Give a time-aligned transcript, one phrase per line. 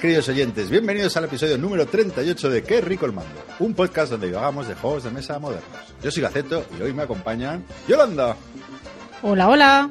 [0.00, 0.70] queridos oyentes.
[0.70, 4.74] Bienvenidos al episodio número 38 de Qué rico el mando, un podcast donde divagamos de
[4.74, 5.64] juegos de mesa modernos.
[6.02, 8.36] Yo soy Gaceto y hoy me acompañan Yolanda,
[9.22, 9.90] Hola, hola.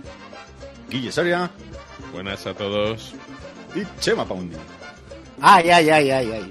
[0.90, 1.52] Guille Soria
[2.12, 3.14] Buenas a todos.
[3.76, 4.56] y Chema Paundi.
[5.42, 6.50] Ay, ay, ay, ay, ay.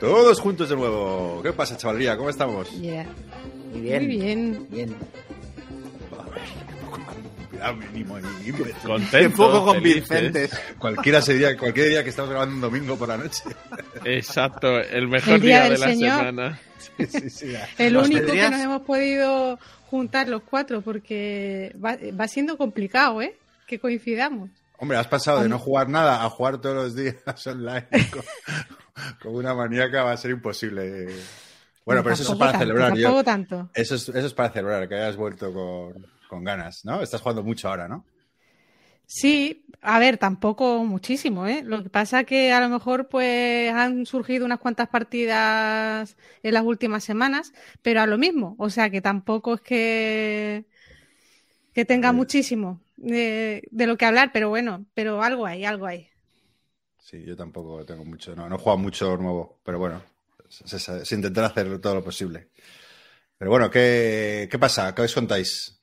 [0.00, 1.40] Todos juntos de nuevo.
[1.42, 2.16] ¿Qué pasa, chavalría?
[2.16, 2.68] ¿Cómo estamos?
[2.72, 3.06] Yeah.
[3.70, 4.06] Muy bien.
[4.06, 4.66] Muy bien.
[4.70, 4.96] Bien.
[7.60, 8.64] Cuidado, mínimo, mínimo.
[8.84, 10.50] Contento, poco convincentes.
[10.78, 13.42] Cualquiera se diría, cualquier día que estamos grabando un domingo por la noche.
[14.04, 16.18] Exacto, el mejor El día día, de del la Señor.
[16.18, 16.60] semana.
[16.78, 17.52] Sí, sí, sí.
[17.78, 19.58] El único tendrías- que nos hemos podido
[19.90, 23.36] juntar los cuatro porque va, va siendo complicado, ¿eh?
[23.66, 24.50] Que coincidamos.
[24.78, 27.16] Hombre, has pasado de no jugar nada a jugar todos los días
[27.46, 28.22] online con,
[29.22, 31.08] con una maníaca, va a ser imposible.
[31.84, 32.96] Bueno, pero eso es para tanto, celebrar.
[32.96, 33.68] yo- tanto.
[33.74, 37.02] Eso es, eso es para celebrar, que hayas vuelto con, con ganas, ¿no?
[37.02, 38.06] Estás jugando mucho ahora, ¿no?
[39.06, 41.62] Sí, a ver, tampoco muchísimo, ¿eh?
[41.64, 46.62] Lo que pasa que a lo mejor pues han surgido unas cuantas partidas en las
[46.64, 50.66] últimas semanas, pero a lo mismo, o sea que tampoco es que
[51.74, 56.08] que tenga muchísimo de, de lo que hablar, pero bueno, pero algo hay, algo hay.
[56.98, 60.02] Sí, yo tampoco tengo mucho, no, no he jugado mucho nuevo, pero bueno,
[60.48, 62.50] se, se- se intentará hacer todo lo posible.
[63.38, 64.94] Pero bueno, ¿qué, qué pasa?
[64.94, 65.79] ¿Qué os contáis?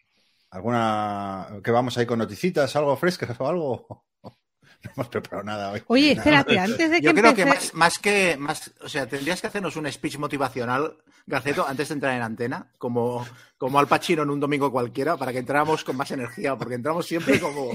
[0.52, 1.48] ¿Alguna...
[1.64, 4.06] que vamos ahí con noticitas, algo frescas o algo?
[4.84, 5.82] No hemos preparado nada hoy.
[5.88, 6.20] Oye, Nada.
[6.20, 8.38] espérate, antes de que Yo creo que más, más que.
[8.38, 12.72] Más, o sea, tendrías que hacernos un speech motivacional, Gaceto, antes de entrar en antena,
[12.78, 13.26] como,
[13.58, 17.08] como Al Pacino en un domingo cualquiera, para que entráramos con más energía, porque entramos
[17.08, 17.72] siempre como.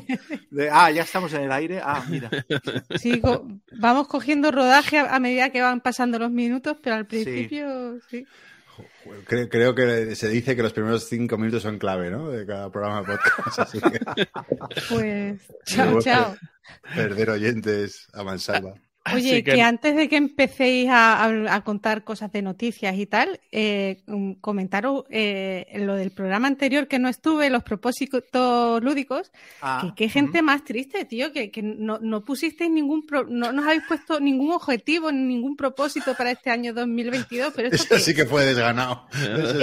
[0.53, 1.81] De, ah, ya estamos en el aire.
[1.83, 2.31] Ah, mira.
[3.00, 3.48] Sí, co-
[3.81, 7.25] vamos cogiendo rodaje a, a medida que van pasando los minutos, pero al Sí.
[7.25, 8.25] principio sí.
[9.27, 12.31] Creo, creo que se dice que los primeros cinco minutos son clave, ¿no?
[12.31, 13.59] De cada programa de podcast.
[13.59, 14.27] Así que
[14.89, 16.37] Pues chao, chao.
[16.95, 18.75] perder oyentes a mansalva.
[19.13, 19.61] Oye, Así que...
[19.61, 24.35] antes de que empecéis a, a- a contar cosas de noticias y tal, eh, mm,
[24.35, 30.09] comentaros eh, lo del programa anterior que no estuve, los propósitos lúdicos, Ah, que qué
[30.09, 34.21] gente más triste, tío, que, que no, no pusisteis ningún, pro- no nos habéis puesto
[34.21, 39.09] ningún objetivo, ningún propósito para este año 2022, pero Eso sí que fue desganado.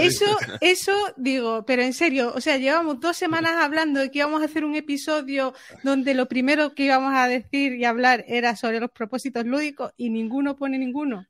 [0.01, 0.25] Eso,
[0.59, 4.45] eso digo, pero en serio, o sea, llevamos dos semanas hablando de que íbamos a
[4.45, 8.91] hacer un episodio donde lo primero que íbamos a decir y hablar era sobre los
[8.91, 11.25] propósitos lúdicos y ninguno pone ninguno.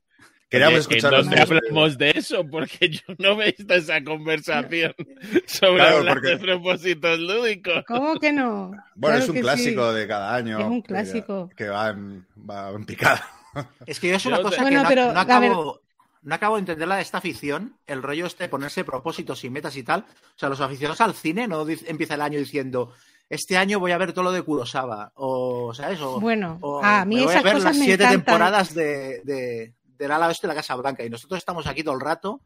[0.48, 2.44] Queríamos escuchar ¿En dónde hablamos de eso?
[2.44, 4.92] Porque yo no he visto esa conversación
[5.46, 7.84] sobre Claro, hablar porque- de propósitos lúdicos.
[7.86, 8.70] ¿Cómo que no?
[8.96, 9.98] Bueno, Claro es un clásico sí.
[10.00, 10.58] de cada año.
[10.58, 11.50] Es un clásico.
[11.56, 13.24] Que, va, en, va en picada.
[13.86, 15.80] Es que yo es una Yo cosa te- que Bueno, no, pero, no acabo,
[16.22, 19.76] no acabo de entenderla de esta afición, el rollo este de ponerse propósitos y metas
[19.76, 20.00] y tal.
[20.00, 22.92] O sea, los aficionados al cine no empieza el año diciendo,
[23.30, 26.00] este año voy a ver todo lo de Kurosawa, o, ¿sabes?
[26.00, 28.24] O, Bueno, o a mí me voy esas a ver cosas las siete encantan.
[28.24, 31.94] temporadas de, de, del ala oeste de la Casa Blanca y nosotros estamos aquí todo
[31.94, 32.40] el rato,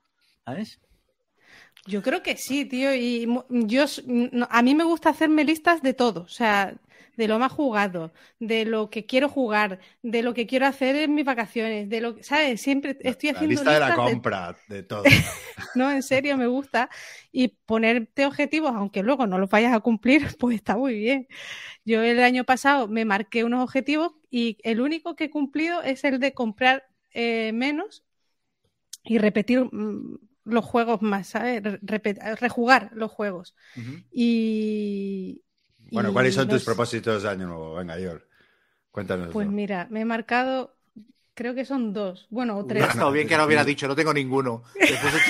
[0.45, 0.79] ¿sabes?
[1.87, 2.95] Yo creo que sí, tío.
[2.95, 3.85] Y yo,
[4.49, 6.75] a mí me gusta hacerme listas de todo, o sea,
[7.17, 11.15] de lo más jugado, de lo que quiero jugar, de lo que quiero hacer en
[11.15, 12.61] mis vacaciones, de lo que, ¿sabes?
[12.61, 15.05] Siempre estoy la haciendo lista de la de compra, de todo.
[15.75, 16.89] No, en serio, me gusta.
[17.33, 21.29] Y ponerte objetivos, aunque luego no los vayas a cumplir, pues está muy bien.
[21.85, 26.05] Yo el año pasado me marqué unos objetivos y el único que he cumplido es
[26.05, 28.05] el de comprar eh, menos
[29.05, 31.63] y repetir mm, los juegos más, ¿sabes?
[31.63, 33.55] Repet- rejugar los juegos.
[34.11, 35.44] Y.
[35.95, 37.75] Bueno, ¿cuáles son no tus propósitos de año nuevo?
[37.75, 38.27] Venga, Yor.
[38.91, 39.29] Cuéntanos.
[39.33, 40.77] Pues mira, me he marcado,
[41.35, 42.79] creo que son dos, bueno, o tres.
[42.83, 44.63] Hubiera estado bien que no hubiera dicho, no tengo ninguno.
[44.79, 45.21] Después de,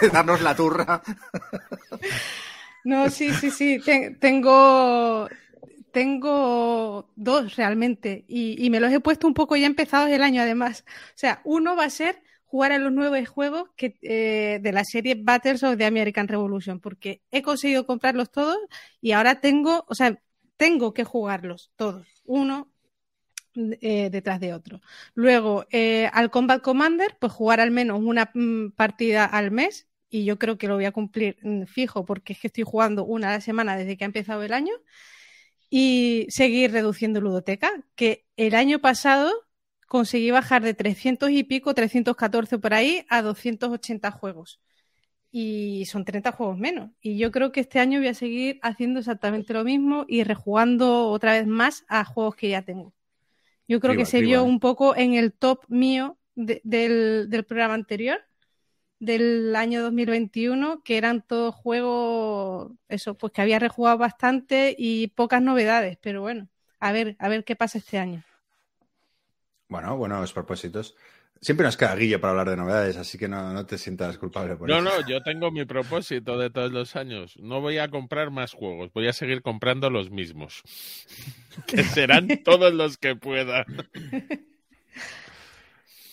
[0.00, 1.02] de darnos la turra.
[2.84, 3.78] No, sí, sí, sí.
[3.84, 5.28] Ten- tengo,
[5.92, 8.24] tengo dos realmente.
[8.28, 10.84] Y, y me los he puesto un poco ya empezados el año, además.
[10.88, 15.14] O sea, uno va a ser jugar a los nuevos juegos eh, de la serie
[15.14, 18.58] Battles of the American Revolution, porque he conseguido comprarlos todos
[19.00, 20.20] y ahora tengo, o sea,
[20.56, 22.68] tengo que jugarlos todos, uno
[23.54, 24.80] eh, detrás de otro.
[25.14, 30.24] Luego, eh, al Combat Commander, pues jugar al menos una mm, partida al mes y
[30.24, 33.28] yo creo que lo voy a cumplir mm, fijo porque es que estoy jugando una
[33.28, 34.74] a la semana desde que ha empezado el año
[35.68, 39.32] y seguir reduciendo ludoteca, que el año pasado
[39.90, 44.60] conseguí bajar de 300 y pico, 314 por ahí, a 280 juegos.
[45.32, 46.90] Y son 30 juegos menos.
[47.02, 51.08] Y yo creo que este año voy a seguir haciendo exactamente lo mismo y rejugando
[51.10, 52.94] otra vez más a juegos que ya tengo.
[53.68, 57.74] Yo creo que se vio un poco en el top mío de- del, del programa
[57.74, 58.20] anterior,
[59.00, 65.42] del año 2021, que eran todos juegos, eso, pues que había rejugado bastante y pocas
[65.42, 66.48] novedades, pero bueno,
[66.80, 68.24] a ver, a ver qué pasa este año.
[69.70, 70.94] Bueno, buenos propósitos.
[71.40, 74.56] Siempre nos queda Guille para hablar de novedades, así que no, no te sientas culpable
[74.56, 74.84] por No, eso.
[75.00, 77.34] no, yo tengo mi propósito de todos los años.
[77.38, 80.62] No voy a comprar más juegos, voy a seguir comprando los mismos.
[81.66, 83.64] Que serán todos los que pueda.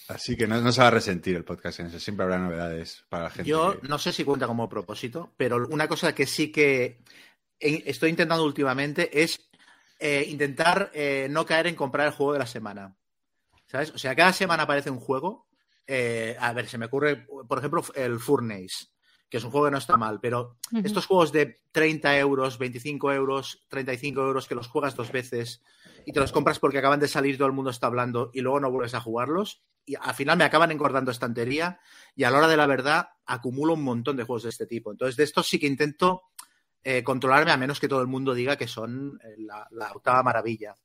[0.08, 2.00] Así que no, no se va a resentir el podcast en eso.
[2.00, 3.50] Siempre habrá novedades para la gente.
[3.50, 7.00] Yo que- no sé si cuenta como propósito, pero una cosa que sí que
[7.60, 9.50] estoy intentando últimamente es
[10.00, 12.96] eh, intentar eh, no caer en comprar el juego de la semana.
[13.68, 13.92] ¿Sabes?
[13.94, 15.48] O sea, cada semana aparece un juego.
[15.86, 18.88] eh, a ver, se me ocurre, por ejemplo, el Furnace,
[19.30, 23.12] que es un juego que no está mal, pero estos juegos de 30 euros, 25
[23.14, 25.62] euros, 35 euros que los juegas dos veces
[26.06, 28.60] y te los compras porque acaban de salir, todo el mundo está hablando y luego
[28.60, 29.64] no vuelves a jugarlos.
[29.86, 31.80] Y al final me acaban engordando estantería
[32.16, 34.92] y a la hora de la verdad acumulo un montón de juegos de este tipo.
[34.92, 36.24] Entonces, de estos sí que intento
[36.84, 40.24] eh, controlarme a menos que todo el mundo diga que son eh, la, la octava
[40.24, 40.76] maravilla.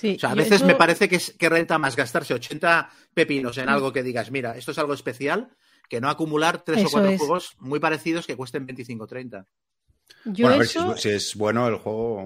[0.00, 2.90] Sí, O sea, a veces eso- me parece que, es, que renta más gastarse 80
[3.12, 5.50] pepinos en algo que digas, mira, esto es algo especial,
[5.90, 7.18] que no acumular tres o cuatro es.
[7.18, 9.46] juegos muy parecidos que cuesten 25 o 30.
[10.24, 12.22] yo Bueno, a ver si es, si es bueno el juego,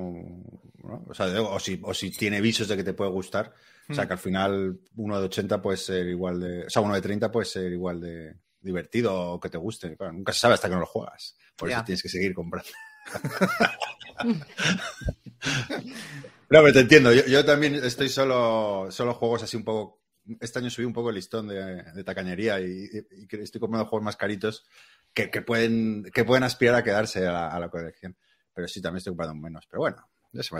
[0.84, 1.04] ¿no?
[1.08, 3.52] o, sea, o, si, o si tiene visos de que te puede gustar.
[3.88, 6.64] O sea, que al final uno de 80 puede ser igual de...
[6.66, 9.94] O sea, uno de 30 puede ser igual de divertido o que te guste.
[9.96, 11.36] Claro, nunca se sabe hasta que no lo juegas.
[11.54, 12.70] Por eso tienes que seguir comprando.
[16.54, 17.12] No, pero te entiendo.
[17.12, 20.04] Yo, yo también estoy solo, solo juegos así un poco.
[20.40, 22.88] Este año subí un poco el listón de, de tacañería y,
[23.28, 24.64] estoy comprando juegos más caritos
[25.12, 28.16] que, que pueden, que pueden aspirar a quedarse a la, a la colección.
[28.54, 29.66] Pero sí, también estoy comprando menos.
[29.68, 30.08] Pero bueno,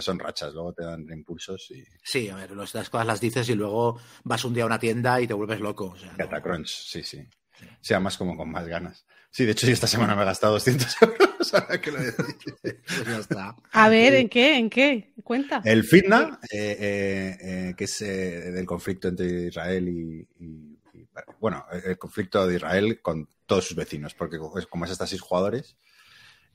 [0.00, 3.54] son rachas, luego te dan impulsos y Sí, a ver, las cosas las dices y
[3.54, 5.90] luego vas un día a una tienda y te vuelves loco.
[5.90, 6.18] O sea, no.
[6.18, 7.24] Catacrunch, sí, sí.
[7.80, 9.06] Sea más como con más ganas.
[9.30, 11.28] Sí, de hecho, yo esta semana me he gastado 200 euros.
[11.80, 11.98] Que lo.
[12.62, 13.56] Pues ya está.
[13.72, 14.56] A ver, ¿en qué?
[14.58, 15.12] ¿En qué?
[15.22, 15.62] Cuenta.
[15.64, 21.06] El Fitna, eh, eh, eh, que es eh, del conflicto entre Israel y, y- y-
[21.40, 25.20] Bueno, el conflicto de Israel con todos sus vecinos, porque es como es hasta seis
[25.20, 25.76] jugadores.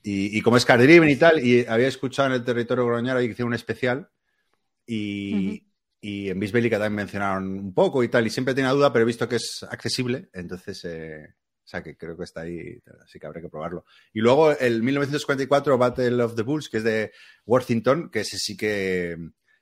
[0.02, 3.20] Y, y como es card driven y tal, y había escuchado en el territorio groñaro
[3.20, 4.08] y que hicieron un especial.
[4.86, 5.66] Y,
[6.00, 9.06] y en Bisbélica también mencionaron un poco y tal, y siempre tenía duda, pero he
[9.06, 10.84] visto que es accesible, entonces.
[11.70, 13.84] O sea, que creo que está ahí, así que habrá que probarlo.
[14.12, 17.12] Y luego el 1944 Battle of the Bulls, que es de
[17.46, 19.16] Worthington, que ese sí que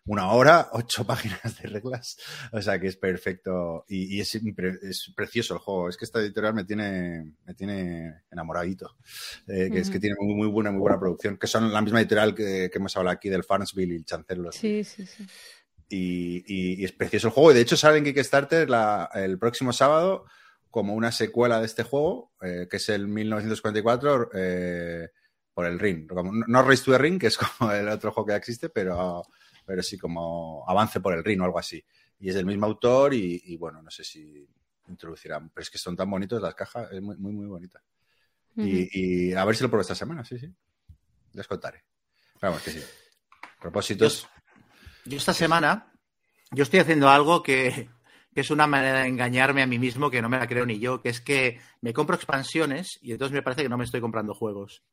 [0.07, 2.17] una hora, ocho páginas de reglas.
[2.53, 5.91] O sea que es perfecto y, y es, es precioso el juego.
[5.91, 8.97] Es que esta editorial me tiene, me tiene enamoradito.
[9.47, 11.37] Eh, que es que tiene muy, muy buena, muy buena producción.
[11.37, 14.55] Que son la misma editorial que, que hemos hablado aquí del Farnsville y el Chancellor.
[14.55, 15.27] Sí, sí, sí.
[15.91, 17.51] Y, y- y es precioso el juego.
[17.51, 20.25] Y de hecho sale en Kickstarter la- el próximo sábado
[20.71, 25.09] como una secuela de este juego, eh, que es el 1944 eh,
[25.55, 26.07] por el Ring.
[26.09, 28.69] Como- no Race to the Ring, que es como el otro juego que ya existe,
[28.69, 29.23] pero,
[29.65, 31.83] pero sí como avance por el Ring o algo así.
[32.21, 34.47] Y es del mismo autor y, y bueno, no sé si
[34.89, 37.83] introducirán, pero es que son tan bonitos las cajas, es muy, muy, muy bonita.
[38.57, 40.53] y, y a ver si lo pruebo esta semana, sí, sí.
[41.35, 41.85] Les contaré.
[42.41, 42.83] Vamos, que sí.
[43.61, 44.27] Propósitos.
[45.05, 45.93] Yo esta semana,
[46.51, 47.89] yo estoy haciendo algo que,
[48.39, 50.79] que es una manera de engañarme a mí mismo que no me la creo ni
[50.79, 54.01] yo, que es que me compro expansiones y entonces me parece que no me estoy
[54.01, 54.85] comprando juegos.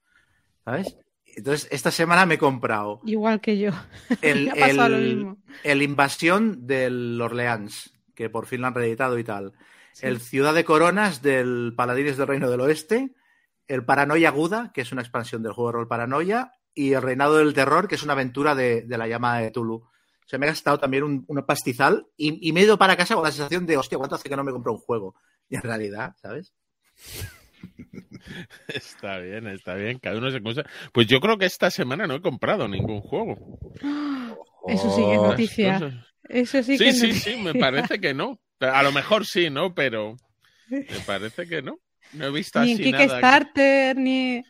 [0.64, 0.98] ¿Sabes?
[1.28, 3.70] Entonces, esta semana me he comprado Igual que yo.
[4.24, 5.38] el, Me ha pasado lo el- mismo.
[5.64, 9.54] el Invasión del Orleans, que por fin lo han reeditado y tal.
[9.94, 10.08] Sí.
[10.08, 13.14] El Ciudad de Coronas del Paladines del Reino del Oeste.
[13.68, 16.52] El Paranoia Aguda, que es una expansión del juego de rol Paranoia.
[16.74, 19.88] Y el Reinado del Terror, que es una aventura de, de la llama de Tulu.
[20.26, 22.98] O sea, me he gastado también un, un pastizal y, y me he ido para
[22.98, 25.16] casa con la sensación de, hostia, ¿cuánto hace que no me compro un juego?
[25.50, 26.54] Y en realidad, ¿sabes?
[28.68, 30.00] Está bien, está bien.
[30.00, 30.64] Cada uno se cosa.
[30.92, 33.36] Pues yo creo que esta semana no he comprado ningún juego.
[34.68, 36.06] Eso sí que es noticia.
[36.28, 37.36] Eso sí, Sí, que es sí, noticia.
[37.36, 38.40] sí, me parece que no.
[38.60, 39.76] A lo mejor sí, ¿no?
[39.76, 40.16] Pero
[40.70, 41.80] me parece que no.
[42.14, 43.04] No he visto Ni en así nada.
[43.06, 44.44] Kickstarter, ni...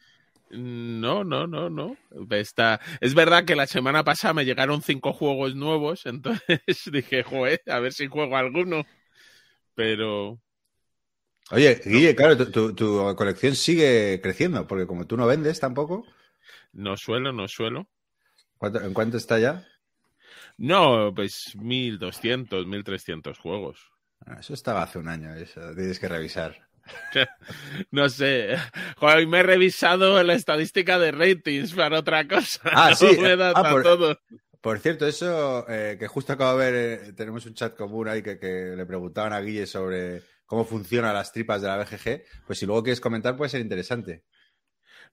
[0.50, 1.98] No, no, no, no.
[2.32, 2.80] Está...
[3.02, 6.62] Es verdad que la semana pasada me llegaron cinco juegos nuevos, entonces
[6.92, 8.86] dije, joder, a ver si juego alguno.
[9.76, 10.40] Pero
[11.52, 16.06] Oye, Guille, claro, tu, tu- tu colección sigue creciendo, porque como tú no vendes tampoco,
[16.74, 17.90] no suelo, no suelo.
[18.58, 19.66] ¿cuánto- ¿en cuánto está ya?
[20.58, 23.80] No, pues 1200, 1300 juegos.
[24.26, 26.68] Ah, Eso estaba hace un año, eso tienes que revisar.
[27.92, 28.58] No sé.
[28.98, 32.60] Joder, hoy me he revisado la estadística de ratings para otra cosa.
[32.66, 33.18] Ah, No sí.
[33.20, 34.20] me da Ah, pa' por- todo.
[34.62, 38.24] Por cierto, eso eh, que justo acabo de ver, eh, tenemos un chat común ahí
[38.24, 42.58] que, que le preguntaban a Guille sobre cómo funcionan las tripas de la BGG, pues
[42.60, 44.24] si luego quieres comentar puede ser interesante.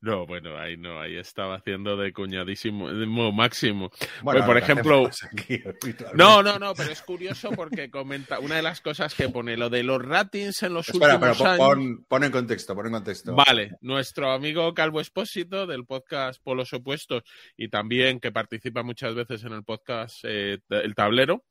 [0.02, 3.88] No, bueno, ahí no, ahí estaba haciendo de cuñadísimo máximo.
[4.22, 5.62] Bueno, Pues, por ejemplo, aquí.
[6.14, 9.70] No, no, no, pero es curioso porque comenta una de las cosas que pone lo
[9.70, 11.58] de los ratings en los Espera, pero últimos pon, años.
[11.98, 13.34] pon- pon en contexto, pon en contexto.
[13.36, 17.22] Vale, nuestro amigo Calvo Espósito del podcast Polos Opuestos
[17.56, 21.44] y también que participa muchas veces en el podcast eh, El Tablero,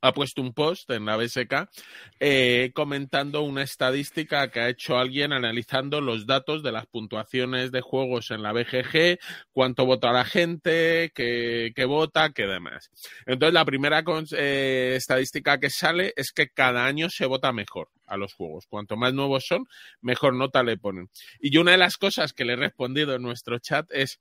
[0.00, 1.68] ha puesto un post en la BSK
[2.18, 7.80] eh, comentando una estadística que ha hecho alguien analizando los datos de las puntuaciones de
[7.80, 9.18] juegos en la BGG,
[9.52, 12.90] cuánto vota la gente, qué, qué vota, qué demás.
[13.26, 14.02] Entonces, la primera
[14.32, 18.66] eh, estadística que sale es que cada año se vota mejor a los juegos.
[18.66, 19.66] Cuanto más nuevos son,
[20.00, 21.10] mejor nota le ponen.
[21.38, 24.20] Y una de las cosas que le he respondido en nuestro chat es,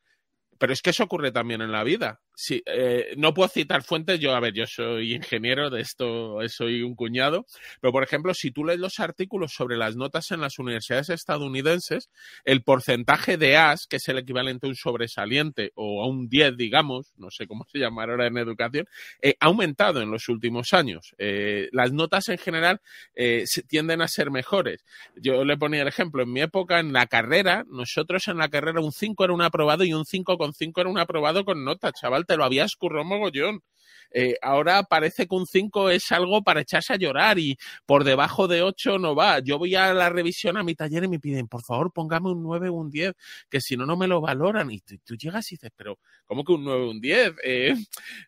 [0.57, 2.21] pero es que eso ocurre también en la vida.
[2.41, 6.83] Sí, eh, no puedo citar fuentes, yo, a ver, yo soy ingeniero, de esto soy
[6.83, 7.45] un cuñado,
[7.81, 12.09] pero por ejemplo, si tú lees los artículos sobre las notas en las universidades estadounidenses,
[12.45, 16.55] el porcentaje de As, que es el equivalente a un sobresaliente o a un 10,
[16.55, 18.87] digamos, no sé cómo se llama ahora en educación,
[19.21, 21.13] eh, ha aumentado en los últimos años.
[21.17, 22.79] Eh, las notas en general
[23.15, 24.85] eh, tienden a ser mejores.
[25.17, 28.79] Yo le ponía el ejemplo, en mi época, en la carrera, nosotros en la carrera
[28.79, 32.37] un 5 era un aprobado y un 5,5 era un aprobado con nota, chaval, te
[32.37, 33.63] lo habías currado mogollón.
[34.11, 38.47] Eh, ahora parece que un 5 es algo para echarse a llorar y por debajo
[38.47, 39.39] de 8 no va.
[39.39, 42.43] Yo voy a la revisión a mi taller y me piden, por favor, póngame un
[42.43, 43.13] 9 o un 10,
[43.49, 44.69] que si no, no me lo valoran.
[44.69, 47.33] Y tú, llegas y dices, pero ¿cómo que un 9 o un 10?
[47.43, 47.75] Eh,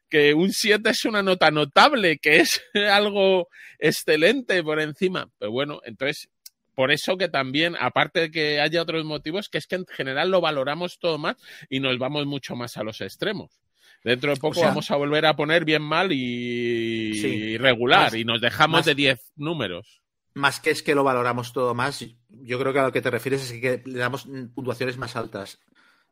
[0.10, 5.30] que un 7 es una nota notable, que es algo excelente por encima.
[5.38, 6.30] Pero bueno, entonces
[6.76, 10.32] por eso que también, aparte de que haya otros motivos, que es que en general
[10.32, 11.38] lo valoramos todo más
[11.70, 13.62] y nos vamos mucho más a los extremos.
[14.04, 17.58] Dentro de poco sea- vamos a volver a poner bien mal y Sí.
[17.58, 20.02] regular Más- y nos dejamos más- de 10 números.
[20.34, 23.12] Más que es que lo valoramos todo más, yo creo que a lo que te
[23.12, 25.60] refieres es que le damos puntuaciones más altas.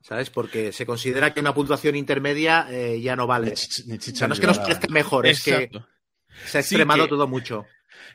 [0.02, 0.30] ¿Sabes?
[0.30, 3.48] Porque se considera que una puntuación intermedia eh, ya no vale.
[3.48, 5.70] Ni chich- ni O chicha sea, no es que nos parezca mejor, es que
[6.46, 7.66] se ha Sí, extremado que- todo mucho.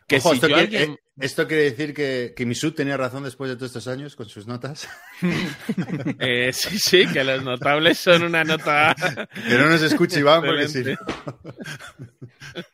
[0.07, 2.97] Que Ojo, si esto, yo quiere, alguien- eh, esto quiere decir que, que Misut tenía
[2.97, 4.89] razón después de todos estos años con sus notas.
[6.19, 8.95] eh, sí, sí, que los notables son una nota
[9.49, 11.05] Que no nos escuche Iván porque si Excelente.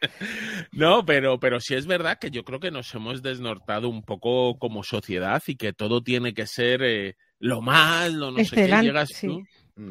[0.73, 4.59] No, pero, pero sí es verdad que yo creo que nos hemos desnortado un poco
[4.59, 8.67] como sociedad y que todo tiene que ser eh, lo más, lo no sé qué.
[8.83, 9.27] Llegas sí.
[9.27, 9.43] tú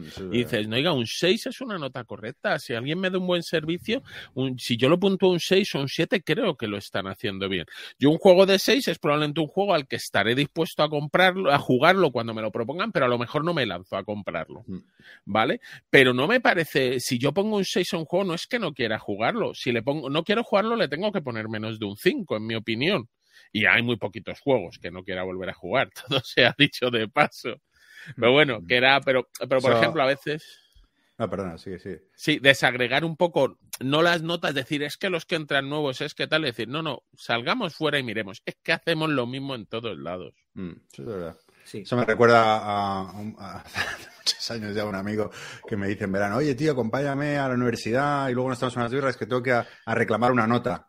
[0.08, 2.60] es y dices, no, oiga, un 6 es una nota correcta.
[2.60, 4.03] Si alguien me da un buen servicio,
[4.34, 7.50] un- si yo lo puntúo un 6 o un 7, creo que lo están haciendo
[7.50, 7.65] bien.
[7.98, 11.51] Yo un juego de 6 es probablemente un juego al que estaré dispuesto a comprarlo,
[11.51, 14.63] a jugarlo cuando me lo propongan, pero a lo mejor no me lanzo a comprarlo.
[14.67, 14.77] Mm.
[15.25, 15.62] ¿Vale?
[15.89, 18.60] Pero no me parece, si yo pongo un 6 a un juego, no es que
[18.60, 19.53] no quiera jugarlo.
[19.53, 22.46] Si le pongo, no quiero jugarlo, le tengo que poner menos de un 5, en
[22.46, 23.10] mi opinión.
[23.51, 25.89] Y hay muy poquitos juegos que no quiera volver a jugar.
[26.08, 27.55] Todo se ha dicho de paso.
[28.15, 30.60] Pero bueno, que era, pero, pero por So- ejemplo, a veces.
[31.18, 32.03] No, perdona, sigue, sigue.
[32.15, 36.13] Sí, desagregar un poco, no las notas, decir, es que los que entran nuevos es
[36.15, 39.65] que tal, decir, no, no, salgamos fuera y miremos, es que hacemos lo mismo en
[39.65, 40.34] todos lados.
[40.53, 41.38] Mm, eso es verdad.
[41.65, 41.79] Sí.
[41.79, 45.29] Eso me recuerda a, a un- a- hace muchos años ya un amigo
[45.68, 48.77] que me dice en verano, oye tío, acompáñame a la universidad y luego nos estamos
[48.77, 50.88] unas birras que tengo que a, a reclamar una nota.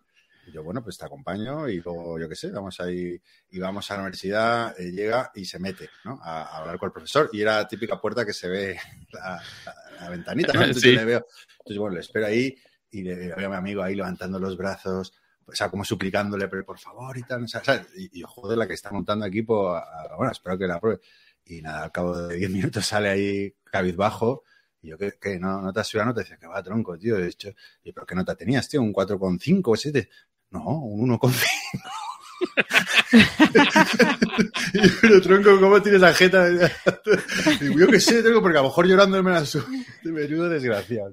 [0.51, 3.89] Y yo, bueno, pues te acompaño y luego, yo qué sé, vamos ahí y vamos
[3.91, 6.19] a la universidad, eh, llega y se mete, ¿no?
[6.23, 7.31] A, a hablar con el profesor.
[7.33, 8.77] Y era la típica puerta que se ve
[9.13, 10.61] la, la- la ventanita, ¿no?
[10.65, 10.93] Entonces Sí.
[10.95, 11.27] yo le veo,
[11.59, 12.57] entonces bueno, le espero ahí
[12.91, 15.13] y le veo a mi amigo ahí levantando los brazos,
[15.47, 17.63] o sea, como suplicándole, pero por favor y tal, o sea.
[17.97, 21.01] Y, y, joder, la que está montando equipo, a- a- bueno, espero que la apruebe.
[21.45, 24.43] Y nada, al cabo de 10 minutos sale ahí cabizbajo.
[24.83, 25.13] Y yo, ¿qué?
[25.21, 25.39] qué?
[25.39, 26.23] ¿No, ¿No te has subido la nota?
[26.23, 27.17] Dice, que va, tronco, tío.
[27.17, 27.51] De hecho,
[27.83, 28.81] y, ¿pero qué nota tenías, tío?
[28.81, 30.09] ¿Un 4,5 o 7?
[30.51, 31.33] No, un 1,5.
[34.73, 36.49] y yo, tronco, ¿cómo tienes la jeta?
[36.51, 36.59] Y
[37.79, 39.67] yo qué sé, tronco, porque a lo mejor llorando me la subo.
[40.05, 41.13] Menudo desgraciado,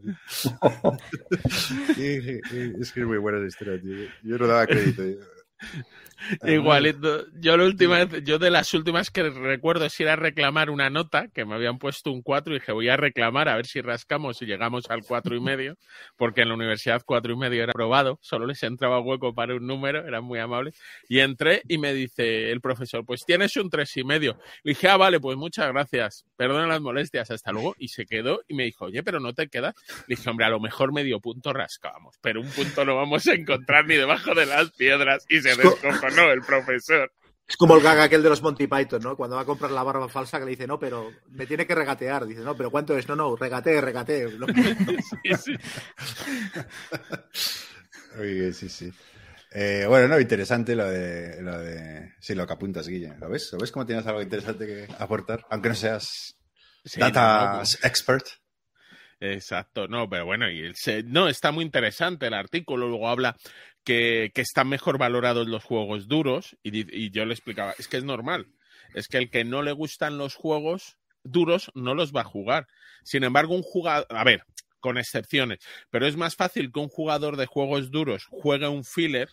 [1.97, 4.07] es que es muy buena esa historia, tío.
[4.23, 5.03] Yo no daba crédito.
[6.43, 10.69] Igualito, yo la última vez, yo de las últimas que recuerdo es ir a reclamar
[10.69, 13.65] una nota, que me habían puesto un 4 y dije voy a reclamar a ver
[13.65, 15.77] si rascamos y llegamos al cuatro y medio,
[16.15, 19.67] porque en la universidad cuatro y medio era aprobado, solo les entraba hueco para un
[19.67, 23.95] número, eran muy amables, y entré y me dice el profesor, pues tienes un tres
[23.97, 24.39] y medio.
[24.63, 28.41] Le dije, ah, vale, pues muchas gracias, perdona las molestias, hasta luego, y se quedó
[28.47, 29.75] y me dijo, oye, pero no te quedas.
[30.07, 33.33] Le dije, hombre, a lo mejor medio punto rascábamos, pero un punto no vamos a
[33.33, 37.11] encontrar ni debajo de las piedras, y se descojonó el profesor.
[37.47, 39.15] Es como el gag aquel de los Monty Python, ¿no?
[39.15, 41.75] Cuando va a comprar la barba falsa que le dice, no, pero me tiene que
[41.75, 42.25] regatear.
[42.25, 43.07] Dice, no, pero ¿cuánto es?
[43.07, 44.27] No, no, regatee, regatee.
[45.23, 45.55] Sí, sí.
[48.19, 48.91] Oye, sí, sí.
[49.51, 52.15] Eh, bueno, no, interesante lo de, lo de.
[52.19, 53.15] Sí, lo que apuntas, Guille.
[53.17, 53.49] ¿Lo ves?
[53.53, 55.45] ¿Lo ves cómo tienes algo interesante que aportar?
[55.49, 56.37] Aunque no seas
[56.87, 58.25] Sí, data no, no, expert.
[59.19, 60.75] Exacto, no, pero bueno, y el
[61.11, 63.35] no, está muy interesante el artículo, luego habla
[63.87, 67.95] que, que están mejor valorados los juegos duros, y, y yo le explicaba, es que
[67.95, 68.47] es normal,
[68.93, 72.67] es que el que no le gustan los juegos duros no los va a jugar.
[73.03, 74.43] Sin embargo, un jugador, a ver,
[74.79, 79.29] con excepciones, pero es más fácil que un jugador de juegos duros juegue un filler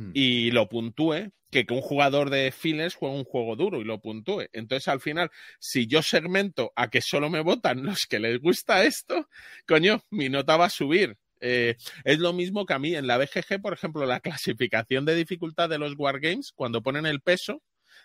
[0.00, 0.12] Hmm.
[0.14, 4.00] y lo puntúe que que un jugador de fillers juegue un juego duro y lo
[4.00, 4.46] puntúe.
[4.52, 8.84] Entonces, al final, si yo segmento a que solo me votan los que les gusta
[8.84, 9.28] esto,
[9.66, 11.16] coño, mi nota va a subir.
[11.40, 15.14] Eh, es lo mismo que a mí en la BGG, por ejemplo, la clasificación de
[15.14, 17.62] dificultad de los wargames, cuando ponen el peso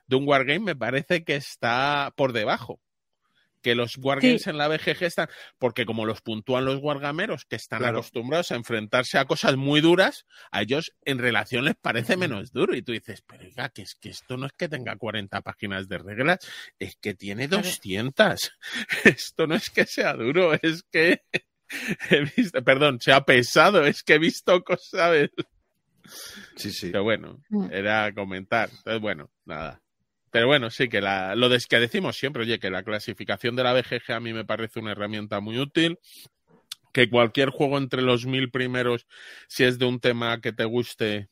[0.07, 2.79] de un wargame, me parece que está por debajo.
[3.61, 4.49] Que los wargames Sí.
[4.51, 5.27] en la BGG están,
[5.57, 7.97] porque como los puntúan los wargameros que están Claro.
[7.97, 12.75] acostumbrados a enfrentarse a cosas muy duras, a ellos en relación les parece menos duro.
[12.75, 15.87] Y tú dices, pero oiga, que es que esto no es que tenga 40 páginas
[15.87, 16.39] de reglas,
[16.77, 17.63] es que tiene Claro.
[17.63, 18.51] 200.
[19.03, 21.23] Esto no es que sea duro, es que
[22.11, 25.29] he visto, perdón, sea pesado, es que he visto cosas, ¿sabes?
[26.55, 26.89] Sí, sí.
[26.91, 27.67] Pero bueno, Mm.
[27.71, 28.69] era comentar.
[28.69, 29.81] Entonces, bueno, nada.
[30.31, 33.63] Pero bueno, sí que la, lo des- que decimos siempre, oye, que la clasificación de
[33.63, 35.99] la BGG a mí me parece una herramienta muy útil.
[36.93, 39.05] Que cualquier juego entre los mil primeros,
[39.47, 41.29] si es de un tema que te guste,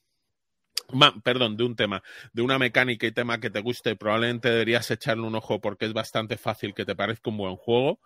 [0.92, 4.90] ma- perdón, de un tema, de una mecánica y tema que te guste, probablemente deberías
[4.92, 8.00] echarle un ojo porque es bastante fácil que te parezca un buen juego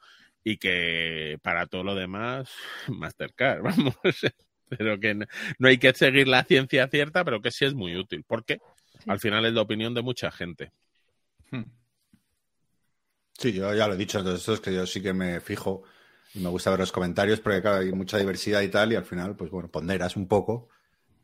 [0.49, 2.49] y que para todo lo demás,
[2.87, 3.95] Mastercard, vamos.
[4.69, 5.25] Pero que no,
[5.59, 8.59] no hay que seguir la ciencia cierta, pero que sí es muy útil, porque
[9.07, 10.71] al final es la opinión de mucha gente.
[13.37, 15.83] Sí, yo ya lo he dicho, entonces es que yo sí que me fijo
[16.33, 19.05] y me gusta ver los comentarios porque claro, hay mucha diversidad y tal y al
[19.05, 20.69] final, pues bueno, ponderas un poco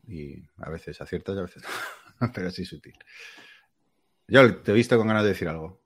[0.06, 1.62] y a veces aciertas y a veces
[2.20, 2.94] no, pero sí es útil.
[4.28, 5.82] Yo te he visto con ganas de decir algo.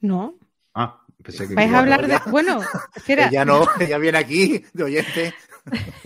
[0.00, 0.38] No.
[0.74, 1.54] Ah, pensé que...
[1.54, 2.08] ¿Vais a hablar de.?
[2.14, 2.60] ya- Bueno,
[2.94, 3.28] espera.
[3.28, 5.34] Ella no, ella viene aquí de oyente.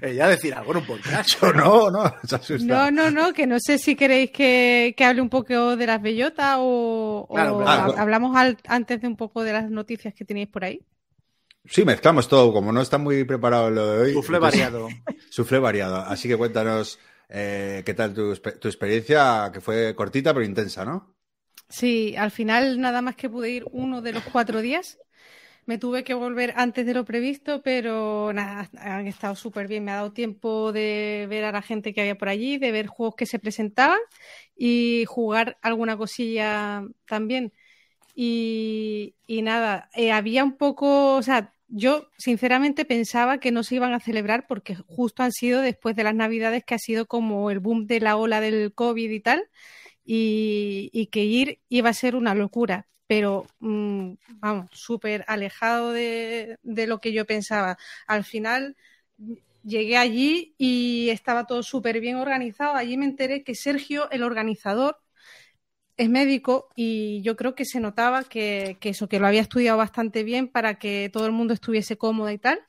[0.00, 1.40] ella a decir algo en un podcast.
[1.40, 2.58] Yo no, no, se.
[2.60, 6.00] No, no, no, que no sé si queréis que, que hable un poco de las
[6.02, 10.64] bellotas o, Claro, hablamos al- antes de un poco de las noticias que tenéis por
[10.64, 10.80] ahí.
[11.64, 14.12] Sí, mezclamos todo, como no está muy preparado lo de hoy.
[14.14, 14.88] Sufle entonces- variado.
[15.30, 15.96] Suflé variado.
[15.98, 21.14] Así que cuéntanos eh, qué tal tu, tu experiencia, que fue cortita pero intensa, ¿no?
[21.72, 24.98] Sí, al final nada más que pude ir uno de los cuatro días.
[25.66, 29.84] Me tuve que volver antes de lo previsto, pero nada, han estado súper bien.
[29.84, 32.88] Me ha dado tiempo de ver a la gente que había por allí, de ver
[32.88, 33.98] juegos que se presentaban
[34.56, 37.52] y jugar alguna cosilla también.
[38.14, 43.94] Y, nada, eh, había un poco, o sea, yo sinceramente pensaba que no se iban
[43.94, 47.60] a celebrar porque justo han sido después de las Navidades que ha sido como el
[47.60, 49.44] boom de la ola del COVID y tal
[50.04, 56.86] y, que ir iba a ser una locura, pero mm, vamos, súper alejado de, de
[56.86, 57.78] lo que yo pensaba.
[58.06, 58.76] Al final
[59.64, 62.74] llegué allí y estaba todo súper bien organizado.
[62.76, 64.98] Allí me enteré que Sergio, el organizador,
[65.96, 69.78] es médico y yo creo que se notaba que, que eso, que lo había estudiado
[69.78, 72.60] bastante bien para que todo el mundo estuviese cómodo y tal.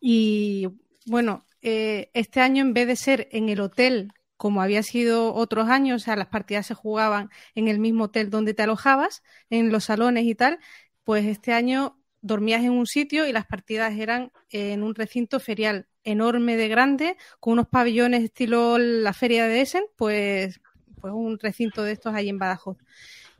[0.00, 0.68] Y
[1.06, 5.68] bueno, eh, este año en vez de ser en el hotel como había sido otros
[5.68, 9.70] años, o sea, las partidas se jugaban en el mismo hotel donde te alojabas, en
[9.70, 10.58] los salones y tal,
[11.04, 15.86] pues este año dormías en un sitio y las partidas eran en un recinto ferial
[16.04, 20.60] enorme de grande, con unos pabellones estilo la feria de Essen, pues,
[21.00, 22.78] pues un recinto de estos ahí en Badajoz.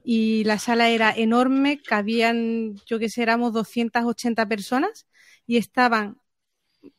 [0.05, 5.07] Y la sala era enorme, cabían, yo que sé, éramos 280 personas
[5.47, 6.19] y estaban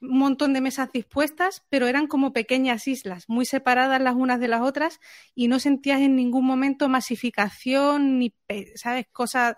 [0.01, 4.47] un montón de mesas dispuestas, pero eran como pequeñas islas, muy separadas las unas de
[4.47, 4.99] las otras,
[5.35, 8.33] y no sentías en ningún momento masificación ni,
[8.75, 9.05] ¿sabes?
[9.11, 9.55] Cosas.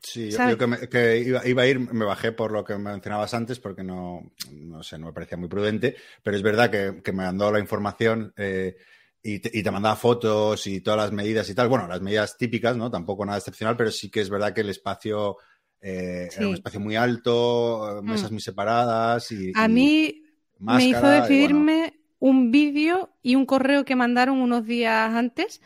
[0.00, 3.32] Sí, yo, que, me- que iba, iba a ir, me bajé por lo que mencionabas
[3.34, 7.12] antes, porque no, no sé, no me parecía muy prudente, pero es verdad que, que
[7.12, 8.76] me mandó la información eh,
[9.22, 11.68] y, te, y te mandaba fotos y todas las medidas y tal.
[11.68, 12.90] Bueno, las medidas típicas, ¿no?
[12.90, 15.38] Tampoco nada excepcional, pero sí que es verdad que el espacio
[15.86, 16.38] eh, Sí.
[16.38, 18.34] era un espacio muy alto, eh, mesas Mm.
[18.34, 19.52] muy separadas y.
[19.54, 20.22] A y mí
[20.58, 25.60] me hizo decidirme un vídeo y un correo que mandaron unos días antes.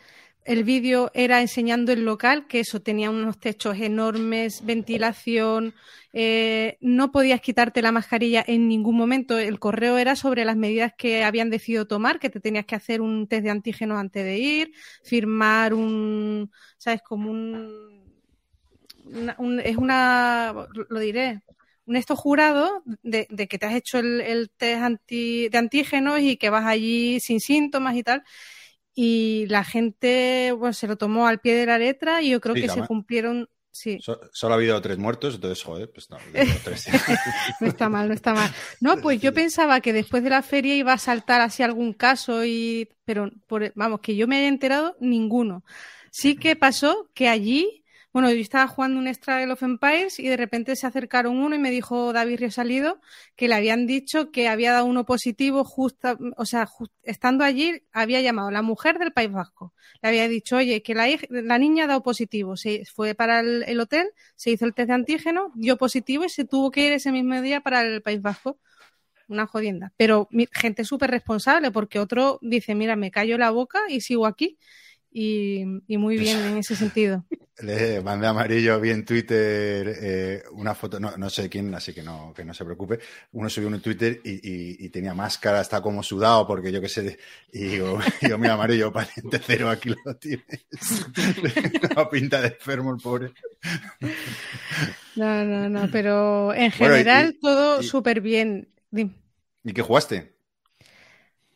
[0.45, 5.73] El vídeo era enseñando el local, que eso tenía unos techos enormes, ventilación,
[6.11, 9.37] eh, no podías quitarte la mascarilla en ningún momento.
[9.37, 12.99] El correo era sobre las medidas que habían decidido tomar, que te tenías que hacer
[13.01, 14.71] un test de antígenos antes de ir,
[15.03, 17.01] firmar un, ¿sabes?
[17.03, 18.08] Como un,
[19.13, 20.53] una- un- es una,
[20.89, 21.41] lo diré,
[21.85, 26.19] un esto jurado de, de que te has hecho el, el test anti, de antígenos
[26.21, 28.23] y que vas allí sin síntomas y tal.
[28.95, 32.55] Y la gente bueno, se lo tomó al pie de la letra y yo creo
[32.55, 33.49] Sí, que se cumplieron.
[33.71, 36.17] Sí, So- solo ha habido tres muertos, entonces, joder, pues no,
[36.63, 36.85] tres.
[37.59, 38.49] no está mal, no está mal.
[38.79, 42.45] No, pues yo pensaba que después de la feria iba a saltar así algún caso
[42.45, 45.63] y, pero por, vamos, que yo me haya enterado, ninguno.
[46.11, 47.78] Sí que pasó que allí,
[48.11, 51.59] bueno, yo estaba jugando un Struggle of Empires y de repente se acercaron uno y
[51.59, 52.99] me dijo David Riosalido
[53.35, 56.67] que le habían dicho que había dado uno positivo justo, o sea,
[57.03, 59.73] estando allí había llamado la mujer del País Vasco.
[60.01, 62.57] Le había dicho, oye, que la, niña ha dado positivo.
[62.57, 66.29] Se fue para el, el hotel, se hizo el test de antígeno, dio positivo y
[66.29, 68.59] se tuvo que ir ese mismo día para el País Vasco.
[69.27, 69.93] Una jodienda.
[69.97, 74.57] Pero gente súper responsable, porque otro dice, mira, me callo la boca y sigo aquí.
[75.11, 77.25] Y, y muy bien en ese sentido.
[77.61, 82.01] Le mandé amarillo, vi en Twitter eh, una foto, no, no sé quién, así que
[82.01, 82.99] no, que no se preocupe.
[83.33, 86.87] Uno subió un Twitter y, y- y tenía máscara, está como sudado, porque yo qué
[86.87, 87.19] sé.
[87.51, 90.65] Y digo, digo, mira, amarillo, paciente cero, aquí lo tienes.
[91.91, 93.33] Una pinta de enfermo el pobre.
[95.15, 98.69] No, no, no, pero en Bueno, y- general todo súper bien.
[99.63, 100.35] ¿Y qué jugaste?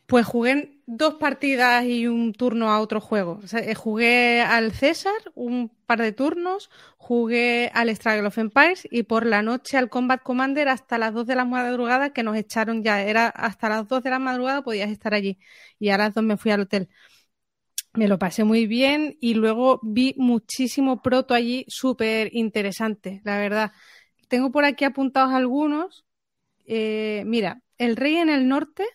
[0.06, 3.40] Pues jugué dos partidas y un turno a otro juego.
[3.54, 9.26] Eh, jugué al César un par de turnos, jugué al Struggle of Empires y por
[9.26, 13.02] la noche al Combat Commander hasta las 2 de la madrugada que nos echaron ya.
[13.02, 15.40] Era hasta las 2 de la madrugada podías estar allí.
[15.80, 16.90] Y a las 2 me fui al hotel.
[17.94, 23.72] Me lo pasé muy bien y luego vi muchísimo proto allí, súper interesante, la verdad.
[24.30, 26.06] Tengo por aquí apuntados algunos.
[26.66, 28.86] Eh, mira, El Rey en el Norte,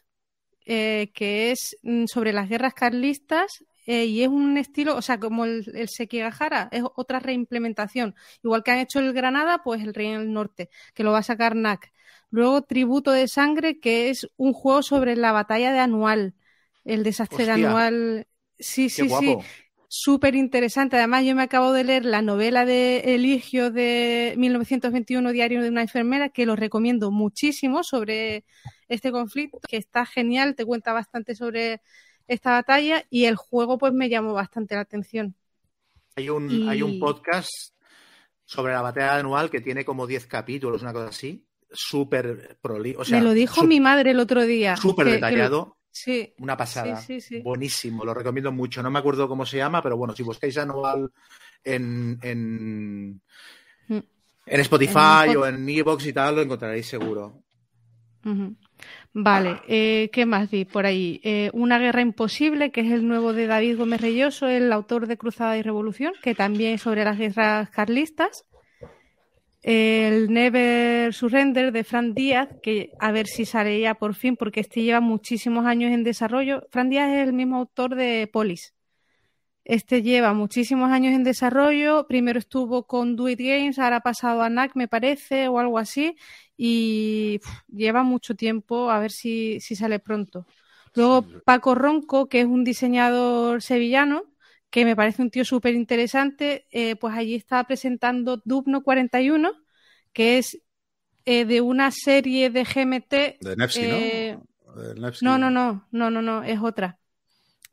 [0.71, 5.19] eh, que es mm, sobre las guerras carlistas eh, y es un estilo, o sea,
[5.19, 8.15] como el, el Sekigahara, es otra reimplementación.
[8.43, 11.21] Igual que han hecho el Granada, pues el Rey en el Norte, que lo va
[11.21, 11.91] a sacar NAC.
[12.29, 16.35] Luego Tributo de Sangre, que es un juego sobre la batalla de Anual,
[16.85, 17.53] el desastre de.
[17.53, 18.27] Anual.
[18.59, 19.39] Sí, sí, sí.
[19.89, 20.97] Súper interesante.
[20.97, 25.83] Además, yo me acabo de leer la novela de Eligio de 1921, Diario de una
[25.83, 28.45] enfermera, que lo recomiendo muchísimo sobre
[28.89, 31.81] este conflicto, que está genial, te cuenta bastante sobre
[32.27, 35.35] esta batalla y el juego pues me llamó bastante la atención.
[36.17, 37.51] Hay un, Y- hay un podcast
[38.45, 41.45] sobre la batalla anual que tiene como 10 capítulos, una cosa así.
[41.71, 43.05] Súper prolijo.
[43.05, 44.77] Sea, me lo dijo mi madre el otro día.
[44.77, 45.78] Súper detallado.
[46.05, 46.97] Sí, Una pasada.
[47.01, 47.43] Sí, sí, sí.
[47.43, 48.83] Buenísimo, lo recomiendo mucho.
[48.83, 51.11] No me acuerdo cómo se llama, pero bueno, si buscáis anual
[51.65, 53.21] en, en,
[53.89, 53.99] Mm.
[54.47, 57.43] en Spotify En o en Evox y tal, lo encontraréis seguro.
[59.13, 61.21] Vale, eh, ¿qué más vi por ahí?
[61.25, 65.17] Eh, Una guerra imposible, que es el nuevo de David Gómez Reyoso, el autor de
[65.17, 68.45] Cruzada y Revolución, que también es sobre las guerras carlistas.
[69.63, 74.61] El Never Surrender de Fran Díaz, que a ver si sale ya por fin, porque
[74.61, 76.67] este lleva muchísimos años en desarrollo.
[76.71, 78.75] Fran Díaz es el mismo autor de Polis.
[79.65, 82.07] Este lleva muchísimos años en desarrollo.
[82.07, 85.79] Primero estuvo con Do It Games, ahora ha pasado a NAC, me parece, o algo
[85.79, 86.17] así.
[86.57, 90.47] Y lleva mucho tiempo, a ver si, si sale pronto.
[90.95, 94.23] Luego Paco Ronco, que es un diseñador sevillano,
[94.71, 99.53] que me parece un tío súper interesante, eh, pues allí está presentando Dubno 41,
[100.13, 100.61] que es
[101.25, 103.39] eh, de una serie de GMT.
[103.41, 104.39] De eh,
[104.75, 104.95] ¿no?
[104.95, 105.25] Nevsky.
[105.25, 106.99] no, no, no, no, no, no, es otra.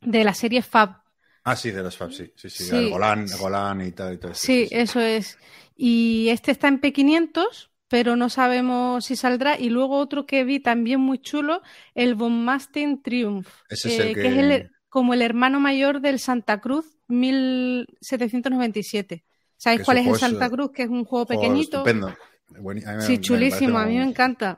[0.02, 1.02] De la serie Fab.
[1.44, 2.32] Ah, sí, de los Fab, sí.
[2.36, 2.64] Sí, sí.
[2.66, 2.76] Sí.
[2.76, 4.14] el Golán, Golán y tal.
[4.16, 5.38] Y todo esto, Sí, eso es.
[5.76, 9.60] Y este está en P500, pero no sabemos si saldrá.
[9.60, 11.62] Y luego otro que vi también muy chulo,
[11.94, 15.60] el Von Masten Triumph, Ese es el eh, que- que es el- como el hermano
[15.60, 19.26] mayor del Santa Cruz 1797.
[19.58, 20.72] ¿Sabéis cuál es el Santa Cruz?
[20.72, 21.80] Que es un juego pequeñito.
[21.80, 22.08] Estupendo.
[22.08, 22.16] A
[22.62, 24.58] mí Sí, me chulísimo, a mí me encanta.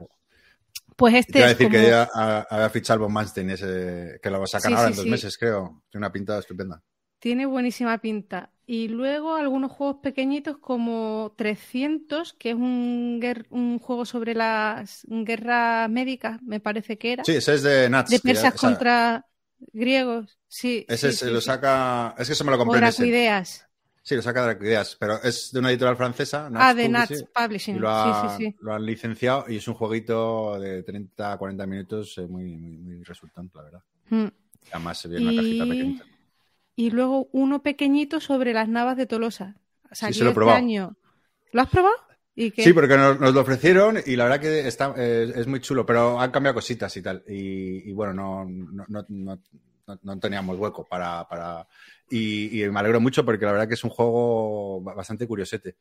[0.96, 1.80] Pues Te este iba a decir como...
[1.80, 2.04] que ya
[2.52, 5.10] había fichado Von Manstein, ese, que lo sacan Sí, ahora sí, en dos sí.
[5.10, 5.82] meses, creo.
[5.90, 6.84] Tiene una pinta estupenda.
[7.18, 8.52] Tiene buenísima pinta.
[8.68, 13.20] Y luego algunos juegos pequeñitos como 300, que es un,
[13.50, 17.24] un juego sobre las guerras médicas, me parece que era.
[17.24, 18.12] Sí, ese es de Nats.
[18.12, 19.26] de ya- persas contra
[19.74, 20.38] griegos.
[20.48, 20.86] Sí.
[20.88, 22.16] Ese sí, se sí, lo saca.
[22.18, 23.04] Es que eso me lo compré en ese.
[23.04, 23.64] Oracuideas.
[24.02, 26.50] Sí, lo saca de Arquideas, pero es de una editorial francesa.
[26.56, 27.76] Ah, de Publishing, Nats Publishing.
[27.76, 32.22] Y lo, ha- han licenciado y es un jueguito de 30 a 40 minutos eh,
[32.26, 33.84] muy, muy, muy resultante, la verdad.
[34.10, 34.28] Mm.
[34.72, 36.06] Además se viene una cajita pequeñita.
[36.78, 39.58] y luego uno pequeñito sobre las navas de Tolosa.
[39.92, 40.58] Salió se lo he este probado.
[40.58, 40.96] año.
[41.52, 41.96] ¿Lo has probado?
[42.56, 46.32] Sí, porque nos, lo ofrecieron y la verdad que está, es muy chulo, pero han
[46.32, 47.24] cambiado cositas y tal.
[47.28, 48.46] Y, bueno, no,
[48.88, 49.40] no, no,
[50.04, 51.28] no- teníamos hueco para...
[51.28, 51.68] para
[52.10, 55.76] y, y me alegro mucho porque la verdad que es un juego ba- bastante curiosete.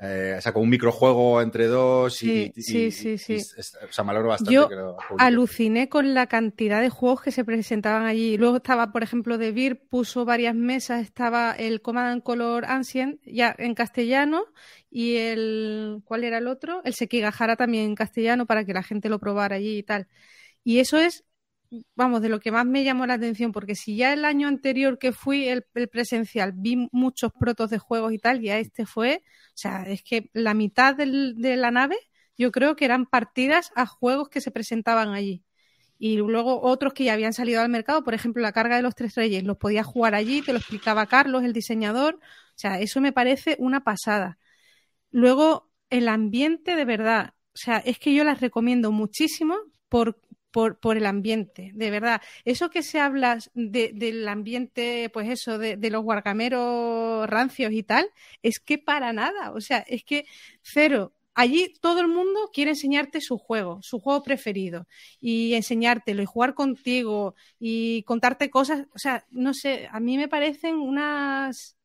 [0.00, 3.34] Eh, sacó un microjuego entre dos y, Sí, sí, sí, sí.
[3.34, 5.24] y- o sea, me alegro bastante Yo que lo publique.
[5.24, 8.36] Aluciné con la cantidad de juegos que se presentaban allí.
[8.36, 13.20] Luego estaba, por ejemplo, De Beer puso varias mesas, estaba el Command and Color Ancient
[13.24, 14.44] ya en castellano
[14.90, 16.80] y el ¿cuál era el otro?
[16.84, 20.06] El Sekigahara también en castellano para que la gente lo probara allí y tal.
[20.64, 21.24] Y eso es
[21.94, 24.98] vamos, de lo que más me llamó la atención, porque si ya el año anterior
[24.98, 29.56] que fui el, presencial vi muchos protos de juegos y tal, ya este fue, o
[29.56, 31.96] sea, es que la mitad de la nave
[32.38, 35.44] yo creo que eran partidas a juegos que se presentaban allí.
[35.98, 38.94] Y luego otros que ya habían salido al mercado, por ejemplo, la carga de los
[38.94, 42.14] tres reyes, los podías jugar allí, te lo explicaba Carlos, el diseñador.
[42.14, 44.38] O sea, eso me parece una pasada.
[45.10, 49.56] Luego, el ambiente de verdad, o sea, es que yo las recomiendo muchísimo
[49.88, 52.20] por, por, el ambiente, de verdad.
[52.44, 57.82] Eso que se habla de- del ambiente, pues eso, de, de los guargameros rancios y
[57.82, 58.08] tal,
[58.42, 60.24] es que para nada, o sea, es que
[60.62, 61.14] cero.
[61.34, 64.88] Allí todo el mundo quiere enseñarte su juego, su juego preferido,
[65.20, 68.86] y enseñártelo, y jugar contigo, y contarte cosas.
[68.94, 71.76] O sea, no sé, a mí me parecen unas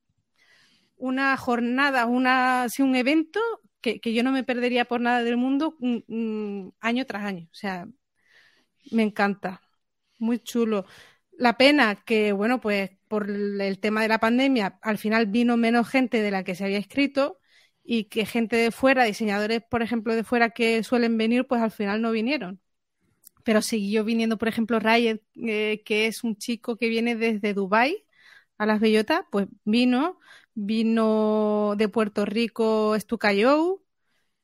[0.97, 3.39] una jornada, una, sí, un evento
[3.81, 7.47] que, que yo no me perdería por nada del mundo mm, mm, año tras año.
[7.51, 7.87] O sea,
[8.91, 9.61] me encanta.
[10.19, 10.85] Muy chulo.
[11.31, 15.89] La pena que, bueno, pues por el tema de la pandemia, al final vino menos
[15.89, 17.39] gente de la que se había escrito
[17.83, 21.71] y que gente de fuera, diseñadores, por ejemplo, de fuera que suelen venir, pues al
[21.71, 22.61] final no vinieron.
[23.43, 28.05] Pero siguió viniendo, por ejemplo, Riot, eh, que es un chico que viene desde Dubai
[28.57, 30.19] a las bellotas, pues vino,
[30.53, 33.83] vino de Puerto Rico Stukayo,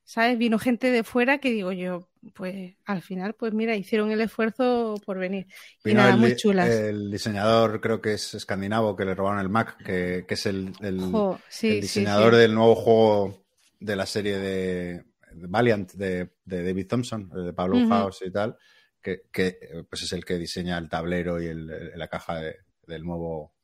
[0.04, 0.38] ¿sabes?
[0.38, 4.94] Vino gente de fuera que digo yo, pues al final, pues mira, hicieron el esfuerzo
[5.06, 5.46] por venir.
[5.84, 6.68] Y nada, el, muy chulas.
[6.68, 10.72] el diseñador, creo que es escandinavo, que le robaron el Mac, que, que es el,
[10.80, 12.40] el- Jo, sí, el sí, diseñador sí.
[12.40, 13.44] del nuevo juego
[13.78, 17.88] de la serie de, de Valiant de, de David Thompson, de Pablo Ujú.
[17.88, 18.56] House y tal,
[19.00, 22.56] que, que, eh, pues es el que diseña el tablero y el- la caja de-
[22.86, 23.54] del nuevo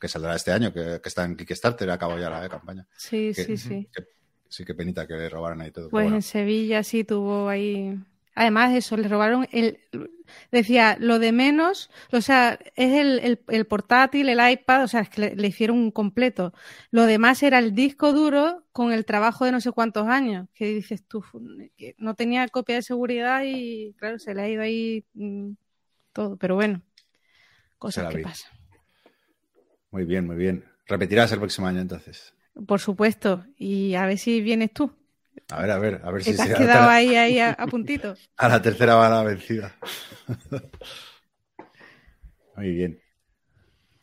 [0.00, 2.86] que saldrá este año, que, que está en Kickstarter, acabó ya la campaña.
[2.96, 3.88] Sí, Que- sí, sí.
[3.92, 4.04] que-
[4.48, 5.88] sí, qué penita que le robaran ahí todo.
[5.88, 6.22] Pues en.
[6.22, 7.98] Sevilla sí tuvo ahí.
[8.34, 9.80] Además, eso, le robaron el.
[10.52, 15.00] Decía, lo de menos, o sea, es el, el- el portátil, el iPad, o sea,
[15.00, 16.52] es que le, le hicieron un completo.
[16.90, 20.66] Lo demás era el disco duro con el trabajo de no sé cuántos años, que
[20.66, 21.24] dices tú,
[21.76, 25.52] que no tenía copia de seguridad y, claro, se le ha ido ahí mm,
[26.12, 26.36] todo.
[26.38, 26.82] Pero bueno,
[27.78, 28.52] cosas que pasan.
[29.90, 30.64] Muy bien, muy bien.
[30.86, 32.32] Repetirás el próximo año entonces.
[32.66, 34.92] Por supuesto, y a ver si vienes tú,
[35.50, 37.66] A ver, a ver, a ver si te has se- quedado ahí, ahí a, a
[37.66, 38.16] puntito.
[38.36, 39.74] A la tercera bala vencida.
[42.56, 43.00] Muy bien.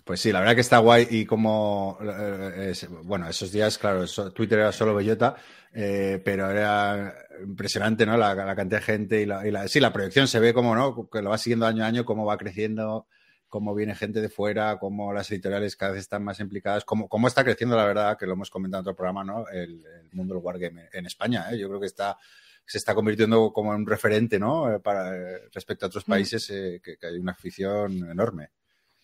[0.04, 4.04] Pues sí, la verdad que está guay y como, eh, es- bueno, esos días, claro,
[4.04, 5.36] eso- Twitter era solo bellota,
[5.74, 7.12] eh, pero era
[7.44, 8.16] impresionante, ¿no?
[8.16, 10.76] La, la cantidad de gente y la, y la- sí, la proyección se ve como,
[10.76, 11.10] ¿no?
[11.10, 13.08] Que lo va siguiendo año a año, cómo va creciendo,
[13.48, 17.28] cómo viene gente de fuera, cómo las editoriales cada vez están más implicadas, cómo, cómo
[17.28, 19.48] está creciendo, la verdad, que lo hemos comentado en otro programa, ¿no?
[19.50, 21.58] El, el mundo del wargame en España, ¿eh?
[21.58, 22.18] Yo creo que está,
[22.66, 24.74] se está convirtiendo como en un referente, ¿no?
[24.74, 26.12] Eh, Para, eh, respecto a otros Mm.
[26.12, 28.50] países, eh, que, que hay una afición enorme.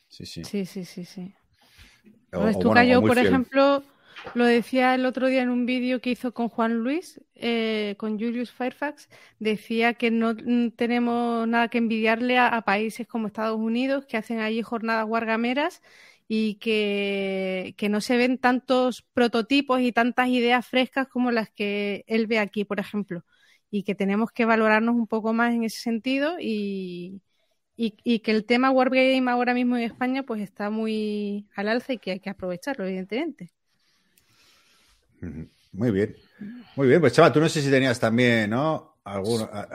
[0.08, 0.43] Sí, sí.
[0.43, 1.34] Sí, sí, sí, sí.
[2.34, 3.27] O- Pues tú bueno, Cayo, por fiel.
[3.27, 3.84] ejemplo,
[4.36, 8.20] lo decía el otro día en un vídeo que hizo con Juan Luis, eh, con
[8.20, 10.36] Julius Fairfax, decía que no
[10.76, 15.82] tenemos nada que envidiarle a, países como Estados Unidos, que hacen allí jornadas guargameras
[16.28, 22.28] y que, no se ven tantos prototipos y tantas ideas frescas como las que él
[22.28, 23.26] ve aquí, por ejemplo.
[23.70, 27.22] Y que tenemos que valorarnos un poco más en ese sentido y
[28.24, 32.12] que el tema Wargame ahora mismo en España pues está muy al alza y que
[32.12, 33.52] hay que aprovecharlo, evidentemente.
[35.74, 36.16] Muy bien.
[36.76, 38.98] Muy bien, pues chaval, tú no sé si tenías también, ¿no?
[39.04, 39.50] Alguno.
[39.52, 39.68] ah,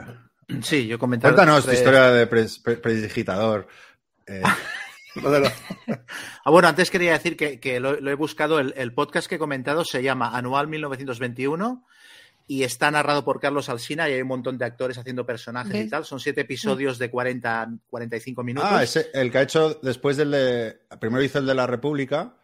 [0.61, 1.33] Sí, yo comentaba.
[1.33, 3.67] Cuéntanos tu historia de pres- pre- prestidigitador.
[4.25, 4.41] Eh,
[6.45, 8.59] Ah, bueno, antes quería decir que, que lo, lo he buscado.
[8.59, 11.83] El, el podcast que he comentado se llama Anual 1921
[12.45, 15.89] y está narrado por Carlos Alsina y hay un montón de actores haciendo personajes y
[15.89, 16.05] tal.
[16.05, 18.69] Son siete episodios de 40, 45 minutos.
[18.71, 20.79] Ah, ese, el que ha hecho después del de.
[20.99, 22.35] Primero hizo el de la República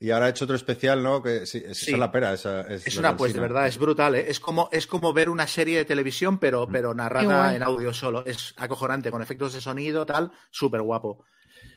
[0.00, 1.22] y ahora ha hecho otro especial, ¿no?
[1.22, 1.86] Que sí, es, Sí.
[1.86, 2.32] esa es la pera.
[2.32, 4.14] esa- es, una, pues de verdad, es brutal.
[4.14, 4.26] ¿eh?
[4.28, 7.92] Es, como, es como ver una serie de televisión, pero, pero Qué narrada en audio
[7.92, 8.24] solo.
[8.24, 11.24] Es acojonante, con efectos de sonido, tal, súper guapo.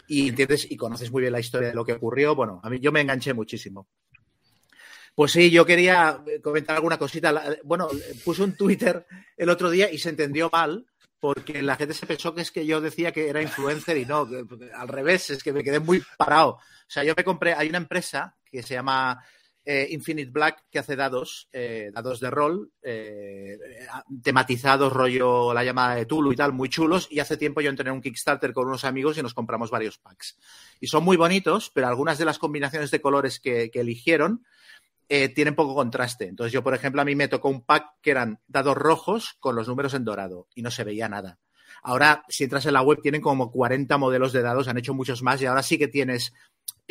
[0.07, 2.35] Y entiendes y conoces muy bien la historia de lo que ocurrió.
[2.35, 3.87] Bueno, a mí yo me enganché muchísimo.
[5.15, 7.31] Pues sí, yo quería eh, comentar alguna cosita.
[7.31, 7.87] La- Bueno,
[8.23, 9.05] puse un Twitter
[9.35, 10.85] el otro día y se entendió mal
[11.21, 14.27] porque la gente se pensó que es que yo decía que era influencer y no,
[14.73, 16.53] al revés, es que me quedé muy parado.
[16.53, 19.23] O sea, yo me compré, hay una empresa que se llama
[19.63, 23.55] eh, Infinite Black que hace dados, eh, dados de rol, eh,
[24.23, 27.07] tematizados, rollo la llamada de Tulu y tal, muy chulos.
[27.11, 29.99] Y hace tiempo yo entré en un Kickstarter con unos amigos y nos compramos varios
[29.99, 30.39] packs.
[30.79, 34.43] Y son muy bonitos, pero algunas de las combinaciones de colores que eligieron
[35.35, 36.27] tienen poco contraste.
[36.27, 39.55] Entonces yo, por ejemplo, a mí me tocó un pack que eran dados rojos con
[39.55, 41.39] los números en dorado y no se veía nada.
[41.83, 45.23] Ahora, si entras en la web, tienen como 40 modelos de dados, han hecho muchos
[45.23, 46.33] más y ahora sí que tienes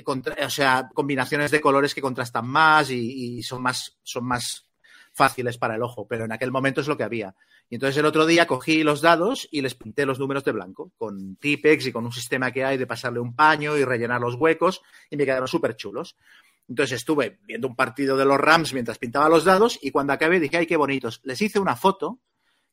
[0.07, 4.67] o sea, combinaciones de colores que contrastan más y, son más, son más
[5.13, 7.35] fáciles para el ojo, pero en aquel momento es lo que había.
[7.69, 10.93] Y entonces el otro día cogí los dados y les pinté los números de blanco,
[10.97, 14.35] con Tipex y con un sistema que hay de pasarle un paño y rellenar los
[14.35, 16.17] huecos, y me quedaron súper chulos.
[16.71, 20.39] Entonces estuve viendo un partido de los Rams mientras pintaba los dados y cuando acabé
[20.39, 21.21] dije, ay, qué bonitos.
[21.25, 22.21] Les hice una foto,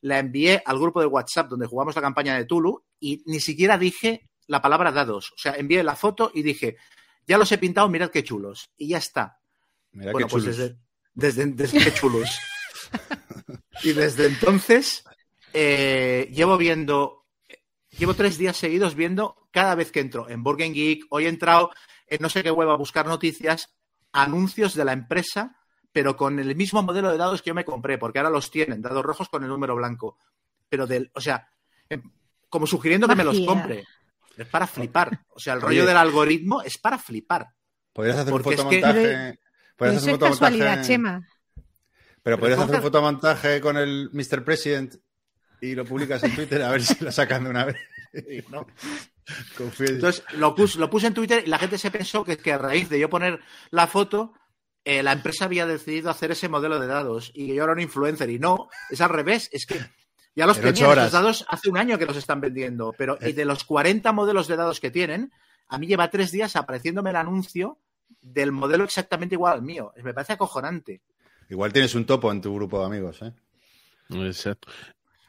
[0.01, 3.75] la envié al grupo de WhatsApp donde jugamos la campaña de Tulu y ni siquiera
[3.75, 5.31] dije la palabra dados.
[5.31, 6.77] O sea, envié la foto y dije,
[7.25, 8.69] ya los he pintado, mirad qué chulos.
[8.77, 9.39] Y ya está.
[9.91, 10.77] bueno, pues desde,
[11.15, 12.37] desde, qué chulos.
[13.83, 15.05] y desde entonces
[15.53, 17.25] eh, llevo viendo,
[17.97, 21.71] llevo tres días seguidos viendo cada vez que entro en Burgen Geek, hoy he entrado
[22.05, 23.73] en no sé qué web a buscar noticias,
[24.17, 25.55] anuncios de la empresa,
[25.91, 28.81] pero con el mismo modelo de dados que yo me compré, porque ahora los tienen,
[28.81, 30.17] dados rojos con el número blanco.
[30.69, 31.47] Pero del, o sea,
[31.89, 32.01] em,
[32.49, 33.85] como sugiriendo que me los compre.
[34.35, 35.25] Es para flipar.
[35.29, 37.47] O sea, el rollo del algoritmo es para flipar.
[37.93, 39.39] Podrías hacer un fotomontaje.
[39.79, 41.27] Es hacer un Chema.
[42.21, 44.43] Pero podrías hacer un fotomontaje con el Mr.
[44.43, 44.95] President
[45.61, 47.77] y lo publicas en Twitter a ver si lo sacan de una vez.
[49.79, 52.57] Entonces lo puse, lo puse en Twitter y la gente se pensó que, que a
[52.57, 53.39] raíz de yo poner
[53.71, 54.33] la foto,
[54.85, 57.81] eh, la empresa había decidido hacer ese modelo de dados y que yo era un
[57.81, 58.29] influencer.
[58.29, 59.49] Y no, es al revés.
[59.51, 59.79] Es que
[60.35, 63.33] ya los tenían los dados hace un año que los están vendiendo, pero y eh.
[63.33, 65.31] de los 40 modelos de dados que tienen,
[65.67, 67.79] a mí lleva tres días apareciéndome el anuncio
[68.21, 69.91] del modelo exactamente igual al mío.
[70.03, 71.01] Me parece acojonante.
[71.49, 73.33] Igual tienes un topo en tu grupo de amigos, ¿eh?
[74.09, 74.69] Exacto.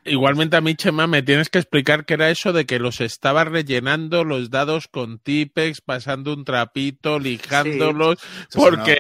[0.09, 3.45] Igualmente a mí, Chema, me tienes que explicar qué era eso de que los estaba
[3.45, 8.19] rellenando los dados con Tipex, pasando un trapito, lijándolos,
[8.55, 8.99] porque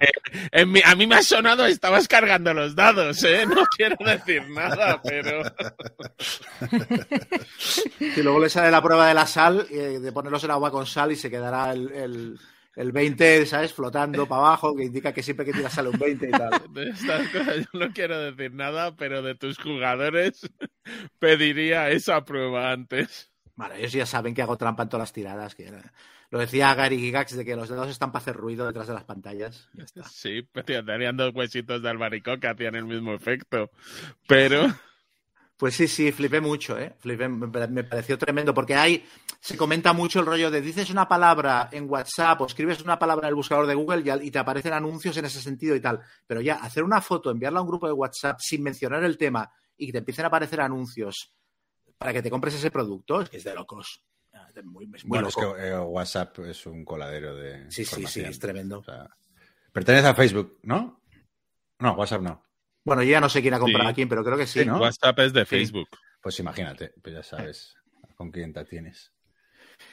[0.84, 3.46] a mí me ha sonado estabas cargando los dados, ¿eh?
[3.46, 5.42] No quiero decir nada, pero...
[8.16, 10.86] Y luego le sale la prueba de la sal, eh, de ponerlos en agua con
[10.86, 12.38] sal y se quedará el el
[12.92, 13.72] 20, ¿sabes?
[13.72, 16.50] Flotando para abajo, que indica que siempre que tiras sale un 20 y tal.
[16.72, 20.48] De estas cosas yo no quiero decir nada, pero de tus jugadores
[21.18, 23.32] pediría esa prueba antes.
[23.56, 25.56] Vale, ellos ya saben que hago trampa en todas las tiradas.
[25.56, 25.72] Que
[26.30, 29.04] Lo decía Gary Gigax de que los dedos están para hacer ruido detrás de las
[29.04, 29.68] pantallas.
[30.08, 33.70] Sí, pero tenían dos huesitos de albaricoque que hacían el mismo efecto.
[34.28, 34.62] Pero.
[35.58, 36.94] Pues sí, sí, flipé mucho, ¿eh?
[37.00, 39.04] Flipé, me pareció tremendo, porque hay,
[39.40, 43.26] se comenta mucho el rollo de dices una palabra en WhatsApp o escribes una palabra
[43.26, 46.00] en el buscador de Google y, te aparecen anuncios en ese sentido y tal.
[46.28, 49.50] Pero ya, hacer una foto, enviarla a un grupo de WhatsApp sin mencionar el tema
[49.76, 51.34] y que te empiecen a aparecer anuncios
[51.98, 54.04] para que te compres ese producto, es que es de locos.
[54.54, 57.68] Es muy, bueno, es que eh, WhatsApp es un coladero de.
[57.70, 58.84] Sí, sí, sí, es tremendo.
[59.72, 61.02] pertenece a Facebook, ¿no?
[61.80, 62.47] No, WhatsApp no.
[62.88, 64.64] Bueno, yo ya no sé quién ha comprado a quién, pero creo que sí.
[64.64, 64.78] ¿no?
[64.78, 65.88] WhatsApp es de Facebook.
[66.22, 67.74] Pues imagínate, pues ya sabes
[68.16, 69.12] con quién te tienes.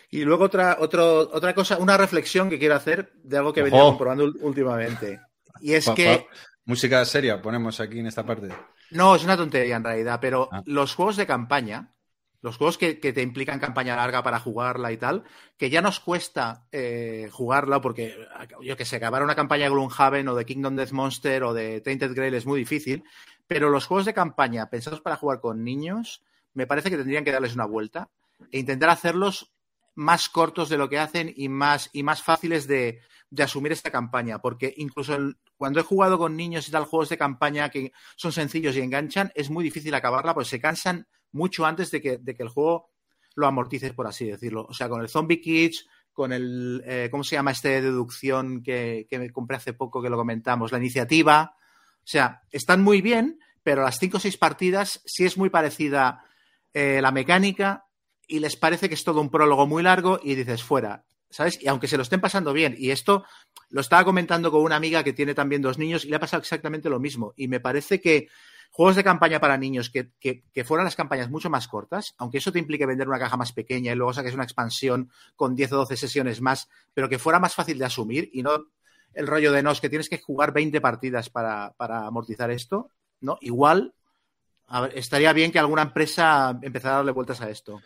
[0.09, 3.85] Y luego otra, otra cosa, una reflexión que quiero hacer de algo que he venido
[3.85, 5.19] comprobando últimamente.
[5.59, 6.25] Y es que.
[6.63, 8.47] música seria ponemos aquí en esta parte.
[8.91, 10.63] No, es una tontería en realidad, pero ah.
[10.65, 11.93] los juegos de campaña,
[12.45, 15.23] los juegos que, te implican campaña larga para jugarla y tal,
[15.57, 18.15] que ya nos cuesta eh, jugarla porque,
[18.61, 21.81] yo que sé, acabar una campaña de Gloomhaven o de Kingdom Death Monster o de
[21.81, 23.03] Tainted Grail es muy difícil,
[23.47, 27.31] pero los juegos de campaña pensados para jugar con niños, me parece que tendrían que
[27.31, 28.09] darles una vuelta
[28.51, 29.54] e intentar hacerlos
[29.95, 33.01] más cortos de lo que hacen y más, y más fáciles de,
[33.37, 34.39] asumir esta campaña.
[34.39, 35.17] Porque incluso
[35.57, 39.31] cuando he jugado con niños y tal, juegos de campaña que son sencillos y enganchan,
[39.35, 42.91] es muy difícil acabarla porque se cansan mucho antes de que, de que el juego
[43.35, 44.65] lo amortices, por así decirlo.
[44.69, 48.63] O sea, con el Zombie Kids, con el, eh, ¿cómo se llama este de deducción
[48.63, 50.71] que, que me compré hace poco que lo comentamos?
[50.71, 51.55] La iniciativa.
[51.97, 56.23] O sea, están muy bien, pero las cinco o seis partidas sí es muy parecida
[56.71, 57.85] eh, la mecánica,
[58.27, 61.61] y les parece que es todo un prólogo muy largo y dices fuera, ¿sabes?
[61.61, 63.23] Y aunque se lo estén pasando bien, y esto
[63.69, 66.41] lo estaba comentando con una amiga que tiene también dos niños y le ha pasado
[66.41, 67.33] exactamente lo mismo.
[67.35, 68.27] Y me parece que
[68.71, 72.51] juegos de campaña para niños que, que, fueran las campañas mucho más cortas, aunque eso
[72.51, 75.77] te implique vender una caja más pequeña y luego saques una expansión con 10 o
[75.77, 78.67] 12 sesiones más, pero que fuera más fácil de asumir y no
[79.13, 82.89] el rollo de nos que tienes que jugar 20 partidas para, para amortizar esto,
[83.21, 83.37] ¿no?
[83.39, 83.93] Igual
[84.93, 87.81] estaría bien que alguna empresa empezara a darle vueltas a esto.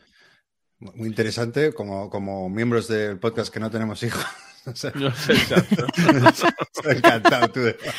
[0.79, 4.25] Muy interesante, como, como miembros del podcast que no tenemos hijos,
[4.65, 5.87] No sé, exacto.
[6.83, 7.91] Me ha encantado tu debate.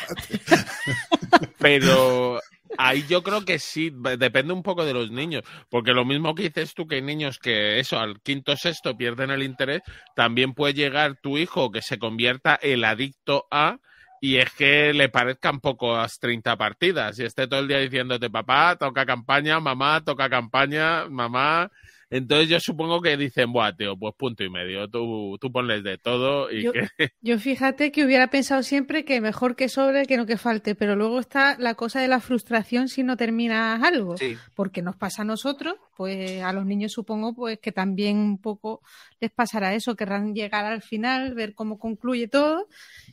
[1.59, 2.41] Pero
[2.79, 6.45] ahí yo creo que sí, depende un poco de los niños, porque lo mismo que
[6.45, 9.83] dices tú que hay niños que eso, al quinto sexto pierden el interés,
[10.15, 13.79] también puede llegar tu hijo que se convierta el adicto a
[14.23, 18.77] y es que le parezcan pocas 30 partidas y esté todo el día diciéndote papá,
[18.77, 21.71] toca campaña, mamá, toca campaña, mamá.
[22.11, 25.97] Entonces yo supongo que dicen, buah, tío, pues punto y medio, tú, tú ponles de
[25.97, 26.81] todo y Yo- que...
[27.23, 30.97] Yo fíjate que hubiera pensado siempre que mejor que sobre que no que falte, pero
[30.97, 34.17] luego está la cosa de la frustración si no terminas algo.
[34.17, 34.37] Sí.
[34.57, 38.83] porque nos pasa a nosotros, pues a los niños supongo pues que también un poco
[39.21, 42.67] les pasará eso, querrán llegar al final, ver cómo concluye todo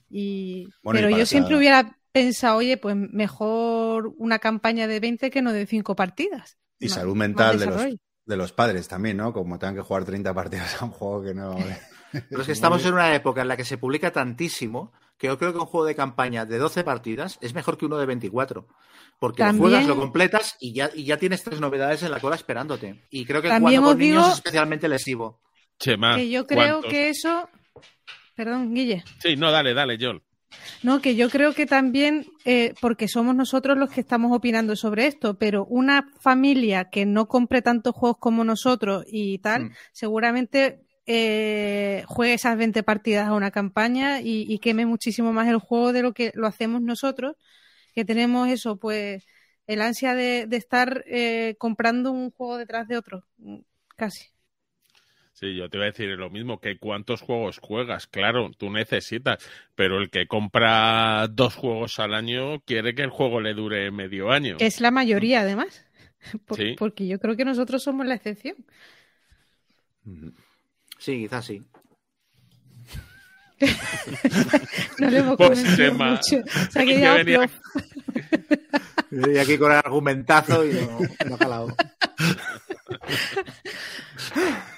[0.10, 5.42] y Bueno, pero yo siempre hubiera pensado, oye, pues mejor una campaña de 20 que
[5.42, 6.58] no de 5 partidas.
[6.80, 7.86] Y Más- salud mental de los.
[8.28, 9.34] De los padres también, ¿no?
[9.34, 11.56] Como tengan que jugar 30 partidas a un juego que no...
[12.12, 15.38] Pero es que estamos en una época en la que se publica tantísimo que yo
[15.38, 18.68] creo que un juego de campaña de 12 partidas es mejor que uno de 24.
[19.20, 22.36] Porque lo juegas, lo completas y ya, y ya tienes tres novedades en la cola
[22.36, 23.04] esperándote.
[23.10, 25.42] Y creo que También jugando con niños digo- es especialmente lesivo.
[25.80, 26.92] Chema, Que yo creo ¿cuántos?
[26.92, 27.50] que eso
[28.36, 29.04] Perdón, Guille.
[29.20, 30.22] Sí, no, dale, dale, Joel.
[30.84, 35.08] No, que yo creo que también, eh, porque somos nosotros los que estamos opinando sobre
[35.08, 39.72] esto, pero una familia que no compre tantos juegos como nosotros y tal, Mm.
[39.92, 45.58] seguramente eh, juegue esas 20 partidas a una campaña y, y queme muchísimo más el
[45.58, 47.36] juego de lo que lo hacemos nosotros,
[47.94, 49.24] que tenemos eso, pues
[49.68, 53.60] el ansia de, de estar eh, comprando un juego detrás de otro, mm,
[53.96, 54.26] casi.
[55.40, 59.38] Sí, yo te iba a decir lo mismo, que cuántos juegos juegas, claro, tú necesitas,
[59.76, 64.32] pero el que compra dos juegos al año quiere que el juego le dure medio
[64.32, 64.58] año.
[64.60, 65.86] Es la mayoría, además,
[66.48, 66.74] Por- Sí.
[66.76, 68.56] porque yo creo que nosotros somos la excepción.
[70.98, 71.62] Sí, quizás sí.
[75.00, 75.64] No le hemos Pues,
[75.94, 76.44] mucho.
[76.72, 77.50] Se ha que quedado venía-.
[79.12, 81.76] Y aquí con el argumentazo y no, no ha calado.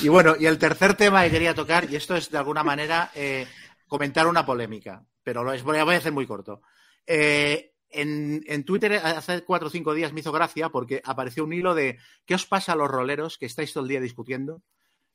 [0.00, 3.10] Y bueno, y el tercer tema que quería tocar, y esto es de alguna manera
[3.14, 3.46] eh,
[3.86, 6.62] comentar una polémica, pero lo es, voy a hacer muy corto.
[7.06, 11.52] Eh, en, en Twitter hace cuatro o cinco días me hizo gracia porque apareció un
[11.52, 14.62] hilo de ¿qué os pasa a los roleros que estáis todo el día discutiendo?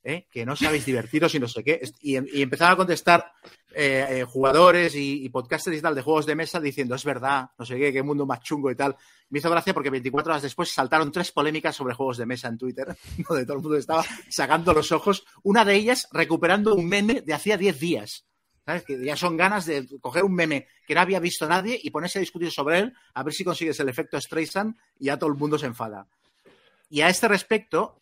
[0.08, 0.26] ¿Eh?
[0.30, 1.82] Que no sabéis divertiros y no sé qué.
[2.00, 3.30] Y, y empezaron a contestar
[3.74, 7.50] eh, eh, jugadores y, y podcasters y tal de juegos de mesa diciendo es verdad,
[7.58, 8.96] no sé qué, qué mundo más chungo y tal.
[9.28, 12.56] Me hizo gracia porque 24 horas después saltaron tres polémicas sobre juegos de mesa en
[12.56, 12.86] Twitter,
[13.28, 15.26] donde todo el mundo estaba sacando los ojos.
[15.42, 18.24] Una de ellas recuperando un meme de hacía 10 días.
[18.64, 18.84] ¿Sabes?
[18.88, 22.20] Ya son ganas de coger un meme que no había visto nadie y ponerse a
[22.20, 25.58] discutir sobre él, a ver si consigues el efecto Streisand y ya todo el mundo
[25.58, 26.06] se enfada.
[26.88, 28.00] Y a este respecto,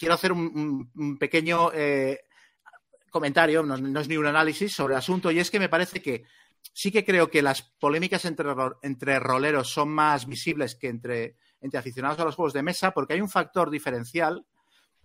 [0.00, 2.20] quiero hacer un, pequeño eh,
[3.10, 6.24] comentario, no, es ni un análisis sobre el asunto, y es que me parece que
[6.72, 8.48] sí que creo que las polémicas entre,
[8.82, 13.12] entre roleros son más visibles que entre, entre aficionados a los juegos de mesa, porque
[13.14, 14.46] hay un factor diferencial,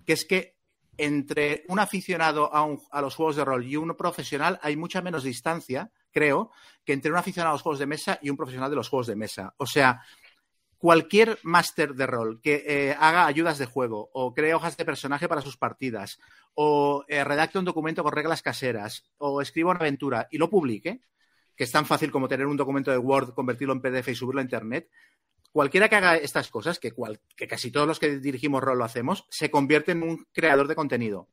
[0.05, 0.55] que es que
[0.97, 5.01] entre un aficionado a, un- a los juegos de rol y un profesional hay mucha
[5.01, 6.51] menos distancia, creo,
[6.85, 9.07] que entre un aficionado a los juegos de mesa y un profesional de los juegos
[9.07, 9.53] de mesa.
[9.57, 10.01] O sea,
[10.78, 15.28] cualquier máster de rol que eh, haga ayudas de juego o cree hojas de personaje
[15.28, 16.19] para sus partidas
[16.53, 21.01] o eh, redacte un documento con reglas caseras o escriba una aventura y lo publique,
[21.55, 24.41] que es tan fácil como tener un documento de Word, convertirlo en PDF y subirlo
[24.41, 24.89] a Internet,
[25.51, 28.84] cualquiera que haga estas cosas, que, cual- que casi todos los que dirigimos rol lo
[28.84, 31.30] hacemos, se convierte en un creador de contenido.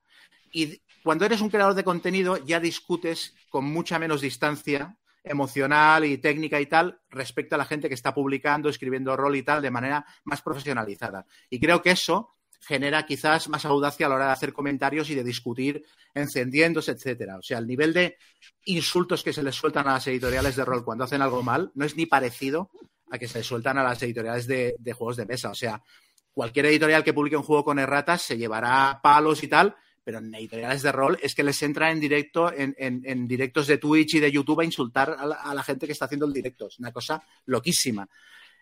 [0.52, 6.18] Y cuando eres un creador de contenido ya discutes con mucha menos distancia emocional y
[6.18, 9.70] técnica y tal respecto a la gente que está publicando, escribiendo rol y tal de
[9.70, 11.26] manera más profesionalizada.
[11.48, 15.14] Y creo que eso genera quizás más audacia a la hora de hacer comentarios y
[15.14, 17.38] de discutir encendiéndose, etcétera.
[17.38, 18.16] O sea, el nivel de
[18.64, 21.84] insultos que se les sueltan a las editoriales de rol cuando hacen algo mal no
[21.84, 22.70] es ni parecido
[23.10, 25.50] a que se les sueltan a las editoriales de, de juegos de mesa.
[25.50, 25.82] O sea,
[26.32, 30.34] cualquier editorial que publique un juego con erratas se llevará palos y tal, pero en
[30.34, 34.20] editoriales de rol es que les entra en directo, en, en- directos de Twitch y
[34.20, 36.66] de YouTube a insultar a la, a la gente que está haciendo el directo.
[36.68, 38.08] Es una cosa loquísima.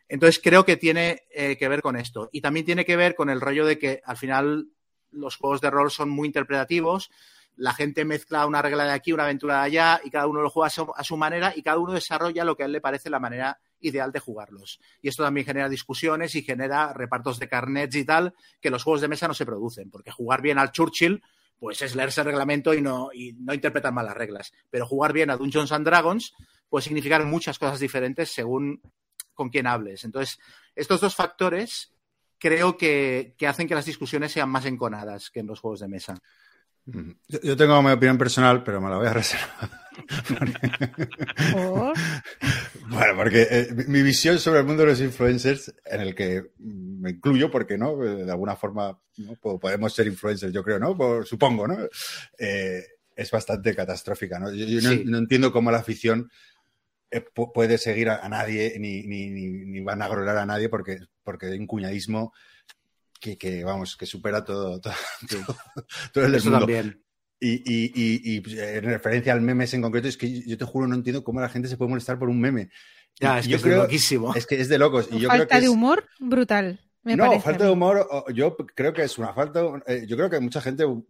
[0.09, 2.28] Entonces creo que tiene eh, que ver con esto.
[2.32, 4.68] Y también tiene que ver con el rollo de que al final
[5.12, 7.11] los juegos de rol son muy interpretativos.
[7.57, 10.51] La gente mezcla una regla de aquí, una aventura de allá, y cada uno lo
[10.51, 12.80] juega a su, a su manera y cada uno desarrolla lo que a él le
[12.80, 14.81] parece la manera ideal de jugarlos.
[15.03, 19.01] Y esto también genera discusiones y genera repartos de carnets y tal, que los juegos
[19.01, 21.22] de mesa no se producen, porque jugar bien al Churchill
[21.59, 24.53] pues es leerse el reglamento y no, y no interpretar mal las reglas.
[24.70, 26.33] Pero jugar bien a Dungeons and Dragons
[26.68, 28.81] puede significar muchas cosas diferentes según
[29.35, 30.05] con quién hables.
[30.05, 30.39] Entonces,
[30.74, 31.93] estos dos factores
[32.39, 35.89] creo que, que hacen que las discusiones sean más enconadas que en los juegos de
[35.89, 36.18] mesa.
[37.28, 39.80] Yo tengo mi opinión personal, pero me la voy a reservar.
[41.53, 41.93] ¿Por?
[42.91, 47.11] Bueno, porque eh, mi- visión sobre el mundo de los influencers, en el que me
[47.11, 49.01] incluyo, porque no, Eh, de alguna forma
[49.41, 50.97] podemos ser influencers, yo creo, ¿no?
[50.97, 51.76] Por- supongo, ¿no?
[52.38, 52.84] Eh,
[53.14, 54.53] es bastante catastrófica, ¿no?
[54.53, 55.03] Yo, yo no, Sí.
[55.07, 56.30] no entiendo cómo la afición
[57.12, 60.68] pu- puede seguir a, a nadie ni, ni, ni, ni van a agrorar a nadie
[60.68, 62.32] porque, porque hay un cuñadismo
[63.20, 64.95] que, que, vamos, que supera todo, todo,
[65.30, 65.57] todo,
[66.12, 66.66] todo el Eso mundo.
[66.66, 67.05] también.
[67.43, 70.64] Y, y, y, y, pues, en referencia al meme en concreto, es que yo te
[70.66, 72.68] juro no entiendo cómo la gente se puede molestar por un meme.
[73.18, 74.34] Ya, es que yo es creo- loquísimo.
[74.34, 75.07] Es que es de locos.
[75.11, 76.80] Y yo creo Falta que de es- humor brutal.
[77.03, 79.62] Me no, parece falta de humor, yo creo que es una falta.
[79.86, 81.03] eh, yo creo que mucha gente uh,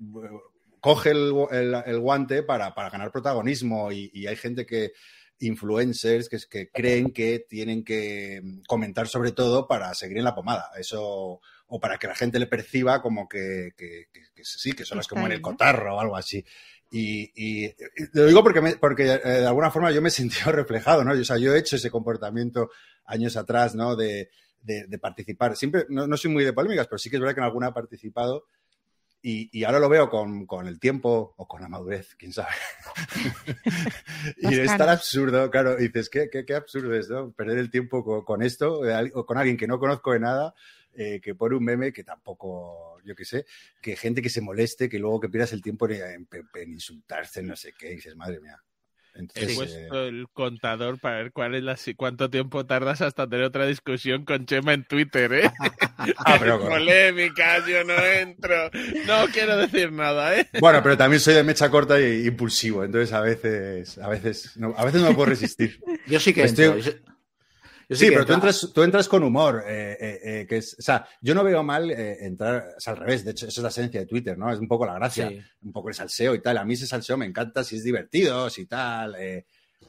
[0.80, 4.92] coge el, el- el guante para, para ganar protagonismo y, y hay gente que,
[5.40, 10.34] influencers, que, que creen que tienen que mm, comentar sobre todo para seguir en la
[10.34, 10.70] pomada.
[10.78, 11.40] Eso,
[11.70, 14.98] o para que la gente le perciba como que, que- que- que sí, que son
[14.98, 16.44] los que ahí, el cotarro o algo así.
[16.90, 17.74] Y, y- y
[18.14, 21.12] lo digo porque, me- porque eh, de alguna forma yo me he sentido reflejado, ¿no?
[21.12, 22.70] O sea, yo he hecho ese comportamiento
[23.04, 23.94] años atrás, ¿no?
[23.96, 25.56] De, de, de participar.
[25.56, 27.68] Siempre, no, no soy muy de polémicas, pero sí que es verdad que en alguna
[27.68, 28.46] he participado
[29.22, 32.48] y, y ahora lo veo con, con el tiempo o con la madurez, quién sabe.
[34.38, 37.30] y Las es tan absurdo, claro, dices, qué, qué, qué absurdo es, ¿no?
[37.32, 40.54] Perder el tiempo con, con esto al- o con alguien que no conozco de nada,
[40.94, 43.46] eh, que pone un meme que tampoco, yo qué sé,
[43.80, 47.42] que gente que se moleste, que luego que pierdas el tiempo en, en- en insultarse,
[47.42, 48.56] no sé qué, y dices, madre mía.
[49.12, 53.28] He Entonces, eh, puesto el contador para ver cuál es la, cuánto tiempo tardas hasta
[53.28, 55.50] tener otra discusión con Chema en Twitter, ¿eh?
[56.18, 58.70] ah, pero- Polémicas, yo no entro.
[59.06, 60.48] No quiero decir nada, ¿eh?
[60.60, 64.74] Bueno, pero también soy de mecha corta y impulsivo, entonces a veces, a veces, no,
[64.76, 65.80] a veces no me puedo resistir.
[66.06, 67.09] Yo sí que Estoy- entro.
[67.98, 71.06] Sí, pero tú entras, tú entras con humor, eh, eh, eh, que es, o sea,
[71.20, 74.00] yo no veo mal eh, entrar, es al revés, de hecho, eso es la esencia
[74.00, 74.52] de Twitter, ¿no?
[74.52, 75.40] Es un poco la gracia, Sí.
[75.62, 76.58] un poco el salseo y tal.
[76.58, 79.16] A mí ese salseo me encanta si es divertido, si tal.
[79.18, 79.44] eh,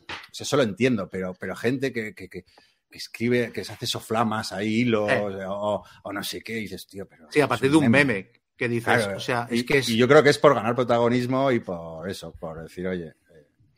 [0.09, 2.43] o sea, eso lo entiendo, pero, pero gente que, que, que-
[2.89, 5.45] que escribe, que se hace soflamas ahí, hilos, Eh.
[5.47, 7.27] o, o no sé qué, y dices, tío, pero.
[7.31, 8.83] Sí, a partir de un meme que dices.
[8.97, 9.87] Claro, o sea, y, es que es.
[9.89, 13.13] y yo creo que es por ganar protagonismo y por eso, por decir, oye,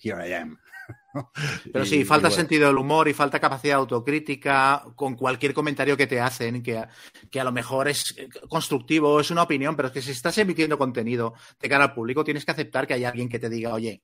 [0.02, 0.58] here I am.
[1.72, 2.36] Pero Y- sí, falta bueno.
[2.42, 6.84] sentido del humor y falta capacidad de autocrítica con cualquier comentario que te hacen, que,
[7.30, 10.38] que a lo mejor es eh, constructivo, es una opinión, pero es que si estás
[10.38, 13.74] emitiendo contenido de cara al público, tienes que aceptar que hay alguien que te diga,
[13.74, 14.02] oye,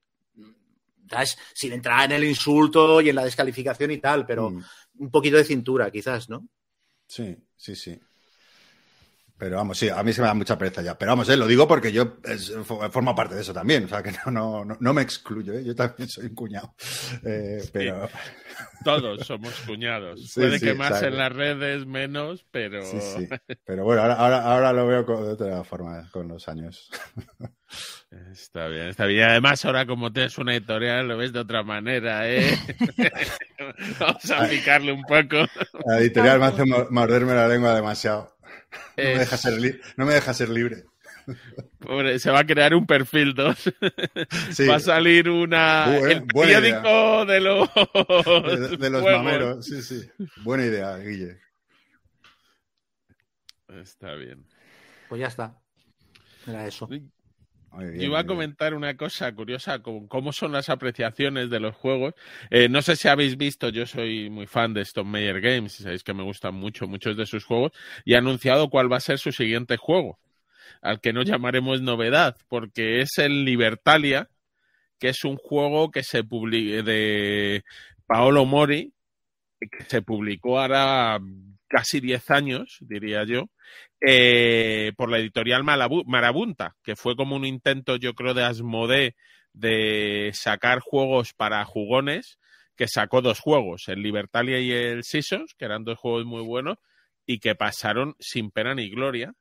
[1.09, 1.37] ¿sabes?
[1.53, 4.61] sin entrar en el insulto y en la descalificación y tal, pero Mm.
[4.99, 6.47] un poquito de cintura, quizás, ¿no?
[7.07, 7.99] Sí, sí, sí.
[9.39, 10.97] Pero vamos, sí, a mí se me da mucha pereza ya.
[10.97, 13.85] Pero vamos, eh, lo digo porque yo es- fo- formo parte de eso también.
[13.85, 15.63] O sea, que no, no, no, me excluyo, ¿eh?
[15.63, 16.75] yo también soy un cuñado.
[17.25, 18.09] Eh, pero
[18.83, 20.29] Todos somos cuñados.
[20.33, 22.81] Sí, Puede sí, que más en las redes, menos, pero.
[23.65, 26.89] Pero bueno, ahora, ahora, ahora lo veo con- de otra forma con los años.
[28.31, 29.19] Está bien, está bien.
[29.19, 32.57] Y además, ahora como tienes una editorial, lo ves de otra manera, ¿eh?
[33.99, 35.45] Vamos a picarle un poco.
[35.85, 38.35] La editorial me hace mo- morderme la lengua demasiado.
[38.71, 40.83] No me Eh, deja ser, li- no me deja ser libre.
[41.79, 43.57] pobre, se va a crear un perfil 2.
[44.51, 45.87] Sí, Va a salir una.
[45.87, 47.69] Bu- el buena periódico de los.
[48.69, 49.65] de, de los mameros.
[49.65, 50.09] Sí, sí.
[50.43, 51.39] Buena idea, Guille.
[53.81, 54.45] Está bien.
[55.07, 55.55] Pues ya está.
[56.47, 56.89] Era eso.
[57.71, 61.59] Muy bien, Yo iba a comentar una cosa curiosa, con cómo son las apreciaciones de
[61.59, 62.13] los juegos.
[62.49, 65.83] Eh, no sé si habéis visto, yo soy muy fan de Stone Meyer Games, y
[65.83, 67.71] sabéis que me gustan mucho muchos de sus juegos,
[68.05, 70.19] y ha anunciado cuál va a ser su siguiente juego,
[70.81, 74.29] al que no llamaremos novedad, porque es el Libertalia,
[74.99, 77.63] que es un juego que se publica de
[78.05, 78.93] Paolo Mori,
[79.59, 81.19] que se publicó ahora
[81.67, 83.49] casi 10 años, diría yo,
[84.01, 89.15] eh, por la editorial Malabu- Marabunta, que fue como un intento, yo creo, de Asmodee
[89.53, 92.39] de sacar juegos para jugones,
[92.75, 96.77] que sacó dos juegos, el Libertalia y el Seasons, que eran dos juegos muy buenos,
[97.25, 99.33] y que pasaron sin pena ni gloria.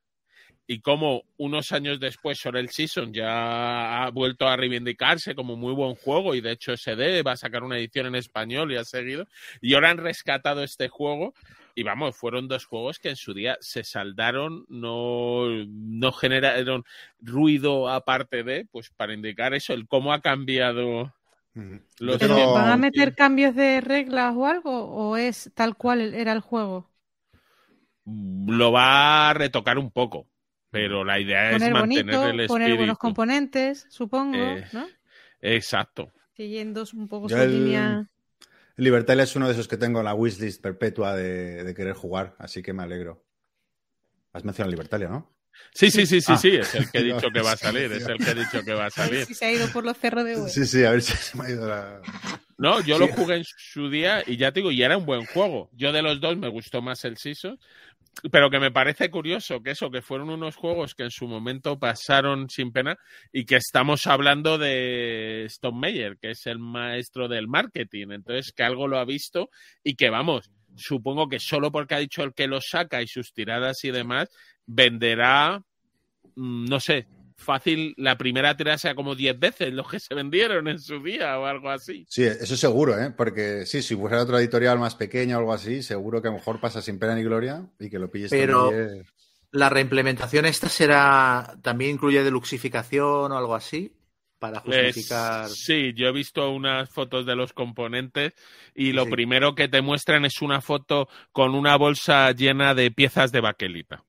[0.66, 5.72] Y como unos años después sobre el Season ya ha vuelto a reivindicarse como muy
[5.72, 8.84] buen juego y de hecho SD va a sacar una edición en español y ha
[8.84, 9.26] seguido.
[9.62, 11.32] Y ahora han rescatado este juego
[11.80, 16.84] y vamos, fueron dos juegos que en su día se saldaron, no, no generaron
[17.20, 21.14] ruido aparte de, pues para indicar eso, el cómo ha cambiado
[21.54, 21.80] Ujú.
[21.98, 24.70] Los ¿Pero van a meter cambios de reglas o algo?
[24.90, 26.90] ¿O es tal cual era el juego?
[28.04, 30.26] lo va a retocar un poco,
[30.70, 32.98] pero la idea es Poner mantener bonito, el poner buenos espíritu.
[32.98, 34.94] componentes, supongo, Eh, ¿no?
[35.42, 36.12] Exacto.
[36.36, 38.10] Siguiendo un poco Yo su el- línea.
[38.78, 42.34] Libertalia es uno de esos que tengo en la wishlist perpetua de, de querer jugar,
[42.38, 43.26] así que me alegro.
[44.32, 45.34] Has mencionado Libertalia, ¿no?
[45.74, 46.38] Sí, sí, sí, sí, Ah.
[46.38, 48.62] sí, es el que he dicho que va a salir, es el que he dicho
[48.64, 49.26] que va a A ver salir.
[49.26, 50.48] si se ha ido por los cerros de.
[50.48, 52.00] Sí, sí, a ver si se me ha ido la.
[52.56, 55.24] No, yo lo jugué en su día y ya te digo, y era un buen
[55.26, 55.70] juego.
[55.72, 57.58] Yo de los dos me gustó más el Season,
[58.30, 61.78] pero que me parece curioso que eso, que fueron unos juegos que en su momento
[61.78, 62.98] pasaron sin pena
[63.32, 68.08] y que estamos hablando de Stone Meyer, que es el maestro del marketing.
[68.10, 69.50] Entonces, que algo lo ha visto
[69.84, 73.32] y que vamos, supongo que solo porque ha dicho el que lo saca y sus
[73.32, 74.28] tiradas y demás,
[74.66, 75.62] venderá,
[76.34, 77.06] mm, no sé,
[77.38, 81.38] fácil, la primera tirada sea como 10 veces los que se vendieron en su día
[81.38, 82.04] o algo así.
[82.08, 83.12] Sí, eso seguro, ¿eh?
[83.16, 86.36] Porque sí, si fuera otra editorial más pequeña o algo así, seguro que a lo
[86.38, 89.06] mejor pasa sin pena ni gloria y que lo pilles Pero- también.
[89.50, 93.94] La reimplementación esta será también incluye deluxificación o algo así
[94.38, 95.48] para Pues, justificar.
[95.48, 98.34] sí, yo he visto unas fotos de los componentes
[98.74, 99.10] y lo Sí.
[99.10, 104.04] primero que te muestran es una foto con una bolsa llena de piezas de baquelita.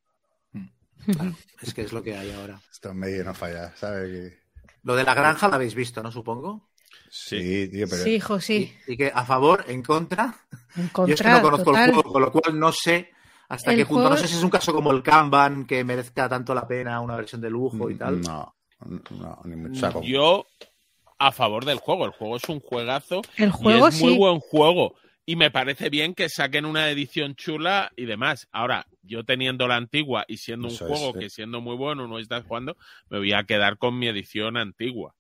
[1.06, 2.60] Claro, es que es lo que hay ahora.
[2.80, 4.10] Esto medio no falla, ¿sabes?
[4.10, 4.40] Que-
[4.84, 6.12] Lo de la granja lo habéis visto, ¿no?
[6.14, 6.70] Supongo.
[7.12, 8.04] Sí, tío, pero.
[8.04, 8.74] Sí, hijo, sí.
[8.88, 10.34] Y, y que a favor, en contra.
[10.78, 11.90] En Yo es que no conozco total.
[11.90, 13.12] el juego, con lo cual no sé
[13.50, 14.04] hasta El qué punto.
[14.04, 17.02] juego- No sé si es un caso como el Kanban que merezca tanto la pena
[17.02, 18.22] una versión de lujo y tal.
[18.22, 18.56] No,
[19.12, 19.74] no, ni mucho.
[19.74, 20.46] O sea, como- Yo
[21.18, 24.18] a favor del juego, el juego es un juegazo El juego y es muy sí.
[24.18, 24.96] buen juego.
[25.26, 28.48] Y me parece bien que saquen una edición chula y demás.
[28.52, 32.20] Ahora, yo teniendo la antigua y siendo un Eso juego que siendo muy bueno no
[32.20, 32.78] estás jugando,
[33.10, 35.14] me voy a quedar con mi edición antigua.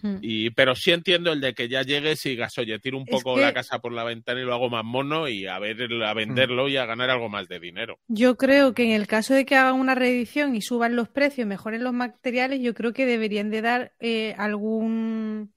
[0.00, 0.16] Mm.
[0.22, 3.10] Y, pero sí entiendo el de que ya llegues y digas, oye, tiro un Es
[3.10, 5.76] poco que- la casa por la ventana y lo hago más mono y a ver
[6.02, 7.98] a venderlo y a ganar algo más de dinero.
[8.08, 11.46] Yo creo que en el caso de que hagan una reedición y suban los precios,
[11.46, 15.52] mejoren los materiales, yo creo que deberían de dar eh, algún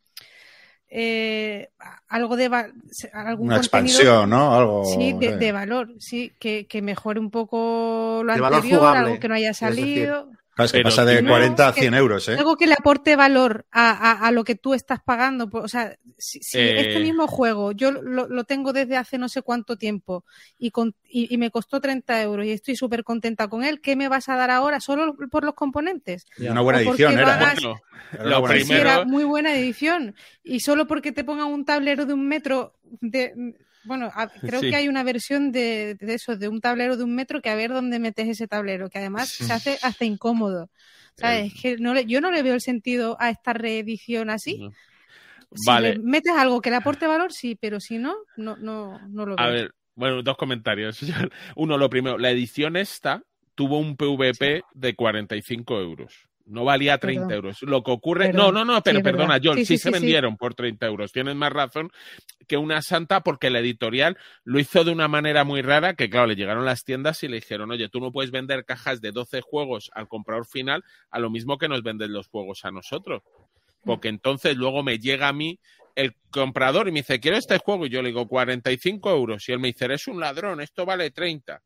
[0.97, 1.71] eh,
[2.07, 2.45] algo de
[3.11, 4.55] algún una expansión, ¿no?
[4.55, 4.85] Algo.
[4.85, 5.35] sí, de, sí.
[5.35, 9.27] de valor, sí, que, que mejore un poco lo De valor anterior, jugable, algo que
[9.27, 11.81] no haya es decir, salido, Claro, es que Pero pasa de no, 40 a que-
[11.81, 12.35] 100 euros, ¿eh?
[12.37, 15.49] algo que le aporte valor a, a- a lo que tú estás pagando.
[15.51, 16.79] O sea, si, si Eh.
[16.91, 20.23] este mismo juego yo lo, lo tengo desde hace no sé cuánto tiempo
[20.57, 23.97] y, con- y, y me costó 30 euros y estoy súper contenta con él, ¿qué
[23.97, 26.25] me vas a dar ahora solo por los componentes?
[26.39, 27.25] Una buena edición era.
[27.37, 27.81] vagas- Bueno,
[28.23, 28.79] lo buena primero- edición.
[28.97, 30.15] era muy buena edición.
[30.41, 33.33] Y solo porque te pongan un tablero de un metro de...
[33.85, 34.69] Bueno, a- creo Sí.
[34.69, 37.55] que hay una versión de, de eso, de un tablero de un metro, que a
[37.55, 40.69] ver dónde metes ese tablero, que además se hace hasta incómodo.
[41.17, 41.53] ¿Sabes?
[41.53, 44.59] Es que no le- yo no le veo el sentido a esta reedición así.
[44.59, 44.71] no.
[45.55, 45.93] Si Vale.
[45.93, 49.35] le metes algo que le aporte valor, sí, pero si no, no, no, no lo
[49.37, 49.45] veo.
[49.45, 50.99] A ver, bueno, dos comentarios.
[51.55, 53.23] Uno, lo primero, la edición esta
[53.55, 56.27] tuvo un PVP de 45 euros.
[56.45, 57.35] No valía 30 Perdón.
[57.35, 57.61] euros.
[57.63, 58.27] Lo que ocurre.
[58.27, 58.53] Perdón.
[58.53, 61.11] No, no, no, pero Sí, perdona, John, sí, Sí, sí, se vendieron por 30 euros.
[61.11, 61.91] Tienes más razón
[62.47, 66.27] que una santa porque la editorial lo hizo de una manera muy rara que, claro,
[66.27, 69.41] le llegaron las tiendas y le dijeron, oye, tú no puedes vender cajas de 12
[69.41, 73.23] juegos al comprador final a lo mismo que nos venden los juegos a nosotros.
[73.83, 75.59] Porque entonces luego me llega a mí
[75.95, 77.85] el comprador y me dice, quiero este juego.
[77.85, 79.47] Y yo le digo, 45 euros.
[79.49, 81.61] Y él me dice, eres un ladrón, esto vale 30.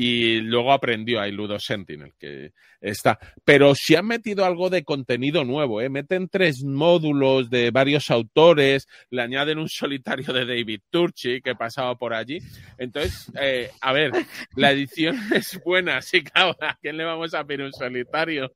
[0.00, 3.18] Y luego aprendió ahí Ludo Sentinel, que está.
[3.44, 5.88] Pero si han metido algo de contenido nuevo, ¿eh?
[5.88, 11.96] Meten tres módulos de varios autores, le añaden un solitario de David Turchi que pasaba
[11.96, 12.38] por allí.
[12.78, 14.12] Entonces, eh, a ver,
[14.54, 18.52] la edición es buena, sí, claro, ¿a quién le vamos a pedir un solitario?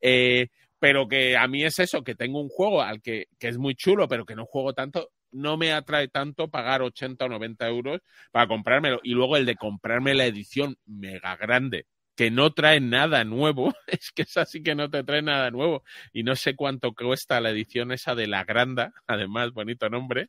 [0.00, 0.46] Eh,
[0.78, 3.74] pero que a mí es eso, que tengo un juego al que, que es muy
[3.74, 8.00] chulo, pero que no juego tanto, no me atrae tanto pagar 80 o 90 euros
[8.30, 9.00] para comprármelo.
[9.02, 14.10] Y luego el de comprarme la edición mega grande, que no trae nada nuevo, es
[14.12, 15.82] que esa sí que no te trae nada nuevo.
[16.12, 20.28] Y no sé cuánto cuesta la edición esa de la granda, además, bonito nombre,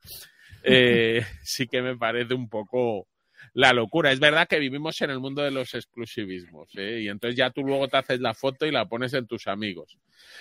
[0.64, 3.08] eh, sí que me parece un poco
[3.54, 4.12] la locura.
[4.12, 7.02] Es verdad que vivimos en el mundo de los exclusivismos, ¿eh?
[7.04, 9.98] y entonces ya tú luego te haces la foto y la pones en tus amigos.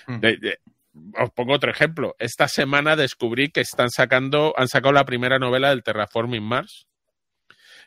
[0.07, 0.21] Mm.
[0.21, 0.59] De- de-
[1.19, 2.15] os pongo otro ejemplo.
[2.19, 6.87] Esta semana descubrí que están sacando, han sacado la primera novela del Terraforming Mars.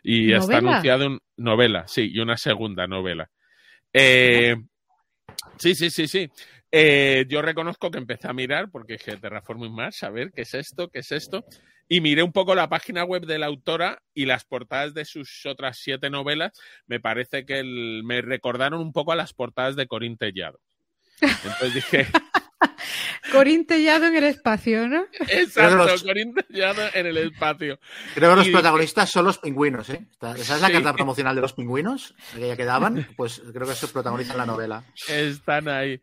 [0.03, 0.69] Y está ¿Novela?
[0.71, 3.29] anunciado un novela, sí, y una segunda novela.
[3.93, 4.55] Eh,
[5.57, 6.29] sí, sí, sí, sí.
[6.71, 10.53] Eh, yo reconozco que empecé a mirar porque dije Terraforming Mars, a ver qué es
[10.53, 11.45] esto, qué es esto.
[11.89, 15.45] Y miré un poco la página web de la autora y las portadas de sus
[15.45, 16.51] otras siete novelas.
[16.85, 20.59] Me parece que el- me recordaron un poco a las portadas de Corín Tellado.
[21.21, 22.05] Entonces dije,
[23.31, 25.05] Corín Tellado en el espacio, ¿no?
[25.27, 27.79] exacto, los- Corín Tellado en el espacio.
[28.15, 30.05] Creo que los Y- protagonistas son los pingüinos, ¿eh?
[30.11, 30.73] Esta- ¿Esa es la Sí.
[30.73, 32.15] carta promocional de los pingüinos?
[32.35, 33.07] Que daban.
[33.15, 34.83] Pues creo que eso protagoniza en la novela.
[35.09, 35.99] Están ahí.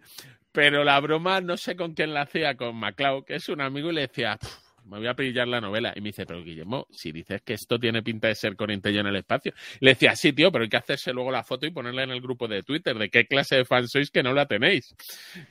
[0.53, 3.91] Pero la broma no sé con quién la hacía, con MacLeod, que es un amigo,
[3.91, 4.53] y le decía, "Pf,
[4.87, 5.93] me voy a pillar la novela.
[5.97, 9.01] Y me dice, pero Guillermo, si dices que esto tiene pinta de ser con Intello
[9.01, 9.53] en el espacio.
[9.81, 12.20] Le decía, sí, tío, pero hay que hacerse luego la foto y ponerla en el
[12.20, 12.97] grupo de Twitter.
[12.99, 14.95] ¿De qué clase de fan sois que no la tenéis?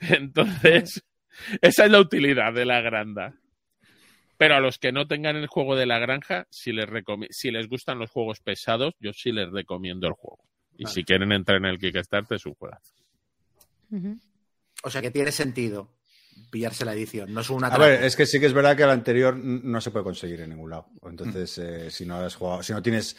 [0.00, 1.02] Entonces,
[1.60, 3.34] esa es la utilidad de la granda.
[4.36, 6.88] Pero a los que no tengan el juego de la granja, si les,
[7.30, 10.44] si les gustan los juegos pesados, yo sí les recomiendo el juego.
[10.76, 12.92] Y si quieren entrar en el Kickstarter, es un juegazo.
[14.82, 15.94] O sea que tiene sentido
[16.50, 18.82] pillarse la edición, no es una A ver, es que sí que es verdad que
[18.82, 20.88] el anterior no se puede conseguir en ningún lado.
[21.04, 23.16] Entonces, eh, si no has jugado, si no tienes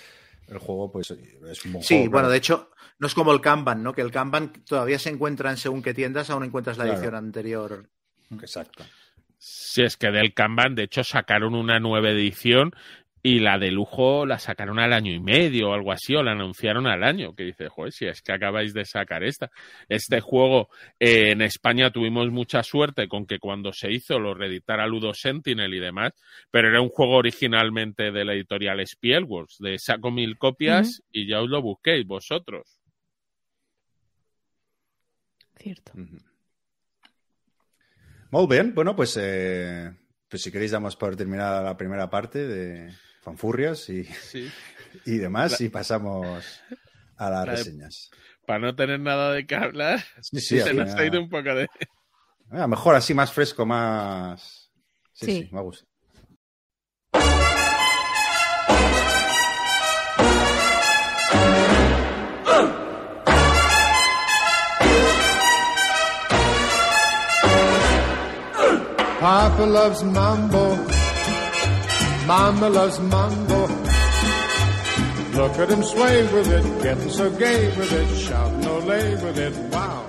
[0.47, 3.83] el juego, pues es un buen Sí, bueno, de hecho, no es como el Kanban,
[3.83, 3.93] ¿no?
[3.93, 7.89] Que el Kanban todavía se encuentra en según qué tiendas, aún encuentras la edición anterior.
[8.31, 8.85] Exacto.
[9.37, 12.73] Si es que del Kanban, de hecho, sacaron una nueva edición
[13.25, 16.33] y la de lujo la sacaron al año y medio o algo así, o la
[16.33, 19.49] anunciaron al año, que dice, joder, si es que acabáis de sacar esta.
[19.89, 20.69] Este juego
[20.99, 25.73] eh, en España tuvimos mucha suerte con que cuando se hizo lo reeditara Ludo Sentinel
[25.73, 26.11] y demás,
[26.51, 31.41] pero era un juego originalmente de la editorial Spielworks, de saco mil copias y ya
[31.41, 32.79] os lo busquéis vosotros.
[35.57, 35.93] Cierto.
[38.35, 39.95] Muy bien, bueno, pues, eh,
[40.27, 44.05] pues si queréis damos por terminada la primera parte de fanfurrias y,
[45.05, 46.61] y demás y pasamos
[47.15, 48.09] a las reseñas.
[48.45, 51.63] Para no tener nada de que hablar, se nos ha ido un poco de...
[52.51, 54.69] A ah, mejor así, más fresco, más...
[55.13, 55.87] Sí, sí, me gusta.
[69.25, 70.77] Papa loves mambo.
[72.27, 73.65] Mama loves mambo.
[75.33, 79.39] Look at him sway with it, getting so gay with it, shout no lay with
[79.39, 80.05] it, wow.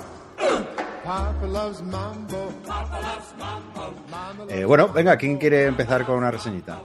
[1.03, 2.53] Papa loves mambo.
[2.67, 4.53] Papa loves mambo.
[4.53, 6.79] Eh, bueno, venga, ¿quién quiere empezar con una reseñita?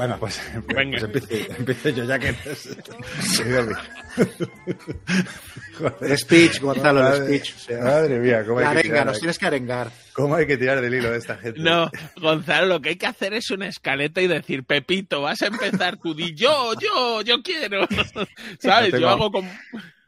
[0.00, 0.40] Bueno, pues,
[0.74, 0.98] Venga.
[1.08, 1.24] pues
[1.58, 2.28] empiezo, yo ya que...
[6.00, 7.70] el speech, Gonzalo, el speech.
[7.82, 9.90] madre mía, cómo hay que tirar, nos tienes que arengar.
[10.14, 11.60] ¿Cómo hay que tirar del hilo de esta gente?
[11.60, 15.48] No, Gonzalo, lo que hay que hacer es una escaleta y decir, Pepito, vas a
[15.48, 17.86] empezar tú, di yo, yo, yo quiero.
[18.58, 18.98] ¿Sabes?
[18.98, 19.52] yo hago como...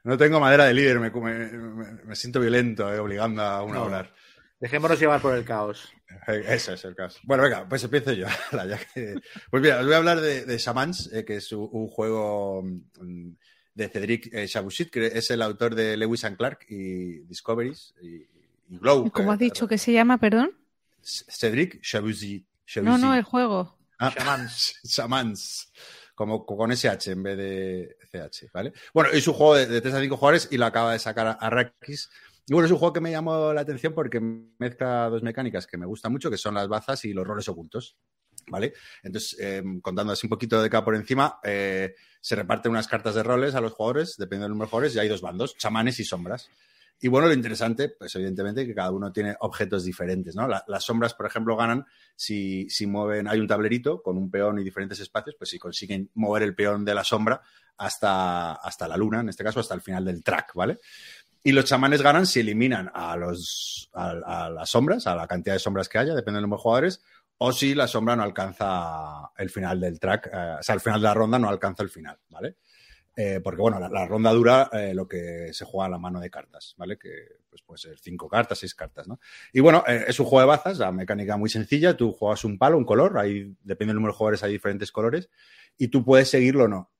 [0.05, 3.84] No tengo madera de líder, me, me, me siento violento eh, obligando a uno a
[3.84, 4.11] hablar.
[4.62, 5.92] Dejémonos llevar por el caos.
[6.28, 7.18] Eh, ese es el caso.
[7.24, 8.28] Bueno, venga, pues empiezo yo.
[9.50, 13.30] Pues mira, os voy a hablar de, de Shamans, eh, que es un, juego mm,
[13.74, 14.48] de Cedric eh,
[14.92, 18.24] que es el autor de Lewis and Clark y Discoveries y,
[18.68, 19.10] Glow.
[19.10, 20.52] ¿Cómo has dicho que se llama, perdón?
[21.02, 22.46] Cedric Chabusit.
[22.76, 23.76] No, no, el juego.
[23.98, 24.78] Ah, Shamans.
[24.84, 25.72] Shamans.
[26.14, 28.72] Como con SH en vez de CH, ¿vale?
[28.94, 31.36] Bueno, es un juego de, de 3 a 5 jugadores y lo acaba de sacar
[31.40, 32.08] Arrakis
[32.47, 35.76] y bueno, es un juego que me llamó la atención porque mezcla dos mecánicas que
[35.76, 37.97] me gustan mucho, que son las bazas y los roles ocultos.
[38.49, 38.72] ¿Vale?
[39.05, 43.14] Entonces, em, contando así un poquito de acá por encima, eh, se reparten unas cartas
[43.14, 46.01] de roles a los jugadores, dependiendo del número de jugadores, y hay dos bandos, chamanes
[46.01, 46.51] y sombras.
[47.05, 50.47] Y bueno, lo interesante, pues evidentemente que cada uno tiene objetos diferentes, ¿no?
[50.47, 51.84] las sombras, por ejemplo, ganan
[52.14, 56.11] si, si, mueven, hay un tablerito con un peón y diferentes espacios, pues si consiguen
[56.14, 57.40] mover el peón de la sombra
[57.76, 60.78] hasta, hasta la luna, en este caso hasta el final del track, ¿vale?
[61.45, 65.59] Y los chamanes ganan si eliminan a, los, a, las sombras, a la cantidad de
[65.59, 67.03] sombras que haya, depende de jugadores,
[67.38, 71.01] o si la sombra no alcanza el final del track, eh, o sea, el final
[71.01, 72.59] de la ronda no alcanza el final, ¿vale?
[73.16, 76.30] Eh, porque, bueno, la, ronda dura eh, lo que se juega a la mano de
[76.30, 76.97] cartas, ¿vale?
[76.97, 77.11] Que
[77.51, 79.18] pues, puede ser cinco cartas, seis cartas, ¿no?
[79.53, 82.78] Y bueno, es un juego de bazas, la mecánica muy sencilla, tú juegas un palo,
[82.78, 85.28] un color, ahí, depende del número de jugadores, hay diferentes colores,
[85.76, 86.93] y tú puedes seguirlo o no.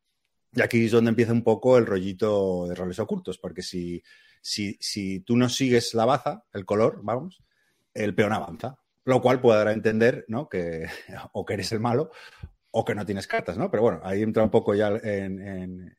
[0.55, 4.03] Y aquí es donde empieza un poco el rollito de roles ocultos, porque si
[4.43, 7.43] si, si tú no sigues la baza, el color, vamos,
[7.95, 8.77] el peón avanza.
[9.05, 10.49] Lo cual puede dar a entender, ¿no?
[10.49, 10.87] Que
[11.33, 12.11] o que eres el malo
[12.73, 13.71] o que no tienes cartas, ¿no?
[13.71, 15.95] Pero bueno, ahí entra un poco ya en,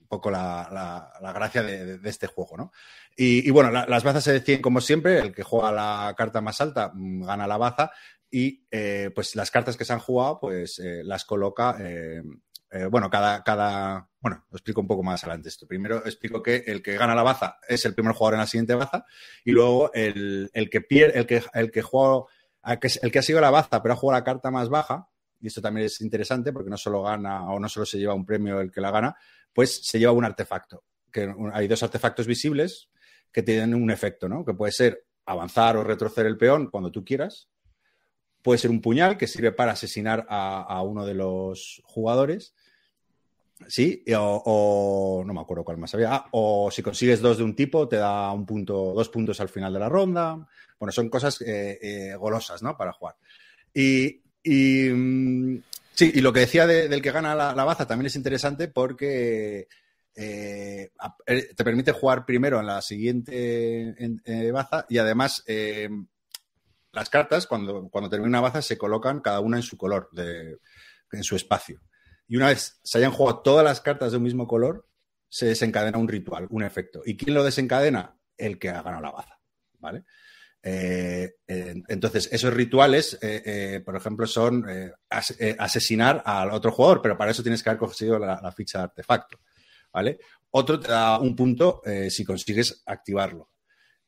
[0.00, 2.72] un poco la, gracia de, este juego, ¿no?
[3.16, 6.92] Y, bueno, las bazas se deciden como siempre, el que juega la carta más alta
[6.94, 7.90] mm, gana la baza
[8.30, 12.22] y eh, pues las cartas que se han jugado pues eh, las coloca eh,
[12.70, 15.66] eh, bueno, cada, cada, bueno, lo explico un poco más adelante esto.
[15.66, 18.74] Primero explico que el que gana la baza es el primer jugador en la siguiente
[18.74, 19.04] baza
[19.44, 21.82] y luego el, que pierde, el que, el que
[23.02, 25.08] el que ha sido la baza pero ha jugado la carta más baja,
[25.40, 28.26] y esto también es interesante porque no solo gana o no solo se lleva un
[28.26, 29.16] premio el que la gana,
[29.52, 30.84] pues se lleva un artefacto.
[31.10, 32.90] Que hay dos artefactos visibles
[33.32, 34.44] que tienen un efecto, ¿no?
[34.44, 37.48] Que puede ser avanzar o retroceder el peón cuando tú quieras,
[38.42, 42.54] Puede ser un puñal que sirve para asesinar a, uno de los jugadores.
[43.66, 46.14] Sí, o, no me acuerdo cuál más había.
[46.14, 49.48] Ah, o si consigues dos de un tipo, te da un punto, dos puntos al
[49.48, 50.46] final de la ronda.
[50.78, 52.76] Bueno, son cosas eh, eh, golosas, ¿no?
[52.76, 53.16] Para jugar.
[53.74, 55.58] Y, mm,
[55.92, 59.66] sí, y lo que decía de- del que gana la, baza también es interesante porque
[60.14, 60.90] eh,
[61.26, 65.44] te permite jugar primero en la siguiente en- baza y además
[66.92, 70.58] las cartas, cuando, cuando termina una baza, se colocan cada una en su color, de-
[71.12, 71.80] en su espacio.
[72.28, 74.86] Y una vez se hayan jugado todas las cartas de un mismo color,
[75.28, 77.02] se desencadena un ritual, un efecto.
[77.04, 78.18] ¿Y quién lo desencadena?
[78.36, 79.40] El que ha ganado la baza.
[79.80, 80.04] ¿Vale?
[80.62, 84.64] Eh, entonces, esos rituales, eh, eh, por ejemplo, son
[85.08, 88.84] as- asesinar al otro jugador, pero para eso tienes que haber conseguido la, ficha de
[88.84, 89.38] artefacto.
[89.92, 90.18] ¿Vale?
[90.50, 93.50] Otro te da un punto si consigues activarlo.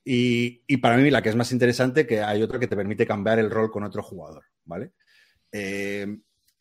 [0.05, 3.07] Y, y para mí la que es más interesante, que hay otro que te permite
[3.07, 4.93] cambiar el rol con otro jugador, ¿vale?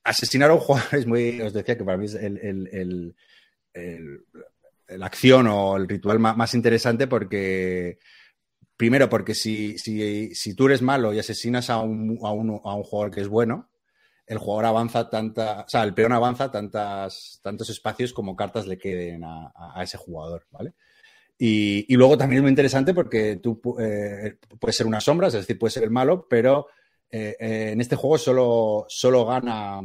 [0.04, 3.16] Asesinar a un jugador es muy, os decía que para mí es el, el- el-
[3.74, 8.00] el- acción o el ritual más, interesante porque,
[8.76, 12.74] primero, porque si, si, si tú eres malo y asesinas a un, a, un, a
[12.76, 13.70] un jugador que es bueno,
[14.26, 18.78] el jugador avanza tanta, o sea, el peón avanza tantas, tantos espacios como cartas le
[18.78, 19.52] queden a,
[19.84, 20.74] ese jugador, ¿vale?
[21.38, 25.34] Y, y luego también es muy interesante porque tú eh, puedes ser una sombra, es
[25.34, 26.68] decir, puedes ser el malo, pero
[27.12, 29.82] eh, eh, en este juego solo, solo gana,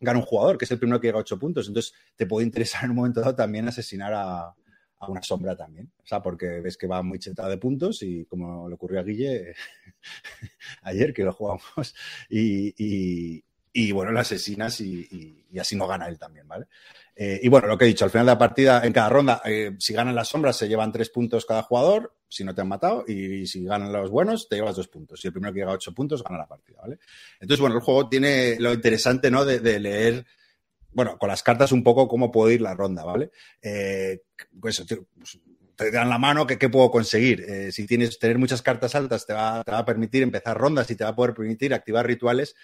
[0.00, 1.68] gana un jugador, que es el primero que llega a 8 puntos.
[1.68, 4.40] Entonces te puede interesar en un momento dado también asesinar a,
[4.98, 5.92] a una sombra también.
[6.02, 9.04] O sea, porque ves que va muy chetado de puntos y como le ocurrió a
[9.04, 9.54] Guille
[10.82, 11.94] ayer que lo jugamos
[12.28, 16.66] y- y, bueno, lo asesinas y, así no gana él también, ¿vale?
[17.14, 19.42] Eh, y bueno, lo que he dicho, al final de la partida, en cada ronda,
[19.44, 22.68] eh, si ganan las sombras, se llevan tres puntos cada jugador, si no te han
[22.68, 25.22] matado, y, si ganan los buenos, te llevas dos puntos.
[25.24, 26.98] Y el primero que llega a ocho puntos gana la partida, ¿vale?
[27.40, 29.44] Entonces, bueno, el juego tiene lo interesante, ¿no?
[29.44, 30.26] De, leer,
[30.90, 33.30] bueno, con las cartas un poco cómo puedo ir la ronda, ¿vale?
[33.60, 34.22] Eh,
[34.60, 35.38] pues, te pues,
[35.74, 37.72] te dan la mano que qué puedo conseguir.
[37.72, 40.96] Si tienes tener muchas cartas altas, te va, te va a permitir empezar rondas y
[40.96, 42.54] te va a poder permitir activar rituales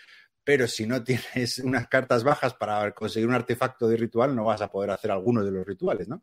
[0.49, 4.63] pero si no tienes unas cartas bajas para conseguir un artefacto de ritual, no vas
[4.63, 6.23] a poder hacer alguno de los rituales, ¿no?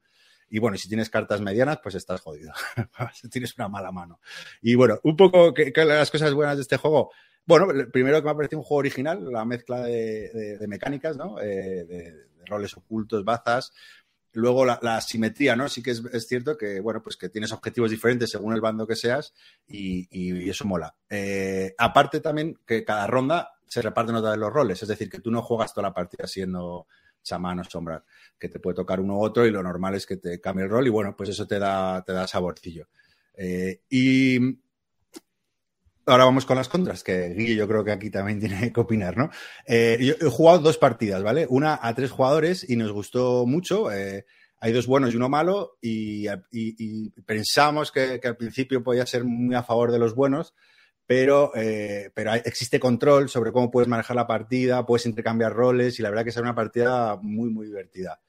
[0.50, 2.52] Y bueno, si tienes cartas medianas, pues estás jodido.
[3.32, 4.20] tienes una mala mano.
[4.64, 7.12] Y bueno, un poco que, las cosas buenas de este juego.
[7.46, 11.40] Bueno, primero que me ha parecido un juego original, la mezcla de mecánicas, ¿no?
[11.40, 13.74] Eh, de, de, roles ocultos, bazas.
[14.36, 15.70] Luego la, la simetría, ¿no?
[15.70, 18.96] Sí que es, cierto que, bueno, pues que tienes objetivos diferentes según el bando que
[18.96, 19.34] seas
[19.68, 20.96] y, eso mola.
[21.10, 25.20] Eh, aparte también que cada ronda se reparten otra vez los roles, es decir, que
[25.20, 26.88] tú no juegas toda la partida siendo
[27.24, 28.04] chamán o sombra,
[28.38, 30.70] que te puede tocar uno u otro y lo normal es que te cambie el
[30.70, 32.88] rol y bueno, pues eso te da, te da saborcillo.
[33.34, 34.40] Eh, y
[36.06, 39.18] ahora vamos con las contras, que Guille yo creo que aquí también tiene que opinar,
[39.18, 39.30] ¿no?
[39.66, 41.48] Eh, yo he jugado dos partidas, ¿vale?
[41.50, 43.92] Una a tres jugadores y nos gustó mucho.
[43.92, 44.26] Eh,
[44.60, 49.06] hay dos buenos y uno malo y, y, y pensamos que, que, al principio podía
[49.06, 50.56] ser muy a favor de los buenos,
[51.06, 56.00] pero, eh, pero hay, existe control sobre cómo puedes manejar la partida, puedes intercambiar roles
[56.00, 58.22] y la verdad que es una partida muy, muy divertida.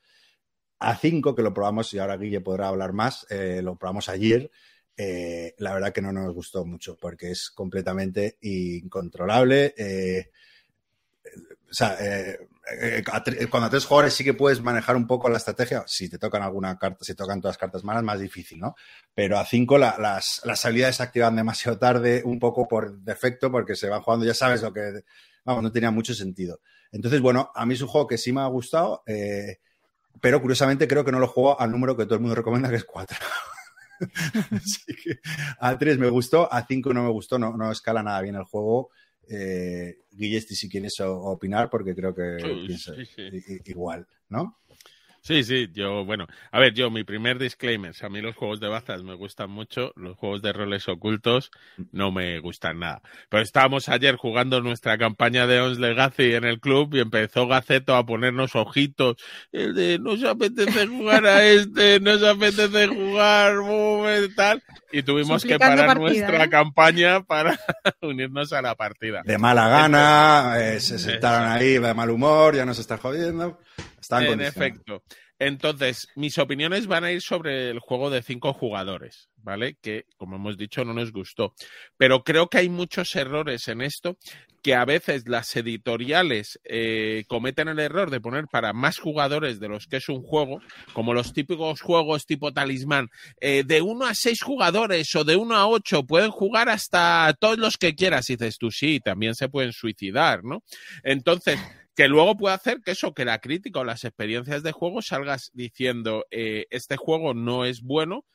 [0.78, 4.50] A 5, que lo probamos y ahora Guille podrá hablar más, eh, lo probamos ayer,
[4.97, 9.74] eh, la verdad que no nos gustó mucho porque es completamente incontrolable.
[9.76, 10.30] Eh,
[11.68, 12.38] o sea, eh,
[13.12, 15.84] a cuando a tres jugadores sí que puedes manejar un poco la estrategia.
[15.86, 18.74] Si te tocan alguna carta, si tocan todas las cartas malas, más difícil, ¿no?
[19.14, 23.51] Pero a cinco la, las, las habilidades se activan demasiado tarde, un poco por defecto,
[23.51, 25.05] porque se van jugando, ya sabes lo que.
[25.44, 26.61] Vamos, no tenía mucho sentido.
[26.90, 29.59] Entonces, bueno, a mí es un juego que sí me ha gustado, eh,
[30.20, 32.76] pero curiosamente creo que no lo juego al número que todo el mundo recomienda, que
[32.76, 33.18] es cuatro.
[34.51, 35.18] Así que
[35.59, 38.44] a tres me gustó, a cinco no me gustó, no, no escala nada bien el
[38.44, 38.90] juego.
[39.28, 43.61] Eh, Guillesti, si quieres opinar, porque creo que Sí, piensa sí, sí.
[43.64, 44.59] igual, ¿no?
[45.26, 48.68] Sí, sí, yo, bueno, a ver, yo, mi primer disclaimer, a mí los juegos de
[48.68, 51.50] bazas me gustan mucho, los juegos de roles ocultos
[51.90, 53.02] no me gustan nada.
[53.28, 57.96] Pero estábamos ayer jugando nuestra campaña de Ons Legacy en el club y empezó Gaceto
[57.96, 59.16] a ponernos ojitos,
[59.50, 64.06] el de no se apetece jugar a este, no se apetece jugar, boom,
[64.36, 64.62] tal,
[64.92, 66.50] y tuvimos que parar partida, nuestra ¿eh?
[66.50, 67.58] campaña para
[68.00, 69.22] unirnos a la partida.
[69.24, 73.58] De mala gana, eh, se sentaron ahí de mal humor, ya nos están jodiendo.
[74.11, 75.02] En efecto.
[75.38, 79.76] Entonces, mis opiniones van a ir sobre el juego de cinco jugadores, ¿vale?
[79.82, 81.54] Que, como hemos dicho, no nos gustó.
[81.98, 84.16] Pero creo que hay muchos errores en esto
[84.62, 89.68] que a veces las editoriales eh, cometen el error de poner para más jugadores de
[89.68, 90.61] los que es un juego,
[90.92, 93.09] como los típicos juegos tipo talismán,
[93.40, 97.59] eh, de uno a seis jugadores o de uno a ocho pueden jugar hasta todos
[97.59, 98.28] los que quieras.
[98.30, 100.64] Y dices tú, sí, también se pueden suicidar, ¿no?
[101.04, 101.61] Entonces,
[101.97, 105.51] que luego puede hacer que eso, que la crítica o las experiencias de juego salgas
[105.55, 108.26] diciendo eh, este juego no es bueno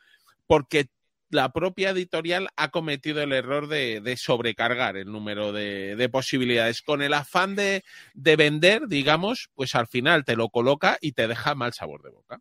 [0.47, 0.87] porque
[1.29, 6.81] la propia editorial ha cometido el error de, sobrecargar el número de, posibilidades.
[6.81, 7.83] Con el afán de,
[8.13, 12.39] vender, digamos, pues al final te lo coloca y te deja mal sabor de boca.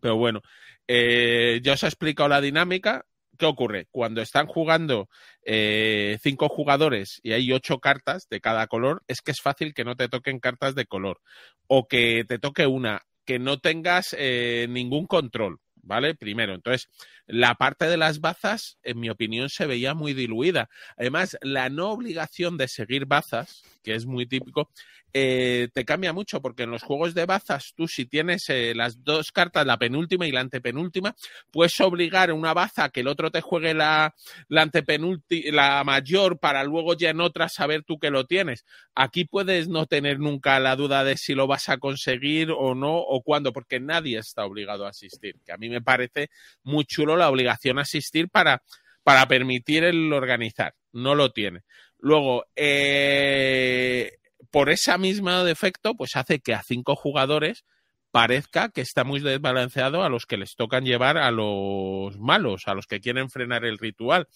[0.00, 0.42] Pero bueno,
[0.88, 3.06] eh, ya os he explicado la dinámica.
[3.40, 3.86] ¿Qué ocurre?
[3.90, 5.08] Cuando están jugando
[5.46, 9.82] eh, cinco jugadores y hay ocho cartas de cada color, es que es fácil que
[9.82, 11.22] no te toquen cartas de color
[11.66, 15.58] o que te toque una, que no tengas eh, ningún control.
[15.82, 16.14] ¿vale?
[16.14, 16.90] Primero, entonces,
[17.30, 20.68] la parte de las bazas, en mi opinión, se veía muy diluida.
[20.96, 24.70] Además, la no obligación de seguir bazas, que es muy típico,
[25.12, 29.02] eh, te cambia mucho porque en los juegos de bazas tú si tienes eh, las
[29.02, 31.16] dos cartas, la penúltima y la antepenúltima,
[31.50, 34.14] puedes obligar una baza a que el otro te juegue la,
[34.48, 38.64] la antepenúltima, la mayor para luego ya en otra saber tú que lo tienes.
[38.94, 42.96] Aquí puedes no tener nunca la duda de si lo vas a conseguir o no
[42.96, 45.36] o cuándo, porque nadie está obligado a asistir.
[45.44, 46.30] Que a mí me parece
[46.62, 48.62] muy chulo la obligación a asistir para,
[49.04, 50.74] para permitir el organizar.
[50.92, 51.60] No lo tiene.
[51.98, 54.18] Luego, eh,
[54.50, 57.64] por esa misma defecto, pues hace que a cinco jugadores
[58.10, 62.74] parezca que está muy desbalanceado a los que les tocan llevar a los malos, a
[62.74, 64.26] los que quieren frenar el ritual.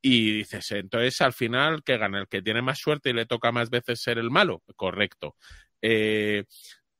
[0.00, 2.20] Y dices, entonces al final, ¿qué gana?
[2.20, 4.62] ¿El que tiene más suerte y le toca más veces ser el malo?
[4.76, 5.34] Correcto.
[5.82, 6.44] Eh,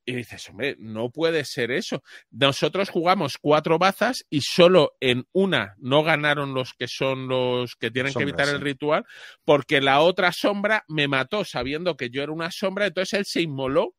[0.08, 2.02] y dices, hombre, no puede ser eso.
[2.30, 7.90] Nosotros jugamos cuatro bazas y solo en una no ganaron los que son los que
[7.90, 9.04] tienen que evitar el ritual,
[9.44, 13.42] porque la otra sombra me mató sabiendo que yo era una sombra, entonces él se
[13.42, 13.94] inmoló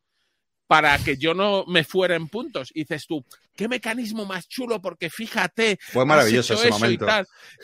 [0.66, 2.72] para que yo no me fuera en puntos.
[2.74, 3.24] Y dices tú,
[3.56, 5.78] qué mecanismo más chulo, porque fíjate.
[5.80, 7.06] Fue maravilloso ese momento.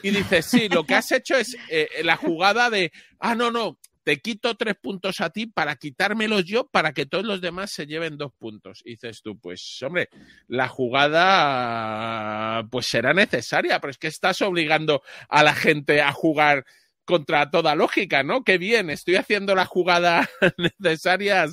[0.04, 3.80] Y, dices, sí, lo que has hecho es eh, la jugada de, ah, no, no,
[4.06, 7.88] te quito tres puntos a ti para quitármelos yo para que todos los demás se
[7.88, 8.84] lleven dos puntos.
[8.86, 10.10] Dices tú, pues hombre,
[10.48, 16.66] la jugada pues será necesaria, pero es que estás obligando a la gente a jugar
[17.04, 18.44] contra toda lógica, ¿no?
[18.44, 20.30] Qué bien, estoy haciendo la jugada
[20.80, 21.48] necesaria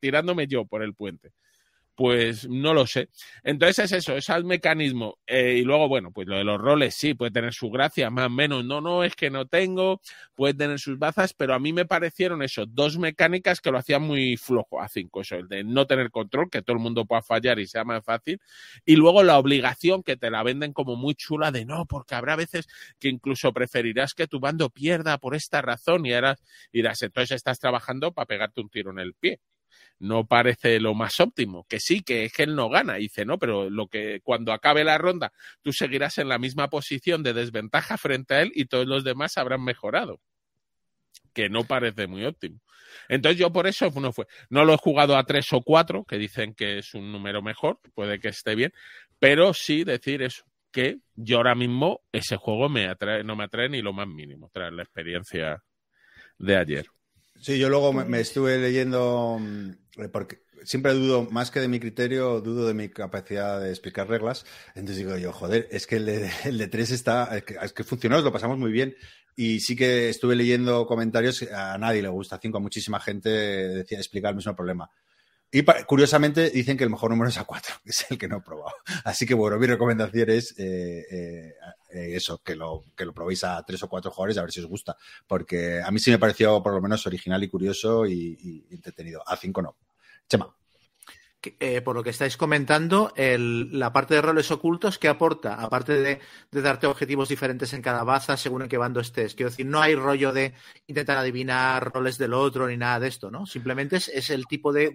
[0.00, 1.32] tirándome yo por el puente.
[1.98, 3.08] Pues no lo sé.
[3.42, 5.18] Entonces es eso, es el mecanismo.
[5.26, 8.26] Eh, y luego, bueno, pues lo de los roles sí, puede tener su gracia, más
[8.26, 8.64] o menos.
[8.64, 10.00] No, no, es que no tengo,
[10.36, 14.02] puede tener sus bazas, pero a mí me parecieron eso, dos mecánicas que lo hacían
[14.02, 15.22] muy flojo a cinco.
[15.22, 18.04] Eso, el de no tener control, que todo el mundo pueda fallar y sea más
[18.04, 18.40] fácil.
[18.84, 22.36] Y luego la obligación, que te la venden como muy chula de no, porque habrá
[22.36, 22.68] veces
[23.00, 26.36] que incluso preferirás que tu bando pierda por esta razón y ahora
[26.72, 29.40] dirás, entonces estás trabajando para pegarte un tiro en el pie
[29.98, 31.66] no parece lo más óptimo.
[31.68, 32.94] Que sí, que es que él no gana.
[32.94, 37.22] dice, no, pero lo que cuando acabe la ronda tú seguirás en la misma posición
[37.22, 40.20] de desventaja frente a él y todos los demás habrán mejorado.
[41.32, 42.60] Que no parece muy óptimo.
[43.08, 44.26] Entonces yo por eso no fue.
[44.50, 47.80] No lo he jugado a tres o cuatro, que dicen que es un número mejor,
[47.94, 48.72] puede que esté bien,
[49.18, 53.68] pero sí decir eso, que yo ahora mismo ese juego me atrae, no me atrae
[53.68, 55.62] ni lo más mínimo, trae la experiencia
[56.38, 56.86] de ayer.
[57.40, 59.70] Sí, yo luego me, estuve leyendo, mm,
[60.12, 64.44] porque siempre dudo, más que de mi criterio, dudo de mi capacidad de explicar reglas.
[64.74, 68.58] Entonces digo yo, joder, es que el de, tres está, es que, funcionó, lo pasamos
[68.58, 68.96] muy bien.
[69.36, 73.98] Y sí que estuve leyendo comentarios, a nadie le gusta, cinco, a muchísima gente decía
[73.98, 74.90] explicar el mismo problema.
[75.50, 78.38] Y curiosamente dicen que el mejor número es a 4, que es el que no
[78.38, 78.74] he probado.
[79.04, 81.54] Así que bueno, mi recomendación es eh, eh,
[81.90, 84.60] eh, eso, que lo, que lo probéis a tres o cuatro jugadores a ver si
[84.60, 84.96] os gusta.
[85.26, 89.22] Porque a mí sí me pareció por lo menos original y curioso y, y entretenido.
[89.26, 89.76] A 5 no.
[90.28, 90.57] Chema.
[91.60, 95.54] Eh, por lo que estáis comentando, la parte de roles ocultos, ¿qué aporta?
[95.54, 96.20] Aparte de,
[96.50, 99.36] darte objetivos diferentes en cada baza según en qué bando estés.
[99.36, 100.52] Quiero decir, no hay rollo de
[100.88, 103.46] intentar adivinar roles del otro ni nada de esto, ¿no?
[103.46, 104.92] Simplemente es, el tipo de,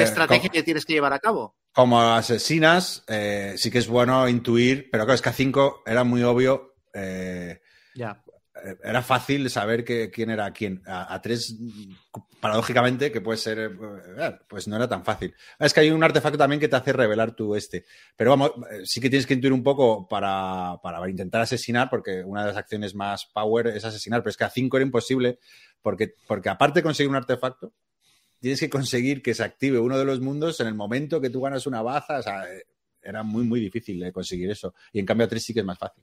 [0.00, 1.54] estrategia que tienes que llevar a cabo.
[1.72, 6.02] Como asesinas, eh, sí que es bueno intuir, pero claro, es que a 5 era
[6.02, 6.74] muy obvio.
[6.92, 7.60] Eh,
[7.94, 8.23] ya
[8.82, 10.82] era fácil saber que, quién era quién.
[10.86, 11.56] A, tres,
[12.40, 15.34] paradójicamente, que puede ser, eh, pues no era tan fácil.
[15.58, 17.84] Es que hay un artefacto también que te hace revelar tu este.
[18.16, 22.22] Pero vamos, eh, sí que tienes que intuir un poco para, para intentar asesinar, porque
[22.24, 25.38] una de las acciones más power es asesinar, pero es que a cinco era imposible,
[25.82, 27.72] porque, porque aparte de conseguir un artefacto,
[28.40, 31.40] tienes que conseguir que se active uno de los mundos en el momento que tú
[31.40, 32.18] ganas una baza.
[32.18, 32.64] O sea, eh,
[33.02, 34.74] era muy, muy difícil conseguir eso.
[34.92, 36.02] Y en cambio a tres sí que es más fácil.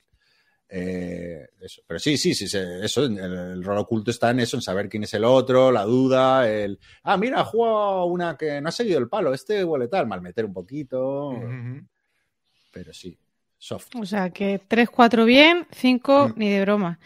[0.74, 1.82] Eh, eso.
[1.86, 5.14] Pero sí, sí, sí, eso, el, rol oculto está en eso, en saber quién es
[5.14, 9.10] el otro, la duda, el, ah, mira, ha jugado una que no ha seguido el
[9.10, 11.34] palo, este huele tal, mal meter un poquito,
[12.72, 13.18] pero sí,
[13.58, 13.90] soft.
[14.00, 16.40] O sea, que 3, 4 bien, 5 mm.
[16.40, 17.00] ni de broma.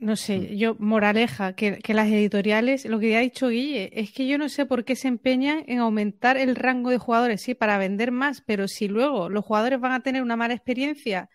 [0.00, 4.10] no sé, yo, moraleja, que, que, las editoriales, lo que ya ha dicho Guille, es
[4.10, 7.54] que yo no sé por qué se empeñan en aumentar el rango de jugadores, sí,
[7.54, 11.30] para vender más, pero si luego los jugadores van a tener una mala experiencia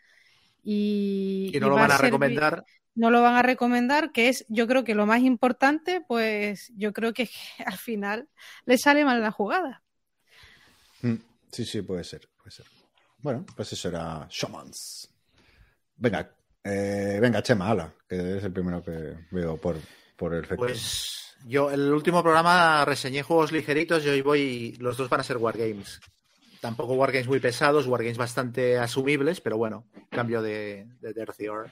[0.63, 2.63] y, y no lo van a, recomendar.
[2.93, 6.93] No lo van a recomendar, que es, yo creo que lo más importante, pues yo
[6.93, 7.29] creo que
[7.65, 8.29] al final
[8.65, 9.83] le sale mal la jugada.
[11.01, 11.15] Mm,
[11.51, 12.65] sí, sí, puede ser, puede ser.
[13.19, 15.09] Bueno, pues eso era Showmans.
[15.97, 19.77] Venga, eh, venga, Chema, ala, que es el primero que veo por,
[20.15, 20.65] por el efecto.
[20.65, 25.23] Pues yo, el último programa reseñé juegos ligeritos y hoy voy, los dos van a
[25.23, 25.99] ser Wargames.
[26.61, 31.65] Tampoco Wargames muy pesados, Wargames bastante asumibles, pero bueno, cambio de, de tercio.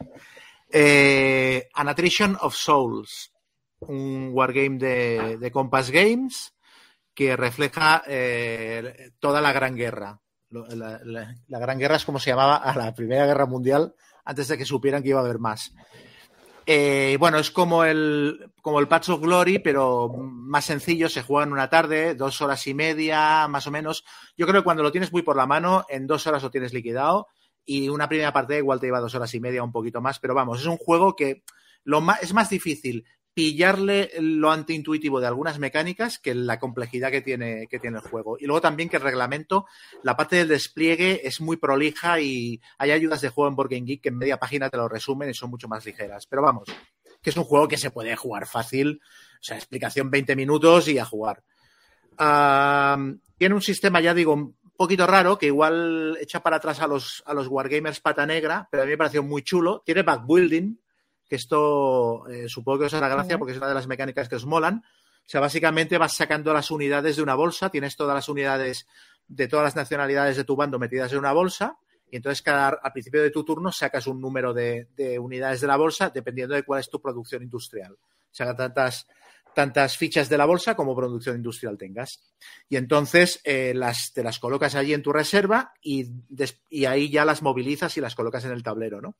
[0.71, 1.69] Eh,
[2.41, 3.31] of Souls,
[3.81, 6.55] un Wargame de, de Compass Games
[7.13, 10.19] que refleja eh, toda la Gran Guerra.
[10.49, 13.93] La, la, Gran Guerra es como se llamaba a la Primera Guerra Mundial
[14.25, 15.71] antes de que supieran que iba a haber más.
[16.71, 21.47] Eh, bueno, es como el, como el Patch of Glory, pero más sencillo, se juega
[21.47, 24.05] en una tarde, dos horas y media, más o menos.
[24.37, 26.71] Yo creo que cuando lo tienes muy por la mano, en dos horas lo tienes
[26.71, 27.25] liquidado
[27.65, 30.35] y una primera parte igual te lleva dos horas y media, un poquito más, pero
[30.35, 31.41] vamos, es un juego que
[31.85, 33.03] lo más, es más difícil
[33.33, 38.37] pillarle lo antiintuitivo de algunas mecánicas que la complejidad que tiene, que tiene el juego.
[38.39, 39.65] Y luego también que el reglamento,
[40.03, 43.85] la parte del despliegue es muy prolija y hay ayudas de juego en Board Game
[43.85, 46.25] Geek que en media página te lo resumen y son mucho más ligeras.
[46.27, 46.67] Pero vamos,
[47.21, 50.97] que es un juego que se puede jugar fácil, o sea, explicación 20 minutos y
[50.97, 51.43] a jugar.
[53.37, 57.23] Tiene un sistema, ya digo, un poquito raro, que igual echa para atrás a los,
[57.25, 59.81] a los Wargamers pata negra, pero a mí me pareció muy chulo.
[59.85, 60.77] Tiene backbuilding,
[61.29, 64.35] que esto eh, supongo que os hará gracia porque es una de las mecánicas que
[64.35, 64.83] os molan.
[64.83, 68.87] O sea, básicamente vas sacando las unidades de una bolsa, tienes todas las unidades
[69.27, 71.77] de todas las nacionalidades de tu bando metidas en una bolsa,
[72.09, 75.67] y entonces cada, al principio de tu turno sacas un número de, de unidades de
[75.67, 77.93] la bolsa dependiendo de cuál es tu producción industrial.
[77.93, 79.05] O sea, tantas,
[79.53, 82.21] tantas fichas de la bolsa como producción industrial tengas.
[82.67, 87.09] Y entonces eh, las, te las colocas allí en tu reserva y, des, y ahí
[87.09, 89.15] ya las movilizas y las colocas en el tablero, ¿no?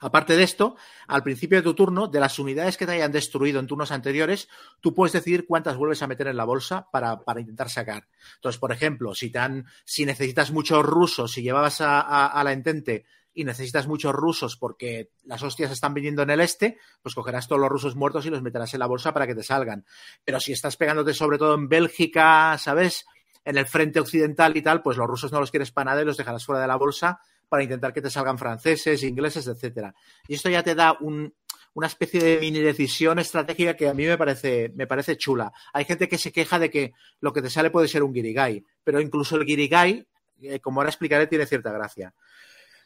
[0.00, 0.76] Aparte de esto,
[1.06, 4.48] al principio de tu turno, de las unidades que te hayan destruido en turnos anteriores,
[4.80, 8.06] tú puedes decidir cuántas vuelves a meter en la bolsa para, para intentar sacar.
[8.36, 9.40] Entonces, por ejemplo, si, te
[9.84, 14.56] si necesitas muchos rusos, si llevabas a, a, a la entente y necesitas muchos rusos
[14.56, 18.30] porque las hostias están viniendo en el este, pues cogerás todos los rusos muertos y
[18.30, 19.84] los meterás en la bolsa para que te salgan.
[20.24, 23.06] Pero si estás pegándote sobre todo en Bélgica, ¿sabes?
[23.44, 26.04] En el frente occidental y tal, pues los rusos no los quieres para nada y
[26.04, 29.94] los dejarás fuera de la bolsa para intentar que te salgan franceses, ingleses, etcétera.
[30.28, 31.32] Y esto ya te da un,
[31.74, 35.52] una especie de mini decisión estratégica que a mí me parece, me parece chula.
[35.72, 38.64] Hay gente que se queja de que lo que te sale puede ser un guirigay,
[38.82, 40.06] pero incluso el guirigay,
[40.42, 42.14] eh, como ahora explicaré, tiene cierta gracia.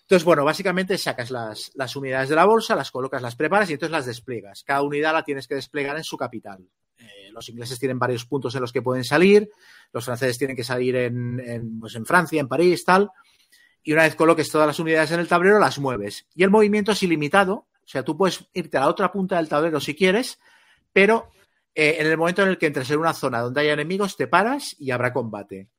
[0.01, 3.93] Entonces, bueno, básicamente sacas las, unidades de la bolsa, las colocas, las preparas y entonces
[3.93, 4.65] las despliegas.
[4.65, 6.67] Cada unidad la tienes que desplegar en su capital.
[6.97, 9.51] Eh, los ingleses tienen varios puntos en los que pueden salir,
[9.93, 13.11] los franceses tienen que salir en, en, pues en Francia, en París, tal
[13.89, 16.27] y una vez coloques todas las unidades en el tablero, las mueves.
[16.35, 19.49] Y el movimiento es ilimitado, o sea, tú puedes irte a la otra punta del
[19.49, 20.39] tablero si quieres,
[20.93, 21.31] pero
[21.75, 24.27] eh, en el momento en el que entres en una zona donde haya enemigos, te
[24.27, 25.71] paras y habrá combate.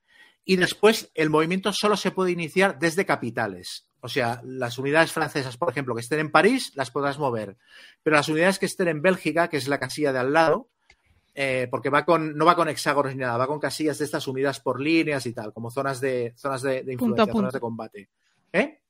[0.44, 3.86] Y después el movimiento solo se puede iniciar desde capitales.
[4.00, 7.58] O sea, las unidades francesas, por ejemplo, que estén en París, las podrás mover.
[8.02, 10.68] Pero las unidades que estén en Bélgica, que es la casilla de al lado,
[11.34, 14.26] eh, porque va con, no va con hexágonos ni nada, va con casillas de estas
[14.26, 17.60] unidas por líneas y tal, como zonas de, zonas de, de influencia, punto zonas de
[17.60, 18.08] combate.
[18.52, 18.80] ¿Eh?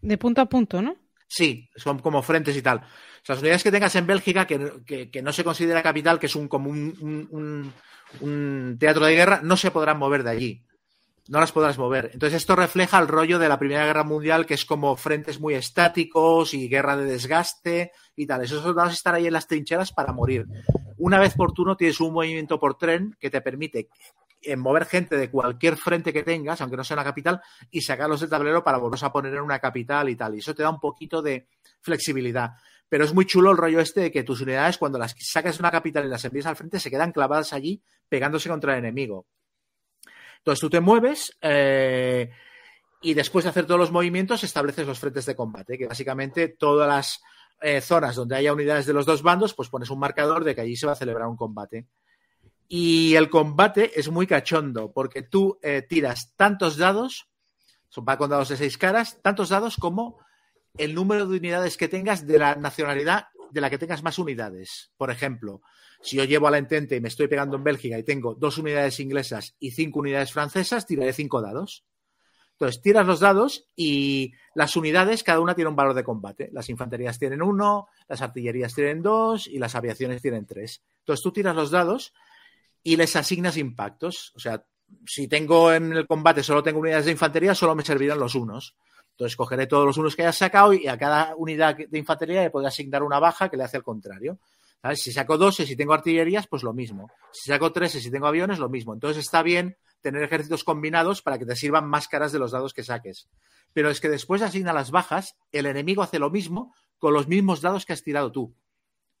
[0.00, 0.96] De punto a punto, ¿no?
[1.28, 2.78] Sí, son como frentes y tal.
[2.78, 2.82] O
[3.22, 6.26] sea, las unidades que tengas en Bélgica, que, que, que no se considera capital, que
[6.26, 7.72] es un, como un, un,
[8.20, 10.64] un, teatro de guerra, no se podrán mover de allí.
[11.28, 12.10] No las podrás mover.
[12.14, 15.54] Entonces, esto refleja el rollo de la Primera Guerra Mundial, que es como frentes muy
[15.54, 18.42] estáticos y guerra de desgaste y tal.
[18.42, 20.46] Esos soldados están ahí en las trincheras para morir.
[20.98, 23.88] Una vez por turno tienes un movimiento por tren que te permite
[24.56, 28.30] mover gente de cualquier frente que tengas, aunque no sea una capital, y sacarlos del
[28.30, 30.34] tablero para volverlos a poner en una capital y tal.
[30.34, 31.48] Y eso te da un poquito de
[31.80, 32.52] flexibilidad.
[32.88, 35.62] Pero es muy chulo el rollo este de que tus unidades, cuando las sacas de
[35.62, 39.26] una capital y las envías al frente, se quedan clavadas allí pegándose contra el enemigo.
[40.38, 42.30] Entonces tú te mueves eh,
[43.02, 46.88] y después de hacer todos los movimientos estableces los frentes de combate, que básicamente todas
[46.88, 47.20] las
[47.60, 50.60] eh, zonas donde haya unidades de los dos bandos, pues pones un marcador de que
[50.60, 51.86] allí se va a celebrar un combate.
[52.68, 57.28] Y el combate es muy cachondo, porque tú eh, tiras tantos dados,
[57.88, 60.18] son con dados de seis caras, tantos dados como
[60.76, 64.92] el número de unidades que tengas de la nacionalidad de la que tengas más unidades.
[64.96, 65.62] Por ejemplo,
[66.02, 68.58] si yo llevo a la entente y me estoy pegando en Bélgica y tengo dos
[68.58, 71.84] unidades inglesas y cinco unidades francesas, tiraré cinco dados.
[72.58, 76.48] Entonces, tiras los dados y las unidades, cada una tiene un valor de combate.
[76.52, 80.82] Las infanterías tienen uno, las artillerías tienen dos y las aviaciones tienen tres.
[80.98, 82.12] Entonces, tú tiras los dados
[82.82, 84.32] y les asignas impactos.
[84.34, 84.64] O sea,
[85.06, 88.74] si tengo en el combate solo tengo unidades de infantería, solo me servirán los unos.
[89.12, 92.50] Entonces cogeré todos los unos que hayas sacado y a cada unidad de infantería le
[92.50, 94.38] podré asignar una baja que le hace el contrario.
[94.94, 97.10] Si saco dos y si tengo artillerías, pues lo mismo.
[97.32, 98.94] Si saco tres y si tengo aviones, lo mismo.
[98.94, 102.72] Entonces está bien tener ejércitos combinados para que te sirvan más caras de los dados
[102.72, 103.28] que saques.
[103.72, 107.28] Pero es que después de asignar las bajas, el enemigo hace lo mismo con los
[107.28, 108.54] mismos dados que has tirado tú.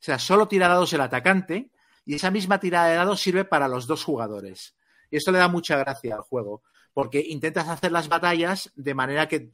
[0.00, 1.70] sea, solo tira dados el atacante
[2.04, 4.76] y esa misma tirada de dados sirve para los dos jugadores.
[5.10, 9.28] Y esto le da mucha gracia al juego, porque intentas hacer las batallas de manera
[9.28, 9.50] que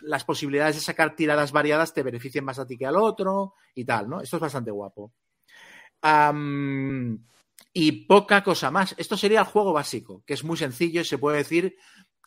[0.00, 3.84] las posibilidades de sacar tiradas variadas te beneficien más a ti que al otro y
[3.84, 4.20] tal, ¿no?
[4.20, 5.12] Esto es bastante guapo.
[7.76, 8.94] Y poca cosa más.
[8.96, 11.76] Esto sería el juego básico, que es muy sencillo y se puede decir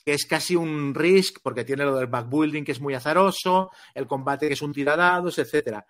[0.05, 4.07] que es casi un risk, porque tiene lo del backbuilding que es muy azaroso, el
[4.07, 5.87] combate que es un tiradados, etcétera.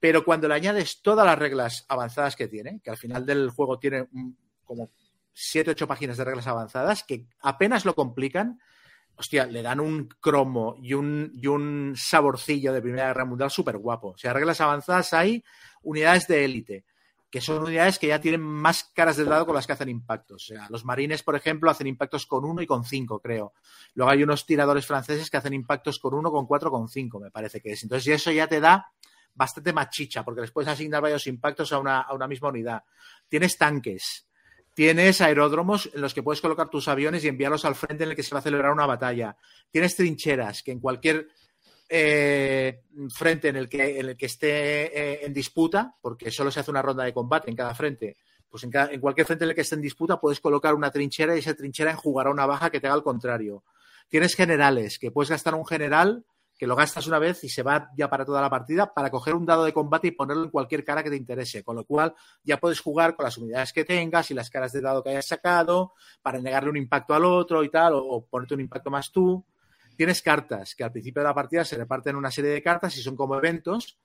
[0.00, 3.78] Pero cuando le añades todas las reglas avanzadas que tiene, que al final del juego
[3.78, 4.08] tiene
[4.64, 4.90] como
[5.32, 8.60] siete, ocho páginas de reglas avanzadas, que apenas lo complican,
[9.16, 13.78] hostia, le dan un cromo y un, y un saborcillo de Primera Guerra Mundial súper
[13.78, 14.10] guapo.
[14.10, 15.44] O sea, reglas avanzadas hay
[15.82, 16.84] unidades de élite,
[17.30, 20.44] que son unidades que ya tienen más caras del lado con las que hacen impactos.
[20.44, 23.52] O sea, los marines, por ejemplo, hacen impactos con uno y con cinco, creo.
[23.94, 27.30] Luego hay unos tiradores franceses que hacen impactos con uno, con cuatro, con cinco, me
[27.30, 27.82] parece que es.
[27.82, 28.90] Entonces, eso ya te da
[29.34, 32.82] bastante machicha, porque les puedes asignar varios impactos a una, a una misma unidad.
[33.28, 34.28] Tienes tanques,
[34.78, 38.14] Tienes aeródromos en los que puedes colocar tus aviones y enviarlos al frente en el
[38.14, 39.36] que se va a celebrar una batalla.
[39.72, 41.26] Tienes trincheras que en cualquier
[41.88, 46.60] eh, frente en el que, en el que esté eh, en disputa, porque solo se
[46.60, 48.16] hace una ronda de combate en cada frente,
[48.48, 51.34] pues en, en, cualquier frente en el que esté en disputa puedes colocar una trinchera
[51.34, 53.64] y esa trinchera enjugará una baja que te haga al contrario.
[54.08, 56.24] Tienes generales, que puedes gastar un general
[56.58, 59.34] que lo gastas una vez y se va ya para toda la partida para coger
[59.34, 61.62] un dado de combate y ponerlo en cualquier cara que te interese.
[61.62, 64.80] Con lo cual ya puedes jugar con las unidades que tengas y las caras de
[64.80, 68.60] dado que hayas sacado para negarle un impacto al otro y tal, o, ponerte un
[68.60, 69.46] impacto más tú.
[69.98, 73.02] Tienes cartas que al principio de la partida se reparten una serie de cartas y
[73.02, 73.98] son como eventos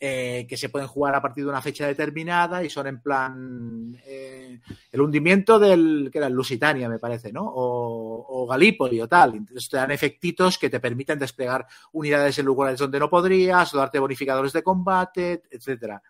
[0.00, 3.96] eh, que se pueden jugar a partir de una fecha determinada y son en plan
[4.04, 4.58] eh,
[4.90, 7.44] el hundimiento del que era el Lusitania, me parece, ¿no?
[7.44, 9.36] O, o Gallipoli o tal.
[9.36, 14.00] Entonces te dan efectitos que te permiten desplegar unidades en lugares donde no podrías, darte
[14.00, 16.02] bonificadores de combate, etcétera.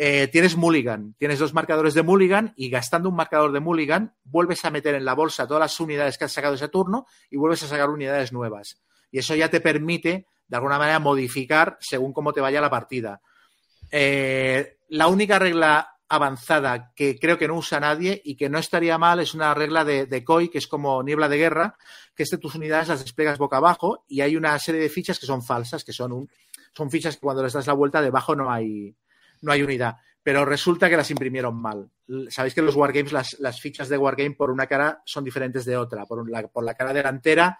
[0.00, 4.64] Eh, tienes Mulligan, tienes dos marcadores de Mulligan y gastando un marcador de Mulligan vuelves
[4.64, 7.64] a meter en la bolsa todas las unidades que has sacado ese turno y vuelves
[7.64, 8.80] a sacar unidades nuevas.
[9.10, 13.20] Y eso ya te permite de alguna manera modificar según cómo te vaya la partida.
[13.90, 18.98] Eh, la única regla avanzada que creo que no usa nadie y que no estaría
[18.98, 21.76] mal es una regla de, de COI, que es como niebla de guerra,
[22.14, 25.18] que es de tus unidades las desplegas boca abajo y hay una serie de fichas
[25.18, 26.30] que son falsas, que son, un,
[26.72, 28.94] son fichas que cuando les das la vuelta debajo no hay,
[29.42, 29.96] no hay unidad.
[30.22, 31.90] Pero resulta que las imprimieron mal.
[32.28, 35.76] Sabéis que los Wargames las, las fichas de Wargame por una cara son diferentes de
[35.76, 36.04] otra.
[36.06, 37.58] Por, la, por la cara delantera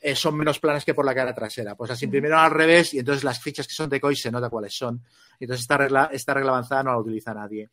[0.00, 1.74] eh, son menos planas que por la cara trasera.
[1.74, 4.48] Pues las imprimieron al revés y entonces las fichas que son de COI se nota
[4.48, 5.02] cuáles son.
[5.40, 7.68] Entonces esta regla, esta regla avanzada no la utiliza nadie.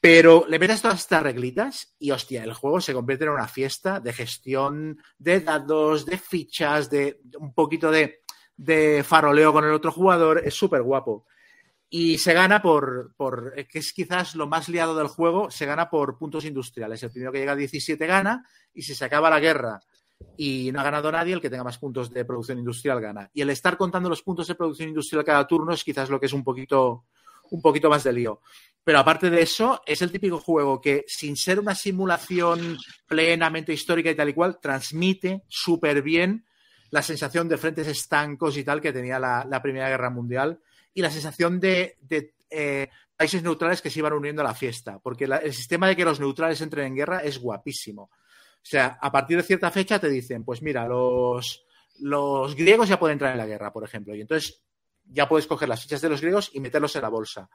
[0.00, 4.00] Pero le metes todas estas reglitas y hostia, el juego se convierte en una fiesta
[4.00, 8.20] de gestión de dados, de fichas, de un poquito de,
[8.56, 10.42] de faroleo con el otro jugador.
[10.44, 11.26] Es súper guapo.
[11.96, 15.88] Y se gana por, por, que es quizás lo más liado del juego, se gana
[15.88, 17.00] por puntos industriales.
[17.00, 19.78] El primero que llega a 17 gana y si se acaba la guerra
[20.36, 23.30] y no ha ganado nadie, el que tenga más puntos de producción industrial gana.
[23.32, 26.26] Y el estar contando los puntos de producción industrial cada turno es quizás lo que
[26.26, 27.04] es un poquito,
[27.52, 28.40] un poquito más de lío.
[28.82, 32.76] Pero aparte de eso, es el típico juego que, sin ser una simulación
[33.06, 36.44] plenamente histórica y tal y cual, transmite súper bien
[36.90, 40.58] la sensación de frentes estancos y tal que tenía la, la Primera Guerra Mundial
[40.94, 41.98] y la sensación de,
[42.50, 44.98] eh, países neutrales que se iban uniendo a la fiesta.
[45.00, 48.02] Porque el sistema de que los neutrales entren en guerra es guapísimo.
[48.02, 51.66] O sea, a partir de cierta fecha te dicen, pues mira, los,
[52.00, 54.62] los griegos ya pueden entrar en la guerra, por ejemplo, y entonces
[55.06, 57.50] ya puedes coger las fichas de los griegos y meterlos en la bolsa.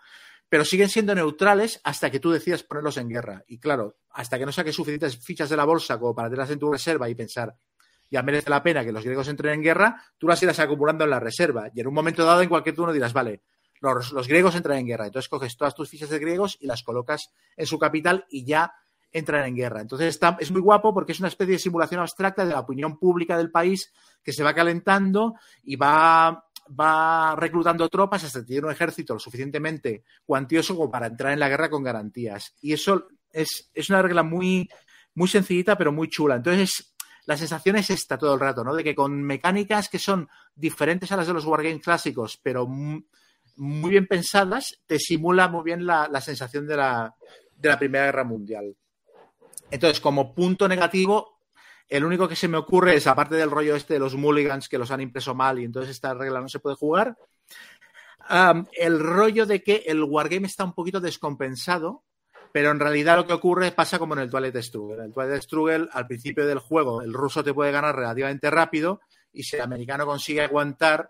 [0.48, 3.44] Pero siguen siendo neutrales hasta que tú decidas ponerlos en guerra.
[3.48, 6.60] Y claro, hasta que no saques suficientes fichas de la bolsa como para tenerlas en
[6.60, 7.56] tu reserva y pensar,
[8.10, 11.10] ya merece la pena que los griegos entren en guerra, tú las irás acumulando en
[11.12, 11.70] la reserva.
[11.74, 13.42] Y en un momento dado, en cualquier turno dirás, vale,
[13.82, 15.06] los, los griegos entran en guerra.
[15.08, 18.74] Entonces coges todas tus fichas de griegos y las colocas en su capital y ya
[19.12, 19.82] entran en guerra.
[19.82, 22.98] Entonces está, es muy guapo porque es una especie de simulación abstracta de la opinión
[22.98, 23.92] pública del país
[24.24, 26.46] que se va calentando y va,
[26.80, 31.50] va reclutando tropas hasta tiene un ejército lo suficientemente cuantioso como para entrar en la
[31.50, 32.56] guerra con garantías.
[32.62, 34.70] Y eso es, es una regla muy,
[35.16, 36.36] muy sencillita pero muy chula.
[36.36, 36.94] Entonces
[37.26, 38.76] la sensación es esta todo el rato, ¿no?
[38.76, 43.90] De que con mecánicas que son diferentes a las de los Wargames clásicos, pero muy
[43.90, 47.16] bien pensadas, te simula muy bien la, sensación de la,
[47.56, 48.76] de la Primera Guerra Mundial.
[49.70, 51.40] Entonces, como punto negativo,
[51.88, 54.78] el único que se me ocurre es, aparte del rollo este de los mulligans que
[54.78, 57.18] los han impreso mal y entonces esta regla no se puede jugar,
[58.74, 62.04] el rollo de que el wargame está un poquito descompensado,
[62.52, 65.04] pero en realidad lo que ocurre pasa como en el Toilet Struggle.
[65.06, 69.02] El Toilet Struggle, al principio del juego, el ruso te puede ganar relativamente rápido
[69.32, 71.10] y si el americano consigue aguantar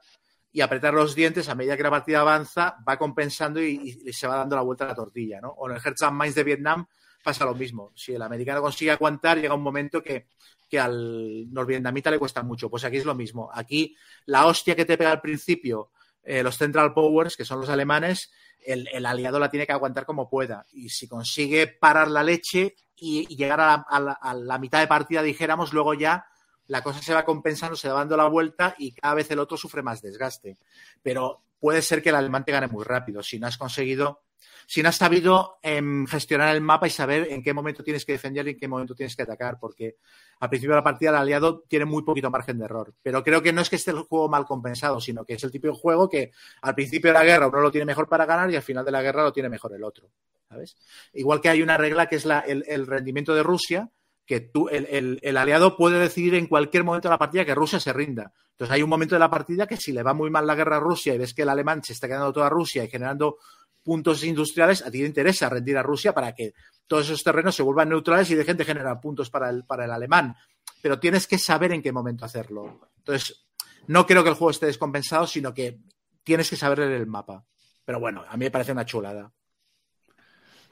[0.51, 4.37] y apretar los dientes, a medida que la partida avanza, va compensando y, se va
[4.37, 5.49] dando la vuelta a la tortilla, ¿no?
[5.49, 6.87] O en el Hearts and Minds de Vietnam
[7.23, 7.91] pasa lo mismo.
[7.95, 10.27] Si el americano consigue aguantar, llega un momento que,
[10.67, 12.69] que al norvietnamita le cuesta mucho.
[12.69, 13.49] Pues aquí es lo mismo.
[13.53, 13.95] Aquí
[14.25, 15.91] la hostia que te pega al principio
[16.23, 18.31] eh, los Central Powers, que son los alemanes,
[18.65, 20.65] el, aliado la tiene que aguantar como pueda.
[20.71, 23.99] Y si consigue parar la leche y, llegar a
[24.33, 26.25] la, mitad de partida, dijéramos, luego ya
[26.67, 29.57] la cosa se va compensando, se va dando la vuelta y cada vez el otro
[29.57, 30.57] sufre más desgaste.
[31.01, 33.23] Pero puede ser que el alemán te gane muy rápido.
[33.23, 34.21] Si no has conseguido
[34.69, 38.11] si no has sabido em, gestionar el mapa y saber en qué momento tienes que
[38.11, 39.95] defender y en qué momento tienes que atacar, porque
[40.41, 42.93] al principio de la partida el aliado tiene muy poquito margen de error.
[43.01, 45.49] Pero creo que no es que esté el juego mal compensado, sino que es el
[45.49, 48.51] tipo de juego que al principio de la guerra uno lo tiene mejor para ganar
[48.51, 50.11] y al final de la guerra lo tiene mejor el otro.
[50.47, 50.77] ¿Sabes?
[51.13, 53.89] Igual que hay una regla que es el, rendimiento de Rusia,
[54.23, 57.79] que tú, el, el, aliado puede decidir en cualquier momento de la partida que Rusia
[57.79, 58.33] se rinda.
[58.51, 60.77] Entonces hay un momento de la partida que si le va muy mal la guerra
[60.77, 63.37] a Rusia y ves que el alemán se está quedando toda Rusia y generando
[63.83, 66.53] puntos industriales, a ti te interesa rendir a Rusia para que
[66.87, 69.91] todos esos terrenos se vuelvan neutrales y dejen de generar puntos para el, para el
[69.91, 70.35] alemán.
[70.81, 72.89] Pero tienes que saber en qué momento hacerlo.
[72.97, 73.45] Entonces,
[73.87, 75.79] no creo que el juego esté descompensado, sino que
[76.23, 77.45] tienes que saber el mapa.
[77.85, 79.31] Pero bueno, a mí me parece una chulada.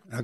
[0.06, 0.24] No,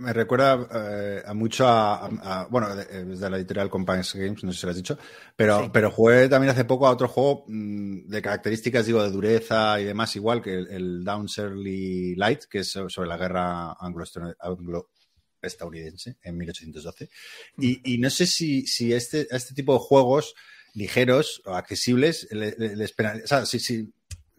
[0.00, 4.66] me recuerda eh, a mucho a, bueno, desde la editorial Companions Games, no sé si
[4.66, 4.98] lo has dicho,
[5.36, 9.80] pero, pero jugué también hace poco a otro juego mm, de características, digo, de dureza
[9.80, 16.36] y demás, igual que el, Down Surly Light, que es sobre la guerra anglo-estadounidense en
[16.36, 17.08] 1812.
[17.58, 20.34] Y, y no sé si, si este, este tipo de juegos
[20.74, 22.94] ligeros o accesibles les,
[23.24, 23.92] o sea, si,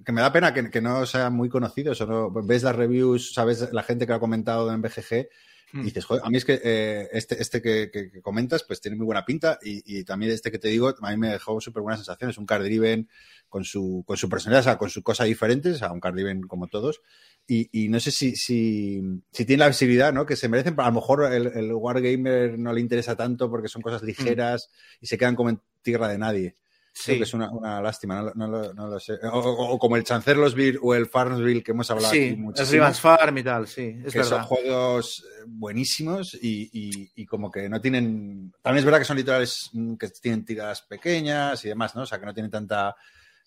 [0.06, 3.34] que me da pena que, que, no sean muy conocidos o no ves las reviews,
[3.34, 5.28] sabes la gente que ha comentado en BGG
[5.74, 5.84] y hmm.
[5.84, 9.26] dices, joder, a mí es que eh, este, este que, comentas, pues tiene muy buena
[9.26, 12.38] pinta y, también este que te digo, a mí me dejó súper buenas sensaciones.
[12.38, 13.10] Un car driven
[13.50, 16.14] con su, con su personalidad, o sea, con su cosa diferente, o sea, un car
[16.14, 17.02] driven como todos.
[17.48, 20.26] Y, no sé si, si, si, tiene la visibilidad ¿no?
[20.26, 20.76] que se merecen.
[20.78, 24.08] A lo mejor el, el Wargamer no le interesa tanto porque son cosas hmm.
[24.08, 24.70] ligeras
[25.00, 26.56] y se quedan como en tierra de nadie.
[26.94, 27.18] Sí.
[27.18, 29.18] que es una, una lástima, no, no, lo sé.
[29.32, 32.88] O, como el Chancellorsville o el Farmsville que hemos hablado sí, aquí muchísimo.
[32.88, 34.02] Es Farm y tal, sí.
[34.06, 38.54] Es que son juegos eh, buenísimos y, y, y, como que no tienen.
[38.62, 42.02] También es verdad que son literales mm, que tienen tiradas pequeñas y demás, ¿no?
[42.02, 42.96] O sea, que no tienen tanta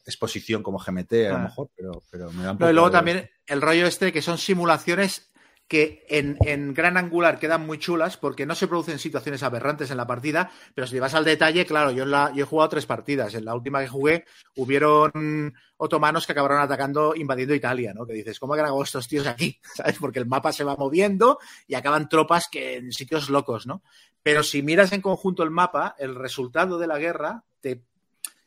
[0.06, 1.38] exposición como GMT a lo ah.
[1.38, 5.32] mejor, pero, pero me dan Y luego también el rollo este que son simulaciones
[5.74, 10.06] que en, gran angular quedan muy chulas porque no se producen situaciones aberrantes en la
[10.06, 13.34] partida, pero si vas al detalle, claro, yo, la, yo he jugado tres partidas.
[13.34, 14.24] En la última que jugué
[14.54, 18.06] hubieron otomanos que acabaron atacando, invadiendo Italia, ¿no?
[18.06, 19.58] Que dices, ¿cómo han estos tíos aquí?
[19.74, 19.96] ¿Sabes?
[19.98, 23.82] Porque el mapa se va moviendo y acaban tropas que en sitios locos, ¿no?
[24.22, 27.82] Pero si miras en conjunto el mapa, el resultado de la guerra te...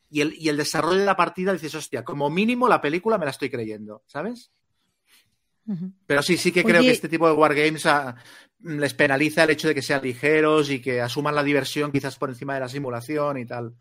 [0.09, 3.25] y, el, y el desarrollo de la partida, dices, hostia, como mínimo la película me
[3.25, 4.49] la estoy creyendo, ¿sabes?
[6.05, 8.15] Pero sí, sí que creo que este tipo de wargames ah,
[8.61, 12.29] les penaliza el hecho de que sean ligeros y que asuman la diversión quizás por
[12.29, 13.75] encima de la simulación y tal.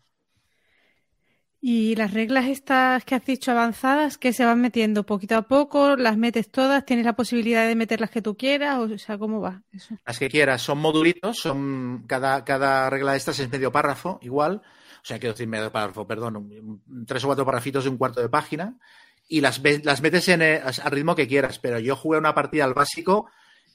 [1.59, 5.95] Y las reglas estas que has dicho avanzadas, que se van metiendo poquito a poco,
[5.95, 9.41] las metes todas, tienes la posibilidad de meter las que tú quieras, o sea, ¿cómo
[9.41, 9.63] va?
[10.05, 14.61] Las que quieras, son modulitos, son cada, cada regla de estas es medio párrafo, igual,
[15.01, 18.29] o sea, quiero decir medio párrafo, perdón, tres o cuatro párrafitos de un cuarto de
[18.29, 18.77] página,
[19.27, 22.63] y las, las metes en eh, al ritmo que quieras, pero yo jugué una partida
[22.63, 23.27] al básico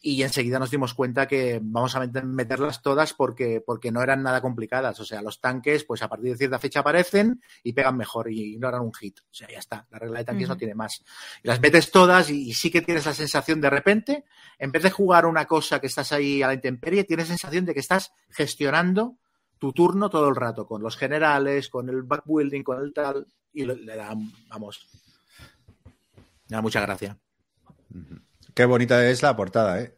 [0.04, 4.40] y enseguida nos dimos cuenta que vamos a meterlas todas porque, porque no eran nada
[4.40, 4.98] complicadas.
[4.98, 8.58] O sea, los tanques, pues a partir de cierta fecha aparecen y pegan mejor y
[8.58, 9.20] no eran un hit.
[9.20, 9.86] O sea, ya está.
[9.90, 11.04] La regla de tanques no tiene más.
[11.44, 14.24] Y las metes todas y, sí que tienes la sensación de repente,
[14.58, 17.72] en vez de jugar una cosa que estás ahí a la intemperie, tienes sensación de
[17.72, 19.18] que estás gestionando
[19.58, 23.64] tu turno todo el rato, con los generales, con el backbuilding, con el tal, y
[23.64, 24.88] le dan, vamos,
[26.56, 27.18] da mucha gracia.
[28.54, 29.96] Qué bonita es la portada, ¿eh?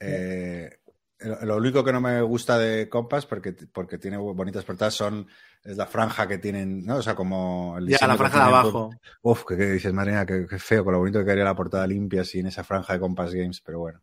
[0.00, 0.78] eh
[1.20, 5.26] lo único que no me gusta de Compass, porque, porque tiene bonitas portadas, son
[5.64, 6.96] es la franja que tienen, ¿no?
[6.96, 8.90] O sea, como el Ya, la franja de abajo.
[9.22, 12.46] Uf, que, dices, madre qué, feo, con lo bonito que quedaría la portada limpia sin
[12.46, 14.00] esa franja de Compass Games, pero bueno.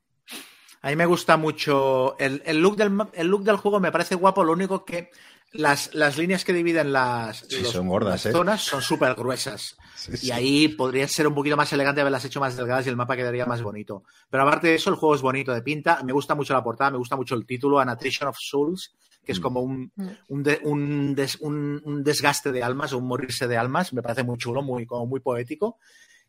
[0.81, 4.43] A mí me gusta mucho el, look del, el look del juego, me parece guapo.
[4.43, 5.09] Lo único que
[5.53, 8.31] las, las líneas que dividen las, Sí, los- son gordas, las ¿eh?
[8.31, 9.77] zonas son súper gruesas.
[9.95, 10.31] Sí, Y sí.
[10.31, 13.45] ahí podría ser un poquito más elegante haberlas hecho más delgadas y el mapa quedaría
[13.45, 14.03] más bonito.
[14.29, 16.03] Pero aparte de eso, el juego es bonito de pinta.
[16.03, 18.93] Me gusta mucho la portada, me gusta mucho el título, An Attrition of Souls,
[19.25, 19.41] que es Mm.
[19.41, 20.07] como un, Mm.
[20.27, 23.93] un, de- un des- un- un desgaste de almas o un morirse de almas.
[23.93, 25.77] Me parece muy chulo, muy, como muy poético.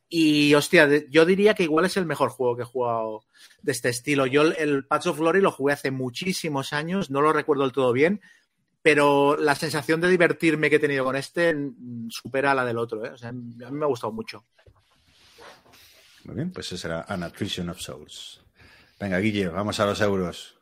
[0.08, 3.24] Y hostia, yo diría que igual es el mejor juego que he jugado
[3.60, 4.24] de este estilo.
[4.26, 7.72] Yo el, el Paths of Glory lo jugué hace muchísimos años, no lo recuerdo del
[7.72, 8.20] todo bien,
[8.86, 13.04] pero la sensación de divertirme que he tenido con este mm, supera la del otro.
[13.04, 13.10] ¿eh?
[13.10, 14.44] O sea, a mí me ha gustado mucho.
[16.22, 18.40] Muy bien, pues eso será An Attrition of Souls.
[19.00, 20.60] Venga, Guille, vamos a los euros.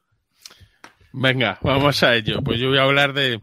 [1.12, 2.40] Venga, vamos a ello.
[2.42, 3.42] Pues yo voy a hablar de,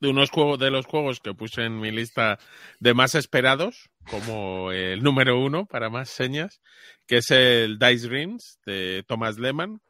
[0.00, 2.38] de unos juegos, de los juegos que puse en mi lista
[2.80, 6.60] de más esperados, como el número uno para más señas,
[7.06, 9.80] que es el Dice Rings de Thomas Lehman,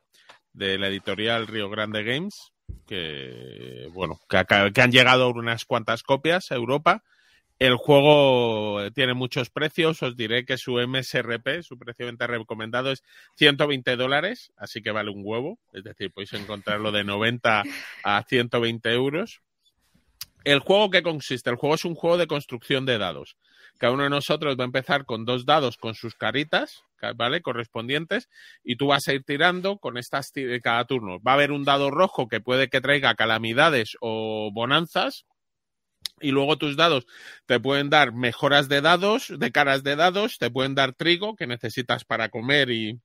[0.52, 2.52] de la editorial Rio Grande Games,
[2.86, 7.03] que bueno, que, han llegado unas cuantas copias a Europa.
[7.59, 12.93] El juego tiene muchos precios, os diré que su MSRP, su precio de venta recomendado
[12.93, 13.03] es
[13.35, 17.65] 120 dólares, así que vale un huevo, es decir, podéis encontrarlo de 90
[18.05, 19.43] a 120 euros.
[20.45, 23.36] El juego que consiste, el juego es un juego de construcción de dados.
[23.78, 27.42] Cada uno de nosotros va a empezar con dos dados con sus caritas, ca- ¿vale?
[27.42, 28.28] Correspondientes,
[28.64, 31.20] y tú vas a ir tirando con estas ti- cada turno.
[31.20, 35.24] Va a haber un dado rojo que puede que traiga calamidades o bonanzas,
[36.20, 37.06] y luego tus dados
[37.46, 41.46] te pueden dar mejoras de dados, de caras de dados, te pueden dar trigo que
[41.46, 43.00] necesitas para comer y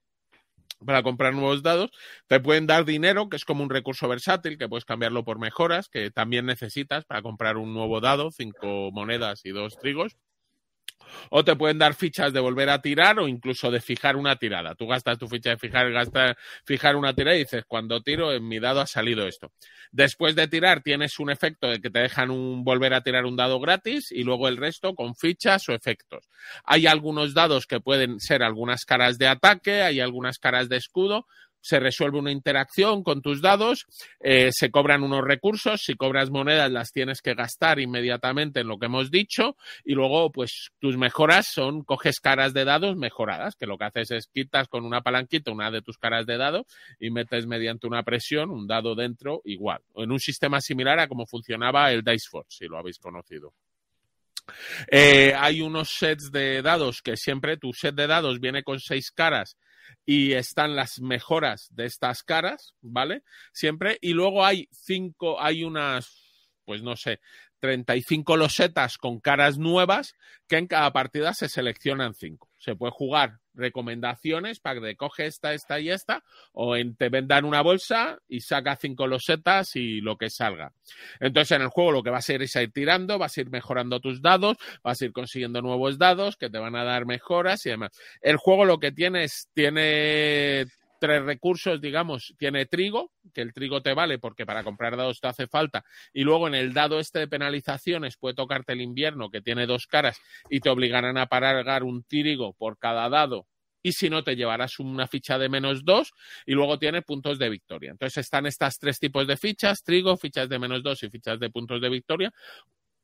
[0.85, 1.91] para comprar nuevos dados,
[2.27, 5.87] te pueden dar dinero, que es como un recurso versátil, que puedes cambiarlo por mejoras,
[5.89, 10.17] que también necesitas para comprar un nuevo dado, cinco monedas y dos trigos.
[11.29, 14.75] O te pueden dar fichas de volver a tirar o incluso de fijar una tirada.
[14.75, 16.35] Tú gastas tu ficha de fijar, gastas,
[16.65, 19.51] fijar una tirada y dices, cuando tiro, en mi dado ha salido esto.
[19.91, 23.35] Después de tirar tienes un efecto de que te dejan un, volver a tirar un
[23.35, 26.29] dado gratis y luego el resto con fichas o efectos.
[26.63, 31.27] Hay algunos dados que pueden ser algunas caras de ataque, hay algunas caras de escudo.
[31.63, 33.85] Se resuelve una interacción con tus dados,
[34.19, 38.77] eh, se cobran unos recursos, si cobras monedas las tienes que gastar inmediatamente en lo
[38.77, 43.65] que hemos dicho y luego pues tus mejoras son coges caras de dados mejoradas, que
[43.65, 46.65] lo que haces es quitas con una palanquita una de tus caras de dado
[46.99, 51.25] y metes mediante una presión un dado dentro igual, en un sistema similar a cómo
[51.25, 53.53] funcionaba el Dice Force, si lo habéis conocido.
[54.91, 59.11] Eh, hay unos sets de dados que siempre tu set de dados viene con seis
[59.11, 59.55] caras
[60.05, 63.23] y están las mejoras de estas caras, ¿vale?
[63.53, 63.97] Siempre.
[64.01, 67.19] Y luego hay cinco, hay unas, pues no sé,
[67.59, 70.15] 35 losetas con caras nuevas
[70.47, 72.52] que en cada partida se seleccionan cinco.
[72.63, 76.23] Se puede jugar recomendaciones para que coge esta, esta y esta,
[76.53, 80.71] o en, te vendan una bolsa y saca cinco losetas y lo que salga.
[81.19, 83.41] Entonces en el juego lo que vas a ir es a ir tirando, vas a
[83.41, 87.05] ir mejorando tus dados, vas a ir consiguiendo nuevos dados que te van a dar
[87.05, 87.91] mejoras y demás.
[88.21, 90.65] El juego lo que tiene es, tiene
[91.03, 95.27] tres recursos, digamos, tiene trigo, que el trigo te vale porque para comprar dados te
[95.27, 99.41] hace falta, y luego en el dado este de penalizaciones puede tocarte el invierno, que
[99.41, 100.17] tiene dos caras,
[100.49, 103.47] y te obligarán a pagar un trigo por cada dado,
[103.81, 106.13] y si no te llevarás una ficha de menos dos,
[106.45, 107.91] y luego tiene puntos de victoria.
[107.91, 111.49] Entonces están estas tres tipos de fichas, trigo, fichas de menos dos y fichas de
[111.49, 112.31] puntos de victoria,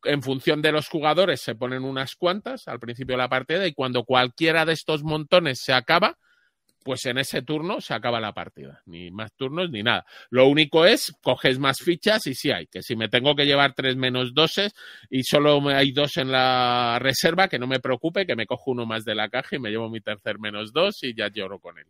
[0.06, 3.74] en función de los jugadores se ponen unas cuantas al principio de la partida y
[3.74, 6.18] cuando cualquiera de estos montones se acaba,
[6.84, 8.82] pues en ese turno se acaba la partida.
[8.86, 10.06] Ni más turnos ni nada.
[10.30, 12.68] Lo único es, coges más fichas y sí hay.
[12.68, 14.74] Que si me tengo que llevar tres menos doses
[15.10, 18.86] y solo hay dos en la reserva, que no me preocupe, que me cojo uno
[18.86, 21.78] más de la caja y me llevo mi tercer menos dos y ya lloro con
[21.78, 21.86] él.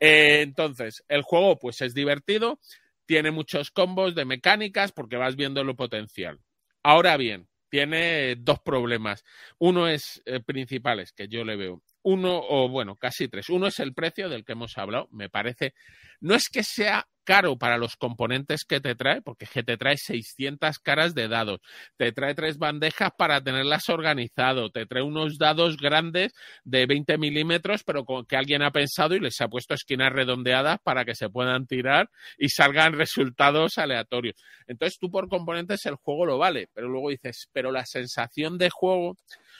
[0.00, 2.60] Eh, entonces, el juego pues es divertido,
[3.06, 6.38] tiene muchos combos de mecánicas porque vas viendo lo potencial.
[6.82, 9.24] Ahora bien, tiene dos problemas.
[9.58, 11.82] Uno es eh, principales que yo le veo.
[12.02, 13.48] Uno, o bueno, casi tres.
[13.48, 15.08] Uno es el precio del que hemos hablado.
[15.12, 15.74] Me parece,
[16.20, 19.98] no es que sea caro para los componentes que te trae, porque que te trae
[19.98, 21.60] 600 caras de dados,
[21.98, 26.32] te trae tres bandejas para tenerlas organizado, te trae unos dados grandes
[26.64, 30.78] de 20 milímetros, pero con que alguien ha pensado y les ha puesto esquinas redondeadas
[30.82, 32.08] para que se puedan tirar
[32.38, 34.36] y salgan resultados aleatorios.
[34.66, 38.70] Entonces tú por componentes el juego lo vale, pero luego dices, pero la sensación de
[38.70, 39.18] juego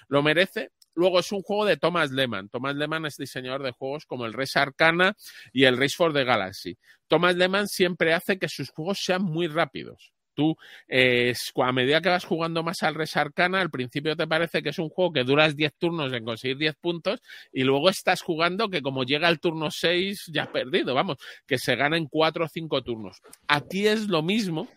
[0.09, 0.71] lo merece.
[0.99, 2.49] Luego es un juego de Thomas Lehman.
[2.49, 5.15] Thomas Lehman es diseñador de juegos como el Res Arcana
[5.53, 6.77] y el Race for the Galaxy.
[7.07, 10.13] Thomas Lehman siempre hace que sus juegos sean muy rápidos.
[10.35, 10.57] Tú,
[10.89, 14.71] eh, a medida que vas jugando más al Res Arcana, al principio te parece que
[14.71, 17.21] es un juego que duras 10 turnos en conseguir 10 puntos
[17.53, 21.59] y luego estás jugando que como llega el turno 6 ya has perdido, vamos, que
[21.59, 23.21] se gana en 4 o 5 turnos.
[23.47, 24.69] Aquí es lo mismo,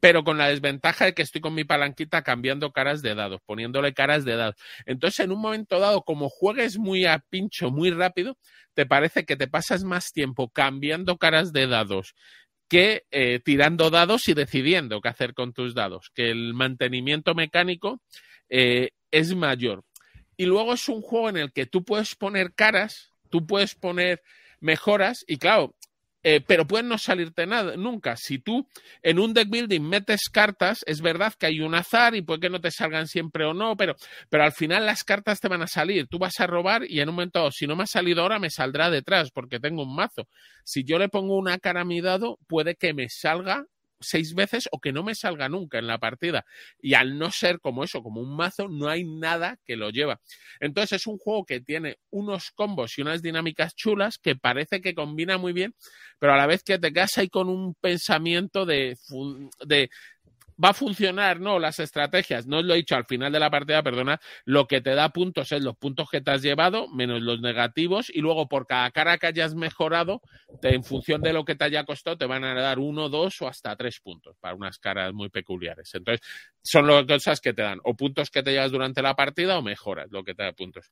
[0.00, 3.94] pero con la desventaja de que estoy con mi palanquita cambiando caras de dados, poniéndole
[3.94, 4.56] caras de dados.
[4.86, 8.36] Entonces, en un momento dado, como juegues muy a pincho, muy rápido,
[8.74, 12.14] te parece que te pasas más tiempo cambiando caras de dados
[12.68, 18.02] que eh, tirando dados y decidiendo qué hacer con tus dados, que el mantenimiento mecánico
[18.50, 19.84] eh, es mayor.
[20.36, 24.22] Y luego es un juego en el que tú puedes poner caras, tú puedes poner
[24.60, 25.74] mejoras y claro,
[26.22, 28.16] eh, pero pueden no salirte nada, nunca.
[28.16, 28.68] Si tú
[29.02, 32.50] en un deck building metes cartas, es verdad que hay un azar y puede que
[32.50, 33.94] no te salgan siempre o no, pero,
[34.28, 36.06] pero al final las cartas te van a salir.
[36.08, 38.50] Tú vas a robar y en un momento, si no me ha salido ahora, me
[38.50, 40.26] saldrá detrás porque tengo un mazo.
[40.64, 43.64] Si yo le pongo una cara a mi dado, puede que me salga
[44.00, 46.44] seis veces o que no me salga nunca en la partida.
[46.80, 50.20] Y al no ser como eso, como un mazo, no hay nada que lo lleva.
[50.60, 54.94] Entonces es un juego que tiene unos combos y unas dinámicas chulas que parece que
[54.94, 55.74] combina muy bien,
[56.18, 58.96] pero a la vez que te quedas ahí con un pensamiento de,
[59.66, 59.90] de
[60.62, 63.50] va a funcionar, no, las estrategias, no os lo he dicho al final de la
[63.50, 67.20] partida, perdona, lo que te da puntos es los puntos que te has llevado, menos
[67.22, 70.20] los negativos, y luego por cada cara que hayas mejorado,
[70.62, 73.48] en función de lo que te haya costado, te van a dar uno, dos o
[73.48, 75.94] hasta tres puntos para unas caras muy peculiares.
[75.94, 76.26] Entonces,
[76.62, 79.62] son las cosas que te dan, o puntos que te llevas durante la partida o
[79.62, 80.90] mejoras lo que te da puntos.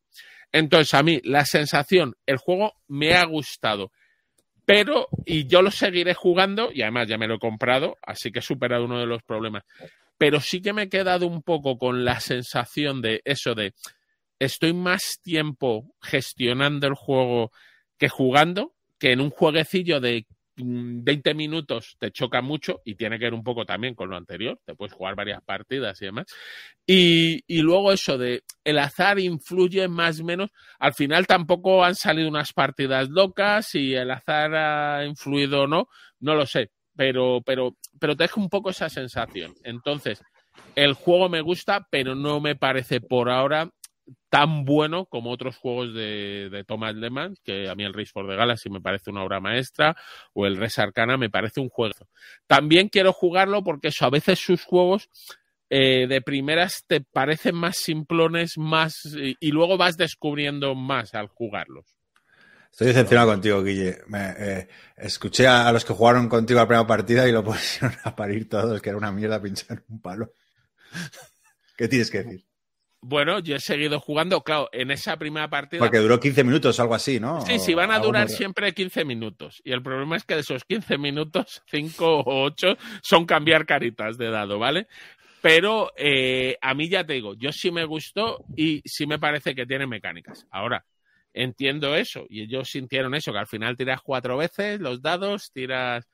[0.52, 3.90] Entonces, a mí, la sensación, el juego me ha gustado
[4.66, 8.40] pero, y yo lo seguiré jugando, y además ya me lo he comprado, así que
[8.40, 9.62] he superado uno de los problemas.
[10.18, 13.74] Pero sí que me he quedado un poco con la sensación de eso de
[14.40, 17.52] estoy más tiempo gestionando el juego
[17.96, 20.26] que jugando, que en un jueguecillo de
[20.56, 24.16] 20 mm, minutos te choca mucho y tiene que ver un poco también con lo
[24.16, 26.26] anterior, te puedes jugar varias partidas y demás.
[26.86, 32.28] Y, luego eso de el azar influye más o menos, al final tampoco han salido
[32.28, 35.88] unas partidas locas y el azar ha influido o no,
[36.20, 39.52] no lo sé, pero, pero, pero te deja un poco esa sensación.
[39.64, 40.22] Entonces,
[40.74, 43.70] el juego me gusta, pero no me parece por ahora
[44.28, 48.36] tan bueno como otros juegos de, Thomas Lehmann, que a mí el Race for the
[48.36, 49.96] Galaxy me parece una obra maestra,
[50.32, 52.08] o el Res Arcana me parece un juego.
[52.46, 55.08] También quiero jugarlo porque eso, a veces sus juegos
[55.68, 61.96] eh, de primeras te parecen más simplones, más y, luego vas descubriendo más al jugarlos.
[62.70, 63.98] Estoy decepcionado contigo, Guille.
[64.06, 68.14] Me, eh, escuché a, los que jugaron contigo la primera partida y lo pusieron a
[68.14, 70.32] parir todos, que era una mierda pinchar un palo.
[71.76, 72.45] ¿Qué tienes que decir?
[73.08, 75.78] Bueno, yo he seguido jugando, claro, en esa primera partida.
[75.78, 77.40] Porque duró 15 minutos, algo así, ¿no?
[77.42, 79.62] Sí, sí, van a durar siempre 15 minutos.
[79.62, 84.18] Y el problema es que de esos 15 minutos, 5 o 8 son cambiar caritas
[84.18, 84.88] de dado, ¿vale?
[85.40, 89.54] Pero eh, a mí ya te digo, yo sí me gustó y sí me parece
[89.54, 90.44] que tiene mecánicas.
[90.50, 90.84] Ahora,
[91.32, 96.08] entiendo eso y ellos sintieron eso, que al final tiras cuatro veces los dados, tiras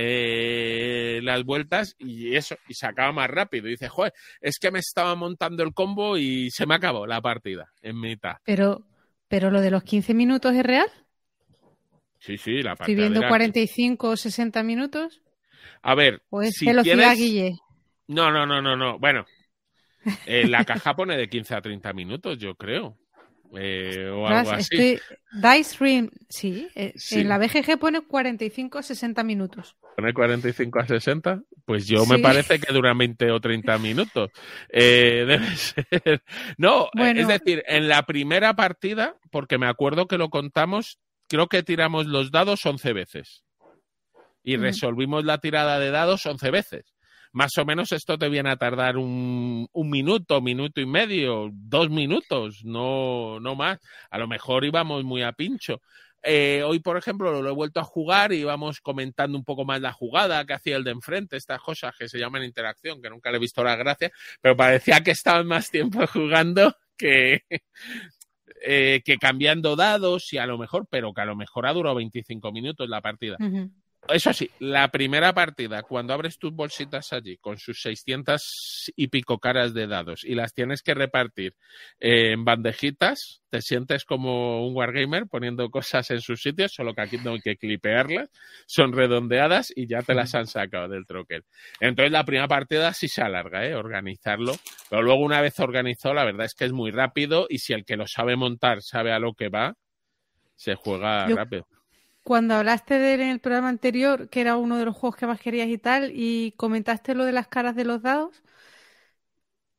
[0.00, 3.66] eh, las vueltas y eso, y se acaba más rápido.
[3.66, 7.20] Y dice, joder, es que me estaba montando el combo y se me acabó la
[7.20, 8.36] partida en mitad.
[8.44, 8.86] Pero,
[9.26, 10.88] pero lo de los 15 minutos es real.
[12.20, 13.02] Sí, sí, la partida.
[13.02, 15.20] Estoy viendo 45 o 60 minutos.
[15.82, 17.56] A ver, o es si velocidad Guille.
[18.06, 19.00] No, no, no, no, no.
[19.00, 19.26] Bueno,
[20.26, 22.96] eh, la caja pone de 15 a 30 minutos, yo creo.
[23.56, 24.98] Eh, o algo así.
[25.30, 26.10] Dice Rim,
[26.74, 29.76] eh, sí, En la BGG pone 45 a 60 minutos.
[29.96, 31.42] ¿Pone 45 a 60?
[31.64, 34.30] Pues yo me parece que duran 20 o 30 minutos.
[34.70, 36.22] Eh, debe ser.
[36.56, 40.98] No, es decir, en la primera partida, porque me acuerdo que lo contamos,
[41.28, 43.44] creo que tiramos los dados 11 veces.
[44.42, 46.97] Y resolvimos la tirada de dados 11 veces
[47.32, 52.64] más o menos esto te viene a tardar un, minuto, minuto y medio, dos minutos,
[52.64, 53.78] no, no más.
[54.10, 55.80] A lo mejor íbamos muy a pincho.
[56.22, 59.80] Eh, hoy, por ejemplo, lo he vuelto a jugar y íbamos comentando un poco más
[59.80, 63.30] la jugada que hacía el de enfrente, estas cosas que se llaman interacción, que nunca
[63.30, 64.10] le he visto la gracia,
[64.40, 67.42] pero parecía que estaban más tiempo jugando que,
[68.62, 71.96] eh, que cambiando dados y a lo mejor, pero que a lo mejor ha durado
[71.96, 73.36] 25 minutos la partida.
[74.06, 79.38] Eso sí, la primera partida, cuando abres tus bolsitas allí con sus 600 y pico
[79.38, 81.54] caras de dados y las tienes que repartir
[82.00, 87.18] en bandejitas, te sientes como un wargamer poniendo cosas en sus sitios, solo que aquí
[87.18, 88.30] no hay que clipearlas,
[88.66, 91.44] son redondeadas y ya te las han sacado del troquel.
[91.78, 93.74] Entonces la primera partida sí se alarga, ¿eh?
[93.74, 94.54] organizarlo,
[94.88, 97.84] pero luego una vez organizado, la verdad es que es muy rápido y si el
[97.84, 99.76] que lo sabe montar sabe a lo que va,
[100.56, 101.66] se juega rápido
[102.28, 105.26] cuando hablaste de él en el programa anterior, que era uno de los juegos que
[105.26, 108.42] más querías y tal, y comentaste lo de las caras de los dados,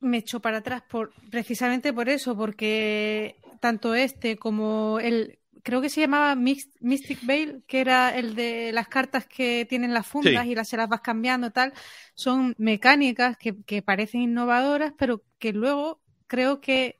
[0.00, 5.90] me echó para atrás por, precisamente por eso, porque tanto este como el creo que
[5.90, 10.56] se llamaba Mystic Veil, que era el de las cartas que tienen las fundas y
[10.56, 11.72] las, se las vas cambiando tal.
[12.14, 16.98] Son mecánicas que, parecen innovadoras, pero que luego creo que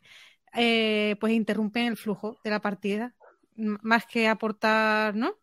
[0.55, 3.17] eh, pues interrumpen el flujo de la partida,
[3.57, 5.40] más que aportar, ¿no?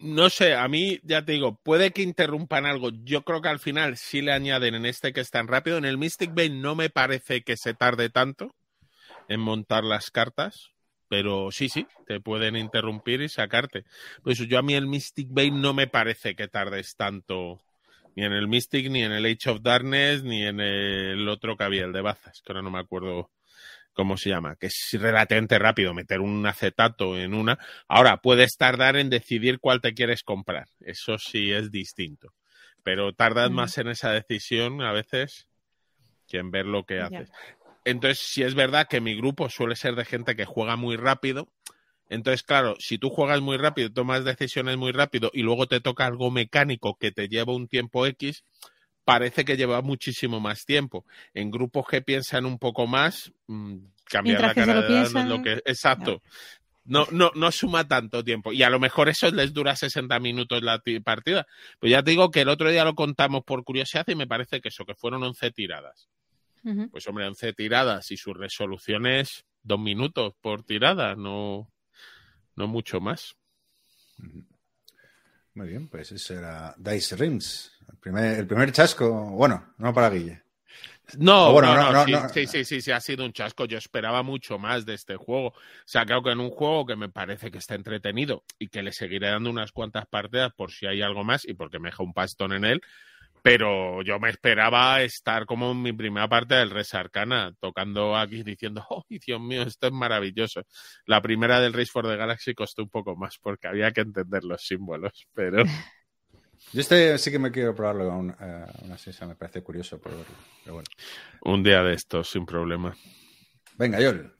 [0.00, 2.90] No sé, a mí ya te digo, puede que interrumpan algo.
[3.04, 5.78] Yo creo que al final sí le añaden en este que es tan rápido.
[5.78, 8.54] En el Mystic Veil no me parece que se tarde tanto
[9.28, 10.70] en montar las cartas,
[11.08, 13.84] pero sí, sí, te pueden interrumpir y sacarte.
[14.22, 17.58] Pues yo a mí el Mystic Veil no me parece que tardes tanto,
[18.14, 21.64] ni en el Mystic, ni en el Age of Darkness, ni en el otro que
[21.64, 23.30] había, el de Bazas, que ahora no me acuerdo
[23.98, 27.58] cómo se llama, que es relativamente rápido meter un acetato en una.
[27.88, 32.32] Ahora, puedes tardar en decidir cuál te quieres comprar, eso sí es distinto,
[32.84, 33.54] pero tardas mm.
[33.54, 35.48] más en esa decisión a veces
[36.28, 37.28] que en ver lo que haces.
[37.84, 41.48] Entonces, si es verdad que mi grupo suele ser de gente que juega muy rápido.
[42.08, 46.06] Entonces, claro, si tú juegas muy rápido, tomas decisiones muy rápido y luego te toca
[46.06, 48.44] algo mecánico que te lleva un tiempo X,
[49.08, 51.06] parece que lleva muchísimo más tiempo.
[51.32, 55.62] En grupos que piensan un poco más, mm, cambiar la cara de es lo que.
[55.64, 56.20] Exacto.
[56.84, 58.52] No, no, no suma tanto tiempo.
[58.52, 61.46] Y a lo mejor eso les dura 60 minutos la partida.
[61.78, 64.60] Pues ya te digo que el otro día lo contamos por curiosidad y me parece
[64.60, 66.10] que eso, que fueron 11 tiradas.
[66.90, 71.72] Pues hombre, 11 tiradas y su resolución es dos minutos por tirada, no,
[72.56, 73.36] no mucho más.
[75.58, 77.72] Muy bien, pues ese era Dice Rings.
[77.90, 80.40] El primer, el primer chasco, bueno, no para Guille.
[81.16, 83.64] No, bueno, no, no, sí, sí, sí, sí, ha sido un chasco.
[83.64, 85.48] Yo esperaba mucho más de este juego.
[85.48, 85.54] O
[85.84, 88.92] sea, creo que en un juego que me parece que está entretenido y que le
[88.92, 92.12] seguiré dando unas cuantas partidas por si hay algo más y porque me deja un
[92.12, 92.80] pastón en él,
[93.48, 98.42] pero yo me esperaba estar como en mi primera parte del Res Arcana, tocando aquí
[98.42, 100.66] diciendo, ¡oh, Dios mío, esto es maravilloso!
[101.06, 104.44] La primera del Race for the Galaxy costó un poco más porque había que entender
[104.44, 105.64] los símbolos, pero...
[106.74, 110.34] Yo este sí que me quiero probarlo aún, uh, así, me parece curioso por verlo,
[110.62, 110.88] pero bueno.
[111.40, 112.94] Un día de estos, sin problema.
[113.78, 114.34] Venga, Yol.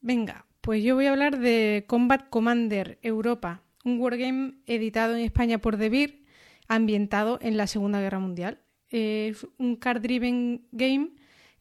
[0.00, 5.58] Venga, pues yo voy a hablar de Combat Commander Europa, un wargame editado en España
[5.58, 6.23] por Debir
[6.68, 8.60] ambientado en la Segunda Guerra Mundial.
[8.88, 11.10] Es un card-driven game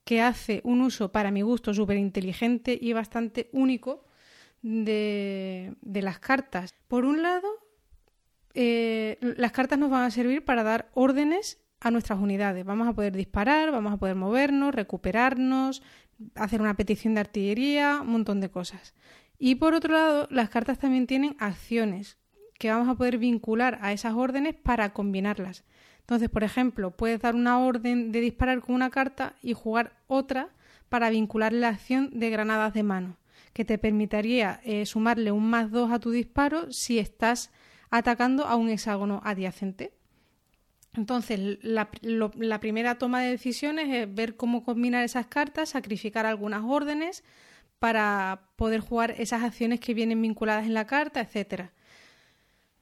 [0.04, 4.06] que hace un uso, para mi gusto, súper inteligente y bastante único
[4.62, 6.76] de, las cartas.
[6.88, 7.48] Por un lado,
[8.54, 12.66] eh, las cartas nos van a servir para dar órdenes a nuestras unidades.
[12.66, 15.84] Vamos a poder disparar, vamos a poder movernos, recuperarnos,
[16.36, 18.94] hacer una petición de artillería, un montón de cosas.
[19.38, 22.18] Y por otro lado, las cartas también tienen acciones
[22.64, 25.66] que vamos a poder vincular a esas órdenes para combinarlas.
[26.00, 30.48] Entonces, por ejemplo, puedes dar una orden de disparar con una carta y jugar otra
[30.88, 33.18] para vincular la acción de granadas de mano,
[33.52, 37.52] que te permitiría eh, sumarle un más 2 a tu disparo si estás
[37.90, 39.92] atacando a un hexágono adyacente.
[40.94, 46.64] Entonces, la, la, primera toma de decisiones es ver cómo combinar esas cartas, sacrificar algunas
[46.64, 47.26] órdenes
[47.80, 51.74] para poder jugar esas acciones que vienen vinculadas en la carta, etcétera.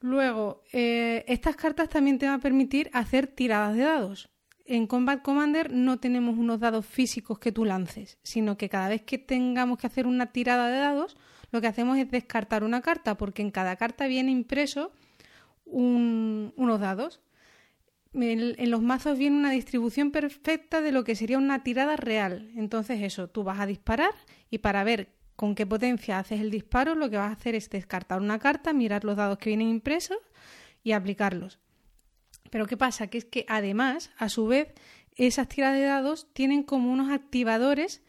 [0.01, 4.29] Luego, eh, estas cartas también te van a permitir hacer tiradas de dados.
[4.65, 9.03] En Combat Commander no tenemos unos dados físicos que tú lances, sino que cada vez
[9.03, 11.17] que tengamos que hacer una tirada de dados,
[11.51, 14.91] lo que hacemos es descartar una carta, porque en cada carta viene impreso
[15.65, 17.21] unos dados.
[18.13, 22.51] en, los mazos viene una distribución perfecta de lo que sería una tirada real.
[22.55, 24.13] Entonces eso, tú vas a disparar
[24.49, 27.69] y para ver con qué potencia haces el disparo, lo que vas a hacer es
[27.69, 30.17] descartar una carta, mirar los dados que vienen impresos
[30.83, 31.59] y aplicarlos.
[32.49, 33.07] Pero ¿qué pasa?
[33.07, 34.73] Que es que además, a su vez,
[35.15, 38.01] esas tiras de dados tienen como unos activadores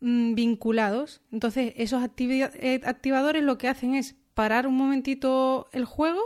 [0.00, 1.20] mm, vinculados.
[1.30, 6.22] Entonces, esos eh, activadores lo que hacen es parar un momentito el juego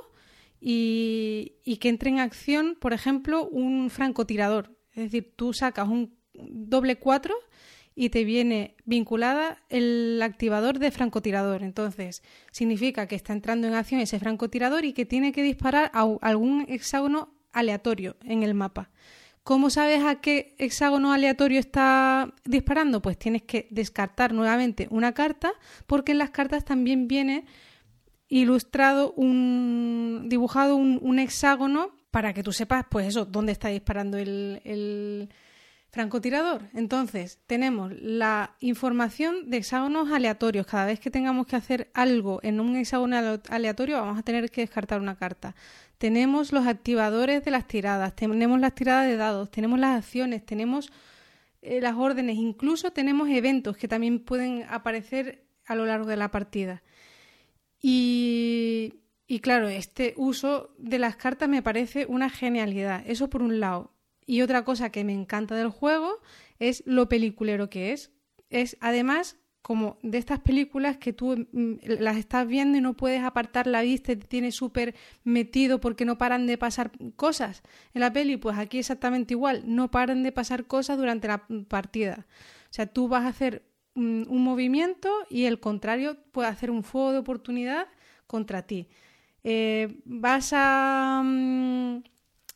[0.60, 4.76] y, y que entre en acción, por ejemplo, un francotirador.
[4.92, 7.34] Es decir, tú sacas un doble 4
[7.98, 11.62] y te viene vinculada el activador de francotirador.
[11.62, 16.06] Entonces, significa que está entrando en acción ese francotirador y que tiene que disparar a
[16.20, 18.90] algún hexágono aleatorio en el mapa.
[19.43, 23.01] ¿Cómo sabes a qué hexágono aleatorio está disparando?
[23.01, 25.52] Pues tienes que descartar nuevamente una carta,
[25.86, 27.47] porque en las cartas también viene
[28.28, 35.31] ilustrado un dibujado un, hexágono para que tú sepas, pues eso, dónde está disparando el
[35.97, 36.60] francotirador.
[36.74, 40.66] Entonces, tenemos la información de hexágonos aleatorios.
[40.66, 43.16] Cada vez que tengamos que hacer algo en un hexágono
[43.48, 45.55] aleatorio, vamos a tener que descartar una carta.
[45.97, 50.93] Tenemos los activadores de las tiradas, tenemos las tiradas de dados, tenemos las acciones, tenemos
[51.62, 56.31] eh, las órdenes, incluso tenemos eventos que también pueden aparecer a lo largo de la
[56.31, 56.82] partida.
[57.81, 63.02] Y, y claro, este uso de las cartas me parece una genialidad.
[63.06, 63.95] Eso por un lado.
[64.27, 66.20] Y otra cosa que me encanta del juego
[66.59, 68.11] es lo peliculero que es.
[68.51, 73.24] Es además como de estas películas que tú mm, las estás viendo y no puedes
[73.24, 74.94] apartar la vista y te tienes súper
[75.24, 79.90] metido porque no paran de pasar cosas en la peli, pues aquí exactamente igual, no
[79.90, 82.27] paran de pasar cosas durante la partida.
[82.70, 83.65] O sea, tú vas a hacer
[83.97, 87.89] mm, un movimiento y el contrario puede hacer un fuego de oportunidad
[88.28, 88.89] contra ti.
[89.43, 92.05] Eh, vas a, mm,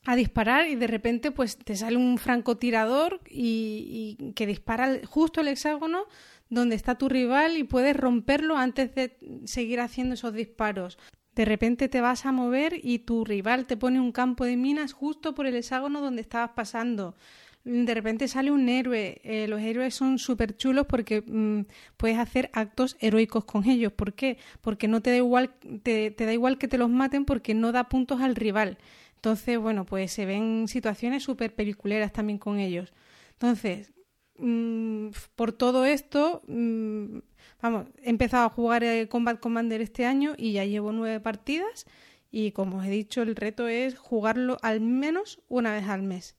[0.06, 5.48] a disparar y de repente pues te sale un francotirador y, que dispara justo el
[5.48, 6.04] hexágono
[6.48, 10.98] donde está tu rival y puedes romperlo antes de seguir haciendo esos disparos.
[11.34, 14.92] De repente te vas a mover y tu rival te pone un campo de minas
[14.92, 17.14] justo por el hexágono donde estabas pasando.
[17.62, 19.20] De repente sale un héroe.
[19.22, 21.66] Eh, los héroes son súper chulos porque mm,
[21.98, 23.92] puedes hacer actos heroicos con ellos.
[23.92, 24.38] ¿Por qué?
[24.60, 27.88] Porque no te da igual, te da igual que te los maten porque no da
[27.88, 28.78] puntos al rival.
[29.20, 32.92] Entonces, bueno, pues se ven situaciones súper peliculeras también con ellos.
[33.32, 33.92] Entonces,
[34.40, 37.18] Mm, por todo esto, mm,
[37.60, 41.84] vamos, he empezado a jugar el Combat Commander este año y ya llevo nueve partidas
[42.30, 46.36] y como os he dicho, el reto es jugarlo al menos una vez al mes.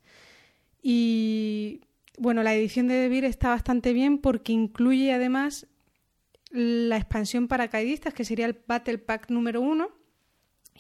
[0.82, 1.82] Y
[2.18, 5.68] bueno, la edición de Devir está bastante bien porque incluye además
[6.52, 9.90] la expansión paracaidistas, que sería el Battle Pack número uno,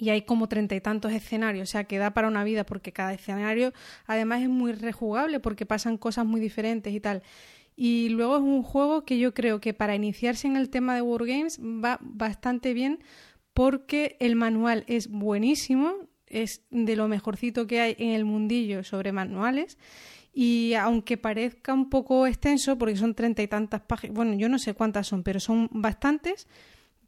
[0.01, 2.91] y hay como treinta y tantos escenarios, o sea que da para una vida porque
[2.91, 3.71] cada escenario
[4.07, 7.21] además es muy rejugable porque pasan cosas muy diferentes y tal.
[7.75, 11.03] Y luego es un juego que yo creo que para iniciarse en el tema de
[11.03, 13.03] Wargames va bastante bien
[13.53, 15.93] porque el manual es buenísimo,
[16.25, 19.77] es de lo mejorcito que hay en el mundillo sobre manuales
[20.33, 24.57] y aunque parezca un poco extenso porque son treinta y tantas páginas, bueno, yo no
[24.57, 26.47] sé cuántas son, pero son bastantes,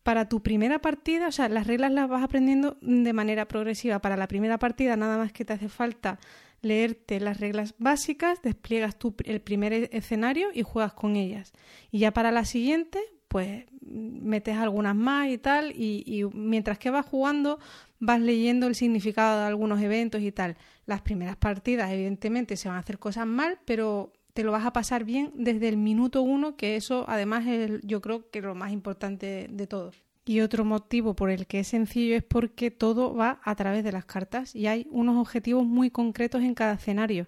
[0.04, 4.00] para tu primera partida, o sea, las reglas las vas aprendiendo de manera progresiva.
[4.00, 6.20] Para la primera partida nada más que te hace falta
[6.62, 11.54] leerte las reglas básicas, despliegas tú el primer e-, escenario y juegas con ellas.
[11.92, 16.90] Y ya para la siguiente, pues metes algunas más y tal, y, y mientras que
[16.90, 17.60] vas jugando
[18.00, 20.58] vas leyendo el significado de algunos eventos y tal.
[20.86, 24.74] Las primeras partidas, evidentemente, se van a hacer cosas mal, pero te lo vas a
[24.74, 28.72] pasar bien desde el minuto uno, que eso además es yo creo que lo más
[28.72, 29.92] importante de todo.
[30.26, 33.92] Y otro motivo por el que es sencillo es porque todo va a través de
[33.92, 37.28] las cartas y hay unos objetivos muy concretos en cada escenario.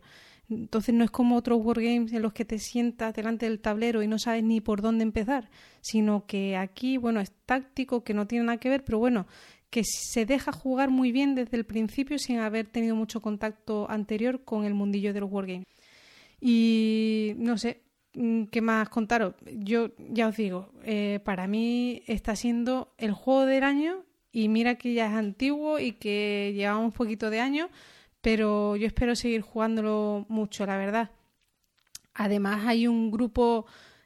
[0.49, 4.07] Entonces no es como otros wargames en los que te sientas delante del tablero y
[4.07, 5.49] no sabes ni por dónde empezar,
[5.81, 9.25] sino que aquí, bueno, es táctico, que no tiene nada que ver, pero bueno,
[9.69, 14.43] que se deja jugar muy bien desde el principio sin haber tenido mucho contacto anterior
[14.45, 15.65] con el mundillo de los.
[16.47, 17.81] Y no sé,
[18.13, 19.33] mm, ¿qué más contaros?
[19.51, 24.75] Yo ya os digo, eh, para mí está siendo el juego del año y mira
[24.75, 27.71] que ya es antiguo y que llevamos un poquito de años,
[28.21, 31.09] pero yo espero seguir jugándolo mucho, la verdad.
[32.13, 33.65] Además hay un grupo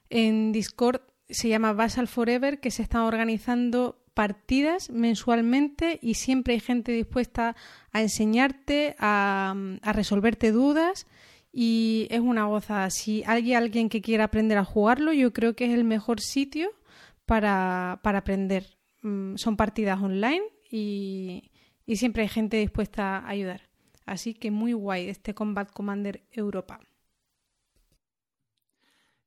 [0.10, 6.62] en Discord, se llama Basal Forever, que se está organizando partidas mensualmente y siempre hay
[6.62, 7.58] gente dispuesta
[7.92, 11.06] a enseñarte, a, a resolverte dudas
[11.52, 12.90] y es una gozada.
[12.90, 16.72] Si hay alguien que quiera aprender a jugarlo, yo creo que es el mejor sitio
[17.26, 18.78] para, para aprender.
[19.02, 21.52] Mm, son partidas online y,
[21.86, 23.70] y, siempre hay gente dispuesta a ayudar.
[24.06, 26.80] Así que muy guay este Combat Commander Europa.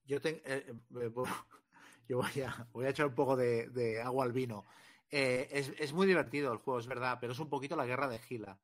[0.05, 0.75] Yo, eh, eh,
[2.09, 4.65] yo voy, a, voy, a, echar un poco de, de agua al vino.
[5.11, 8.09] Eh, es, es, muy divertido el juego, es verdad, pero es un poquito la guerra
[8.09, 8.59] de Gila.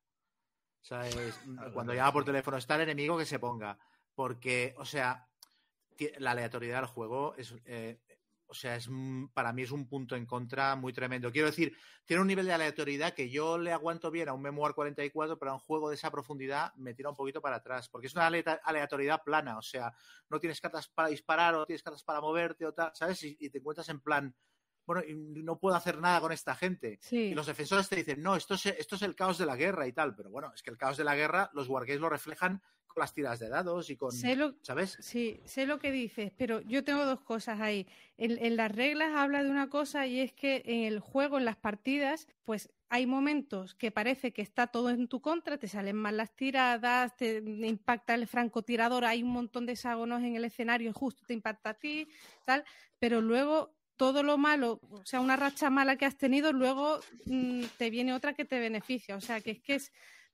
[0.81, 1.39] ¿Sabes?
[1.73, 3.77] Cuando llama por teléfono está el enemigo que se ponga.
[4.15, 5.27] Porque, o sea,
[6.17, 7.55] la aleatoriedad del juego es.
[7.65, 7.99] Eh,
[8.51, 8.89] o sea, es
[9.31, 11.31] para mí es un punto en contra muy tremendo.
[11.31, 14.73] Quiero decir, tiene un nivel de aleatoriedad que yo le aguanto bien a un Memoir
[14.73, 17.89] 44, pero a un juego de esa profundidad me tira un poquito para atrás.
[17.89, 19.59] Porque es una aleatoriedad plana.
[19.59, 19.93] O sea,
[20.29, 23.21] no tienes cartas para disparar o tienes cartas para moverte o tal, ¿sabes?
[23.23, 24.35] Y, y te encuentras en plan
[24.89, 26.97] bueno, no puedo hacer nada con esta gente.
[26.99, 27.17] Sí.
[27.17, 29.85] Y los defensores te dicen, no, esto es, esto es el caos de la guerra
[29.85, 30.15] y tal.
[30.15, 33.13] Pero bueno, es que el caos de la guerra, los wargames lo reflejan con las
[33.13, 34.09] tiras de dados y con.
[34.35, 34.97] Lo, ¿Sabes?
[34.99, 37.85] Sí, sé lo que dices, pero yo tengo dos cosas ahí.
[38.17, 41.45] En, en, las reglas habla de una cosa y es que en el juego, en
[41.45, 45.97] las partidas, pues hay momentos que parece que está todo en tu contra, te salen
[45.97, 50.91] mal las tiradas, te impacta el francotirador, hay un montón de hexágonos en el escenario,
[50.93, 52.07] justo te impacta a ti,
[52.43, 52.65] tal,
[52.97, 57.63] pero luego todo lo malo, o sea, una racha mala que has tenido, luego mmm,
[57.77, 59.17] te viene otra que te beneficia.
[59.17, 59.91] O sea, que es que es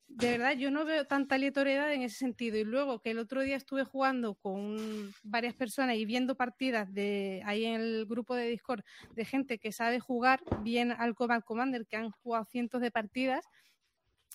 [0.08, 2.58] de verdad, yo no veo tanta aleatoriedad en ese sentido.
[2.60, 7.42] Y luego que el otro día estuve jugando con varias personas y viendo partidas de
[7.44, 8.84] ahí en el grupo de Discord
[9.16, 13.48] de gente que sabe jugar bien al Command Commander, que han jugado cientos de partidas,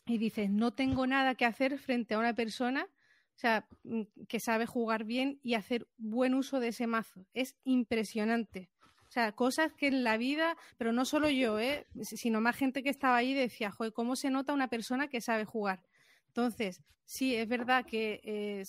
[0.06, 2.88] y dices, no tengo nada que hacer frente a una persona
[3.36, 7.26] o sea, mm, que sabe jugar bien y hacer buen uso de ese mazo.
[7.32, 8.68] Es impresionante.
[9.10, 11.84] O sea, cosas que en la vida, pero no solo yo, ¿eh?
[12.00, 15.44] sino más gente que estaba ahí decía, joder, ¿cómo se nota una persona que sabe
[15.44, 15.82] jugar?
[16.28, 18.64] Entonces, sí, es verdad que eh,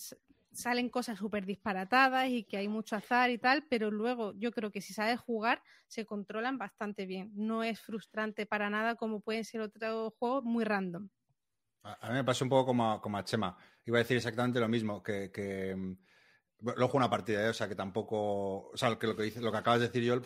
[0.51, 4.71] salen cosas súper disparatadas y que hay mucho azar y tal, pero luego yo creo
[4.71, 7.29] que si sabes jugar, se controlan bastante bien.
[7.35, 11.07] No es frustrante para nada como pueden ser otros juegos muy random.
[11.83, 13.55] A, mí me pasó un poco como a, como a Chema.
[13.85, 15.97] Iba a decir exactamente lo mismo, que, que
[16.61, 17.49] mm, Luego una partida, ¿eh?
[17.49, 18.69] o sea, que tampoco.
[18.69, 20.21] O sea, que lo que, dice, lo que acabas de decir yo,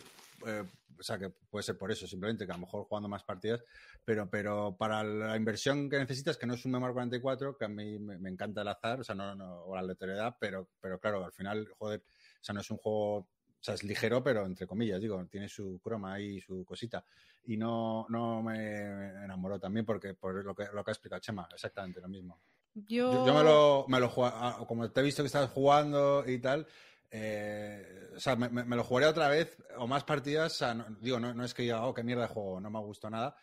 [0.48, 0.64] eh,
[0.98, 3.64] o sea, que puede ser por eso, simplemente, que a lo mejor jugando más partidas,
[4.04, 7.68] pero, pero para la inversión que necesitas, que no es un Memor 44, que a
[7.68, 11.26] mí me, encanta el azar, o sea, no, no o la aleatoriedad, pero, pero claro,
[11.26, 13.28] al final, joder, o sea, no es un juego
[13.66, 17.04] o sea, es ligero, pero entre comillas, digo, tiene su croma y su cosita.
[17.46, 21.50] Y no, no me enamoró también porque por lo que, lo que ha explicado Chema,
[21.52, 22.40] exactamente lo mismo.
[22.76, 26.68] Yo, me lo, me lo ah, como te he visto que estás jugando y tal,
[27.10, 30.62] eh, o sea, me, lo jugaré otra vez o más partidas,
[31.00, 33.34] digo, no, no, es que diga, oh, qué mierda de juego, no me gustó nada,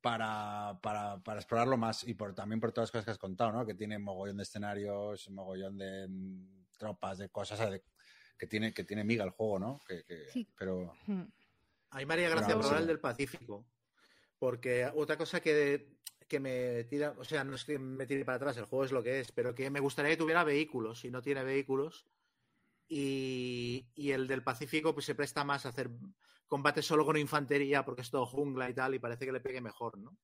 [0.00, 3.50] para, para, para, explorarlo más y por, también por todas las cosas que has contado,
[3.50, 3.66] ¿no?
[3.66, 7.58] Que tiene mogollón de escenarios, mogollón de mm, tropas, de cosas,
[8.38, 9.80] que tiene, que tiene miga el juego, ¿no?
[9.88, 10.48] Que, sí.
[10.56, 10.94] Pero...
[11.90, 13.66] Hay María Gracia Rural del Pacífico.
[14.38, 15.97] Porque otra cosa que
[16.28, 18.92] que me tira, o sea, no es que me tire para atrás, el juego es
[18.92, 22.06] lo que es, pero que me gustaría que tuviera vehículos y no tiene vehículos.
[22.90, 25.90] Y, el del Pacífico pues se presta más a hacer
[26.46, 29.60] combate solo con infantería porque es todo jungla y tal y parece que le pegue
[29.60, 30.16] mejor, ¿no?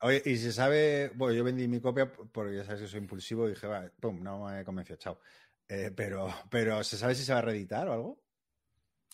[0.00, 3.46] Oye, y se sabe, bueno, yo vendí mi copia porque ya sabes que soy impulsivo
[3.46, 5.18] y dije, va, pum, no me convenció, chao.
[5.66, 8.24] Eh, pero, pero ¿se sabe si se va a reeditar o algo?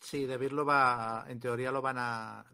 [0.02, 2.44] Sí, De lo va, en teoría lo van a,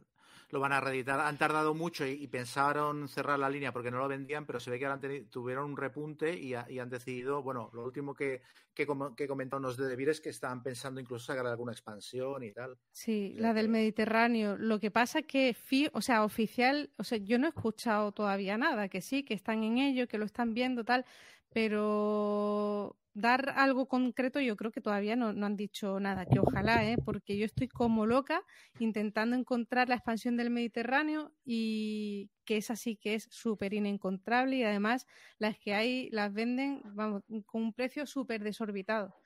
[0.50, 1.20] lo van a reeditar.
[1.20, 4.78] Han tardado mucho y, pensaron cerrar la línea porque no lo vendían, pero se ve
[4.78, 5.00] que ahora
[5.30, 8.42] tuvieron un repunte y, han decidido, bueno, lo último que,
[8.74, 8.86] que,
[9.16, 12.76] que comentaron los de Devir es que estaban pensando incluso sacar alguna expansión y tal.
[12.92, 14.56] Sí, la del Mediterráneo.
[14.56, 15.56] Lo que pasa es que,
[15.92, 19.62] o sea, oficial, o sea, yo no he escuchado todavía nada, que sí, que están
[19.62, 21.04] en ello, que lo están viendo, tal,
[21.52, 26.96] pero dar algo concreto, yo creo que todavía no, han dicho nada, que ojalá, ¿eh?
[27.02, 28.42] porque yo estoy como loca
[28.78, 34.64] intentando encontrar la expansión del Mediterráneo y que es así que es súper inencontrable y
[34.64, 35.06] además
[35.38, 39.16] las que hay las venden vamos, con un precio súper desorbitado.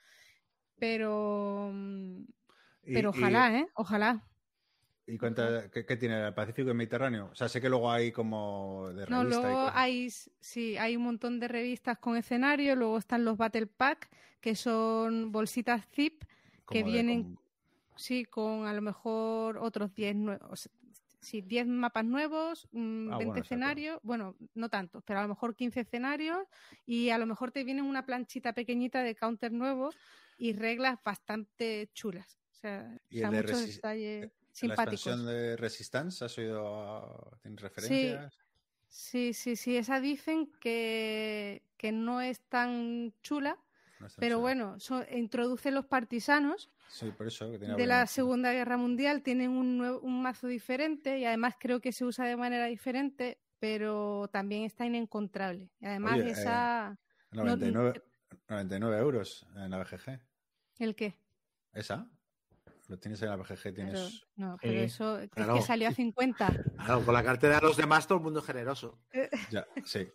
[0.78, 1.74] Pero,
[2.84, 3.66] pero ojalá, ¿eh?
[3.74, 4.29] Ojalá.
[5.10, 7.30] ¿Y cuenta, ¿qué, tiene el Pacífico y el Mediterráneo?
[7.32, 9.10] O sea, sé que luego hay como de revistas.
[9.10, 13.66] No, luego hay, sí, hay un montón de revistas con escenario, luego están los Battle
[13.66, 14.08] Pack,
[14.40, 16.22] que son bolsitas zip,
[16.68, 17.36] que vienen,
[17.96, 20.70] sí, con a lo mejor otros 10 nuevos,
[21.18, 25.56] sí, 10 mapas nuevos, 20 mm, ah, escenarios, bueno, no tantos, pero a lo mejor
[25.56, 26.38] 15 escenarios
[26.86, 29.90] y a lo mejor te vienen una planchita pequeñita de counter nuevo
[30.38, 32.38] y reglas bastante chulas.
[32.52, 35.06] O sea, ¿Y el muchos detalles simpáticos.
[35.06, 37.38] ¿La expansión de Resistance has oído?
[37.42, 38.38] ¿Tienes referencias?
[38.88, 43.56] Sí, sí, sí, Esa dicen que, que no es tan chula,
[44.18, 44.76] pero bueno,
[45.12, 46.70] introduce los partisanos
[47.76, 52.04] de la Segunda Guerra Mundial, tienen un, un mazo diferente y además creo que se
[52.04, 55.70] usa de manera diferente, pero también está inencontrable.
[55.80, 56.98] Y además esa...
[57.30, 58.02] 99, eh,
[58.48, 60.20] 99 euros en la BGG.
[60.80, 61.16] ¿El qué?
[61.72, 62.10] ¿Esa?
[62.90, 64.26] Lo tienes en la BGG, tienes.
[64.34, 66.64] no, pero eso es que salió a 50.
[66.74, 68.98] Claro, con la cartera de los demás todo el mundo es generoso.
[69.52, 70.08] ya, sí.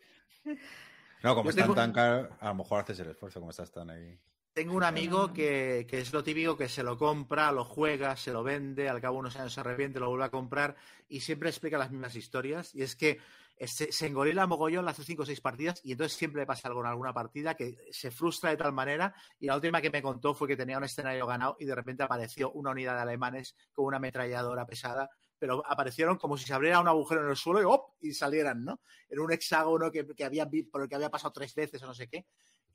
[1.24, 4.20] No, como están tan caros, a lo mejor haces el esfuerzo, como estás tan ahí.
[4.52, 8.34] Tengo un amigo que, que, es lo típico que se lo compra, lo juega, se
[8.34, 10.76] lo vende, al cabo de unos años se arrepiente, lo vuelve a comprar
[11.08, 12.76] y siempre explica las mismas historias.
[12.76, 13.20] Y es que
[13.60, 16.82] se, se engorila mogollón, hace cinco o seis partidas y entonces siempre le pasa algo
[16.82, 19.14] en alguna partida que se frustra de tal manera.
[19.40, 22.04] Y la última que me contó fue que tenía un escenario ganado y de repente
[22.04, 26.80] apareció una unidad de alemanes con una ametralladora pesada pero aparecieron como si se abriera
[26.80, 27.96] un agujero en el suelo y ¡op!
[28.02, 28.80] y salieran, ¿no?
[29.10, 31.94] En un hexágono que, que había, por el que había pasado tres veces o no
[31.94, 32.26] sé qué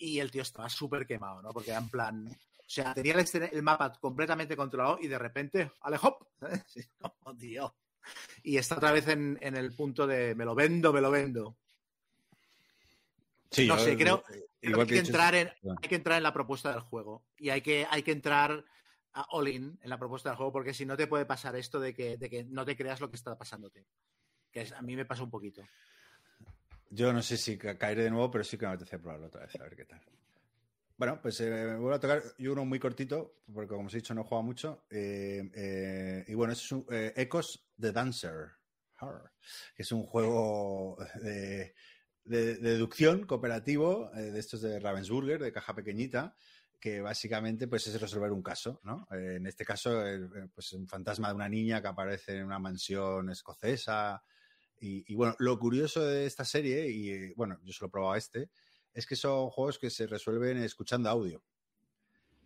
[0.01, 1.51] y el tío estaba súper quemado, ¿no?
[1.53, 6.23] Porque era en plan, o sea, tenía el, mapa completamente controlado y de repente, ¡alejop!
[7.01, 7.75] como tío.
[8.43, 11.57] Y está otra vez en, el punto de me lo vendo, me lo vendo.
[13.51, 16.71] Sí, no sé, creo, que, hay que, entrar en, hay que entrar en la propuesta
[16.71, 18.65] del juego y hay que, hay que entrar
[19.13, 21.81] a all in en la propuesta del juego porque si no te puede pasar esto
[21.81, 23.85] de que, de que no te creas lo que está pasándote.
[24.53, 25.63] Que a mí me pasa un poquito.
[26.91, 29.55] Yo no sé si caeré de nuevo, pero sí que me apetece probarlo otra vez,
[29.57, 30.01] a ver qué tal.
[31.01, 34.13] Bueno, pues eh, voy a tocar yo uno muy cortito, porque como os he dicho
[34.13, 34.85] no jugado mucho.
[34.91, 38.53] Eh, eh, y bueno, es eh, Ecos the Dancer,
[39.75, 41.75] que es un juego de,
[42.25, 46.35] de, de deducción cooperativo, eh, de estos de Ravensburger, de caja pequeñita,
[46.79, 49.07] que básicamente pues es resolver un caso, ¿no?
[49.13, 52.59] Eh, en este caso, eh, pues un fantasma de una niña que aparece en una
[52.59, 54.23] mansión escocesa.
[54.79, 58.15] Y, y bueno, lo curioso de esta serie, y eh, bueno, yo solo he probado
[58.17, 58.51] este,
[58.95, 61.45] es que son juegos que se resuelven escuchando audio.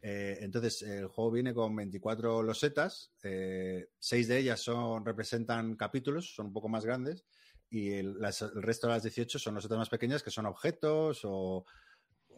[0.07, 6.35] Eh, entonces, el juego viene con 24 losetas, eh, seis de ellas son, representan capítulos,
[6.35, 7.25] son un poco más grandes,
[7.71, 8.17] y el,
[8.57, 11.65] resto de las 18 son losetas más pequeñas que son objetos o,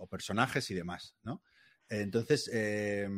[0.08, 1.42] personajes y demás, ¿no?
[1.88, 3.08] Entonces, eh,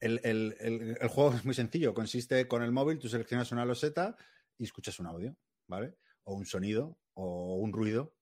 [0.00, 0.56] el-
[0.98, 4.16] el juego es muy sencillo, consiste con el móvil, tú seleccionas una loseta
[4.56, 5.98] y escuchas un audio, ¿vale?
[6.24, 8.14] O un sonido o un ruido.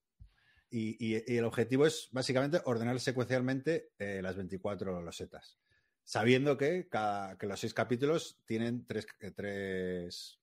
[0.70, 5.58] Y, y- el objetivo es básicamente ordenar secuencialmente eh, las 24 losetas,
[6.04, 10.40] sabiendo que, cada, que los seis capítulos tienen tres, eh, tres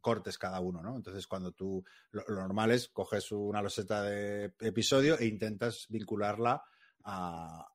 [0.00, 0.96] cortes cada uno, ¿no?
[0.96, 6.62] Entonces, cuando tú, lo, normal es coges una loseta de episodio e intentas vincularla
[7.04, 7.66] a,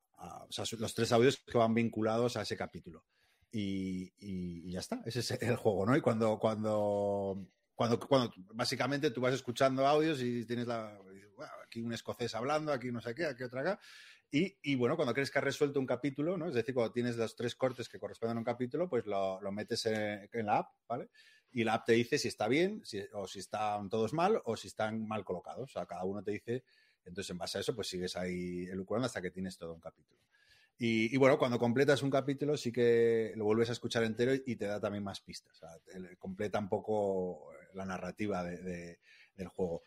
[0.79, 3.05] los tres audios que van vinculados a ese capítulo.
[3.51, 5.95] Y ya está, ese es el juego, ¿no?
[5.97, 10.99] Y cuando, cuando, cuando, cuando básicamente tú vas escuchando audios y tienes la,
[11.39, 13.79] "Guau, aquí un escocés hablando, aquí no sé qué, aquí otra acá.
[14.31, 16.47] Y, y bueno, cuando crees que has resuelto un capítulo, ¿no?
[16.49, 19.85] Es decir, cuando tienes los tres cortes que corresponden a un capítulo, pues lo, metes
[19.87, 21.09] en, la app, ¿vale?
[21.51, 22.83] Y la app te dice si está bien,
[23.13, 25.71] o si están todos mal, o si están mal colocados.
[25.71, 26.63] O sea, cada uno te dice,
[27.05, 30.19] entonces en base a eso, pues sigues ahí elucubrando hasta que tienes todo un capítulo.
[30.81, 34.65] Y, bueno, cuando completas un capítulo sí que lo vuelves a escuchar entero y te
[34.65, 35.51] da también más pistas.
[35.57, 38.99] O sea, te- completa un poco la narrativa de-
[39.35, 39.83] del juego.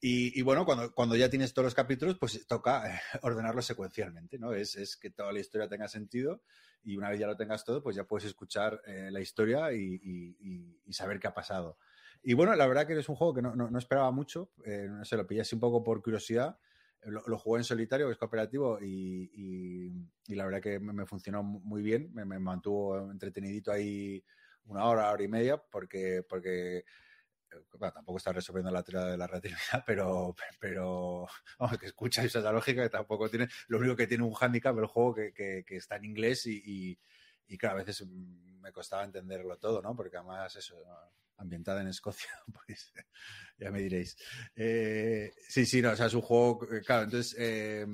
[0.00, 4.38] Y, y bueno, cuando, cuando ya tienes todos los capítulos, pues toca eh, ordenarlo secuencialmente,
[4.38, 4.52] ¿no?
[4.52, 6.42] Es, es que toda la historia tenga sentido
[6.84, 10.00] y una vez ya lo tengas todo, pues ya puedes escuchar eh, la historia y,
[10.02, 10.36] y-
[10.86, 11.78] y- saber qué ha pasado.
[12.22, 14.86] Y bueno, la verdad que es un juego que no, no- no esperaba mucho, eh,
[14.88, 16.58] no sé, lo pillé así un poco por curiosidad.
[17.02, 19.90] Lo, lo jugué en solitario, es cooperativo, y,
[20.28, 24.24] la verdad que me, me funcionó muy bien, me, me mantuvo entretenidito ahí
[24.64, 26.84] una hora, hora y media, porque, porque
[27.78, 31.26] tampoco está resolviendo la teoría de la relatividad, pero, pero
[31.58, 34.86] vamos, que escucha esa lógica que tampoco tiene, lo único que tiene un hándicap el
[34.86, 36.98] juego que, que, está en inglés y, y,
[37.46, 39.94] y, a veces mm, me costaba entenderlo todo, ¿no?
[39.96, 40.76] Porque además eso,
[41.38, 42.30] ambientada en Escocia,
[42.66, 42.92] pues
[43.58, 44.16] ya me diréis.
[44.54, 47.86] Eh, sí, sí, no, o sea, es un juego, eh, claro, entonces eh,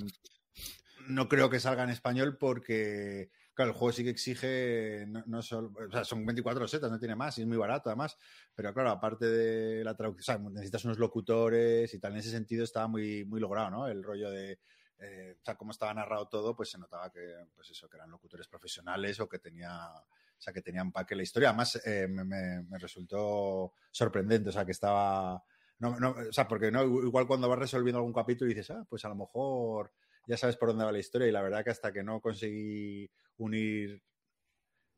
[1.08, 5.42] no creo que salga en español porque, claro, el juego sí que exige, no, no
[5.42, 8.16] son 24 setas, no tiene más, y es muy barato además,
[8.54, 12.30] pero claro, aparte de la traducción, o sea, necesitas unos locutores y tal, en ese
[12.30, 13.88] sentido estaba muy, muy logrado, ¿no?
[13.88, 14.58] El rollo de,
[14.98, 17.20] eh, o sea, como estaba narrado todo, pues se notaba que,
[17.54, 21.22] pues eso, que eran locutores profesionales o que tenía, o sea, que tenían empaque la
[21.22, 21.50] historia.
[21.50, 25.42] Además, eh, me, resultó sorprendente, o sea, que estaba,
[25.78, 29.04] no, o sea, porque no, igual cuando vas resolviendo algún capítulo y dices, ah, pues
[29.04, 29.92] a lo mejor
[30.26, 33.10] ya sabes por dónde va la historia y la verdad que hasta que no conseguí
[33.38, 34.02] unir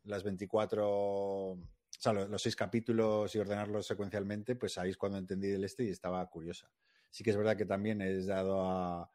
[0.05, 1.59] las 24, o
[1.91, 5.91] sea, los, seis capítulos y ordenarlos secuencialmente, pues ahí es cuando entendí del este y
[5.91, 6.71] estaba curiosa.
[7.11, 9.11] Sí que es verdad que también es dado a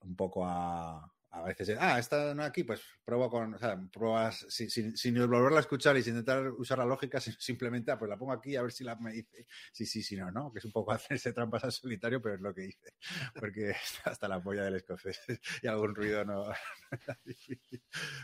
[0.00, 4.44] un poco a, a veces, ah, esta no aquí, pues pruebo con, o sea, pruebas
[4.50, 8.10] sin, sin, sin, volverla a escuchar y sin intentar usar la lógica, simplemente, ah, pues
[8.10, 10.58] la pongo aquí a ver si la me dice sí, sí, sí, no, no, que
[10.58, 12.94] es un poco hacerse trampas al solitario, pero es lo que hice,
[13.34, 15.20] porque hasta la polla del escocés
[15.62, 16.52] y algún ruido no.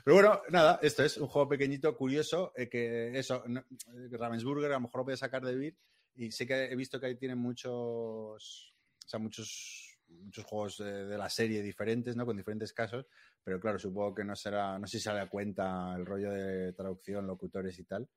[0.04, 3.64] Pero bueno, nada, esto es un juego pequeñito, curioso, eh, que eso, no,
[4.10, 5.78] Ravensburger a lo mejor lo puede sacar de Vir
[6.14, 8.74] y sé que he visto que ahí tienen muchos,
[9.04, 12.26] o sea, muchos muchos juegos de, de, la serie diferentes, ¿no?
[12.26, 13.06] Con diferentes casos,
[13.42, 16.72] pero claro, supongo que no será, no sé si sale a cuenta el rollo de
[16.72, 18.08] traducción, locutores y tal,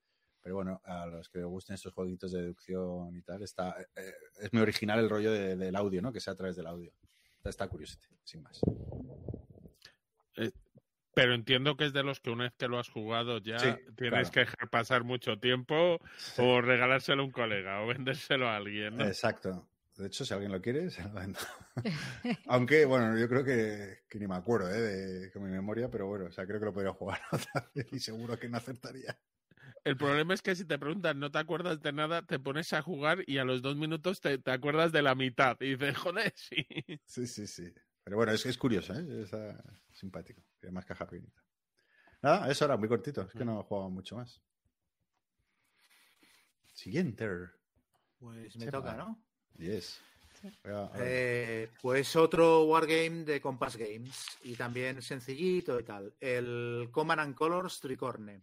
[0.42, 4.14] pero bueno, a los que les gusten estos jueguitos de deducción y tal, está, eh,
[4.42, 6.12] es muy original el rollo de, del audio, ¿no?
[6.12, 6.92] Que sea a través del audio.
[7.38, 8.60] Está, está curioso, sin más.
[10.38, 10.52] Eh,
[11.14, 13.70] pero entiendo que es de los que una vez que lo has jugado ya Sí,
[13.96, 14.32] tienes claro.
[14.32, 16.00] que dejar pasar mucho tiempo
[16.38, 17.88] o regalárselo a un colega o
[18.28, 19.06] vendérselo a alguien, ¿no?
[19.06, 19.68] Exacto.
[20.02, 21.40] De hecho, si alguien lo quiere, se lo vendo.
[22.48, 24.80] Aunque, bueno, yo creo que, que, ni me acuerdo ¿eh?
[24.80, 27.88] de con mi memoria, pero bueno, o sea, creo que lo podría jugar otra vez
[27.92, 29.18] y seguro que no acertaría.
[29.84, 32.82] El problema es que si te preguntan, no te acuerdas de nada, te pones a
[32.82, 35.58] jugar y a los dos minutos te, te acuerdas de la mitad.
[35.60, 36.66] Y dices, joder, sí.
[37.06, 37.74] Sí, sí, sí.
[38.04, 39.24] Pero bueno, es, es curioso, ¿eh?
[39.24, 39.56] Es uh,
[39.92, 40.42] simpático.
[40.60, 41.42] Tiene más caja pequeñita.
[42.22, 43.22] Nada, eso era muy cortito.
[43.22, 44.42] Es que no he jugado mucho más.
[46.74, 47.28] Siguiente.
[48.20, 49.24] Pues me toca, ¿no?
[49.58, 50.02] Yes.
[50.96, 56.14] Eh, pues otro Wargame de Compass Games y también sencillito y tal.
[56.20, 58.42] El Command and Colors Tricorne.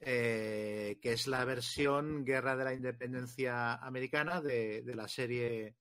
[0.00, 5.74] Eh, que es la versión Guerra de la Independencia Americana de, de la serie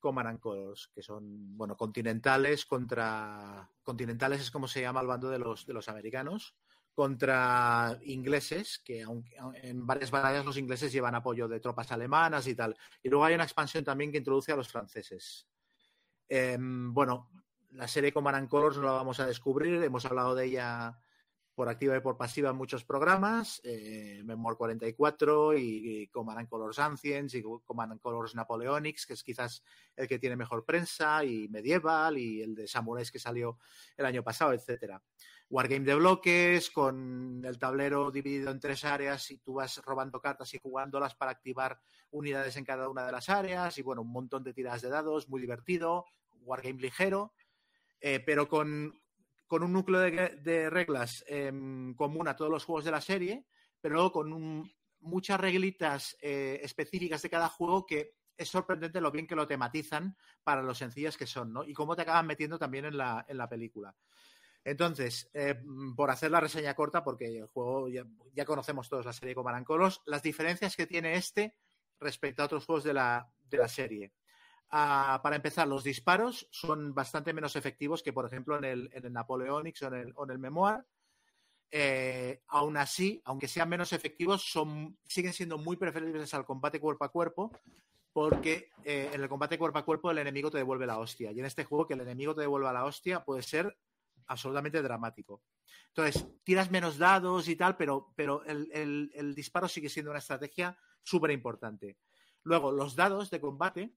[0.00, 3.70] Command and Colors, que son, bueno, continentales contra.
[3.82, 6.56] Continentales es como se llama el bando de los, de los americanos,
[6.94, 12.54] contra ingleses, que aunque en varias batallas los ingleses llevan apoyo de tropas alemanas y
[12.54, 12.76] tal.
[13.02, 15.46] Y luego hay una expansión también que introduce a los franceses.
[16.28, 17.30] Eh, bueno,
[17.70, 20.98] la serie Command and Colors no la vamos a descubrir, hemos hablado de ella
[21.54, 26.48] por activa y por pasiva en muchos programas, eh, Memoir 44 y, y Command and
[26.48, 29.62] Colors Ancients y Command and Colors Napoleonics, que es quizás
[29.94, 33.58] el que tiene mejor prensa, y Medieval y el de Samuráis que salió
[33.96, 35.00] el año pasado, etcétera.
[35.48, 40.52] Wargame de bloques, con el tablero dividido en tres áreas y tú vas robando cartas
[40.54, 41.78] y jugándolas para activar
[42.10, 45.28] unidades en cada una de las áreas y bueno, un montón de tiradas de dados,
[45.28, 46.06] muy divertido,
[46.40, 47.32] Wargame ligero,
[48.00, 49.00] eh, pero con,
[49.46, 51.52] con un núcleo de, reglas eh,
[51.96, 53.46] común a todos los juegos de la serie,
[53.80, 59.12] pero luego con un, muchas reglitas eh, específicas de cada juego que es sorprendente lo
[59.12, 61.64] bien que lo tematizan para lo sencillas que son, ¿no?
[61.64, 63.94] Y cómo te acaban metiendo también en la, en la película.
[64.64, 65.60] Entonces, eh,
[65.94, 69.66] por hacer la reseña corta, porque el juego ya, conocemos todos la serie Command and
[69.66, 71.54] Colors, las diferencias que tiene este
[72.00, 74.12] respecto a otros juegos de la, de la serie.
[74.74, 79.12] Para empezar, los disparos son bastante menos efectivos que, por ejemplo, en el, en el
[79.12, 80.84] Napoleonics o en el, o en el Memoir.
[81.70, 87.04] Eh, aún así, aunque sean menos efectivos, son, siguen siendo muy preferibles al combate cuerpo
[87.04, 87.52] a cuerpo,
[88.12, 91.30] porque eh, en el combate cuerpo a cuerpo el enemigo te devuelve la hostia.
[91.30, 93.78] Y en este juego, que el enemigo te devuelva la hostia puede ser
[94.26, 95.40] absolutamente dramático.
[95.86, 100.18] Entonces, tiras menos dados y tal, pero, pero el, el, el disparo sigue siendo una
[100.18, 101.96] estrategia súper importante.
[102.42, 103.94] Luego, los dados de combate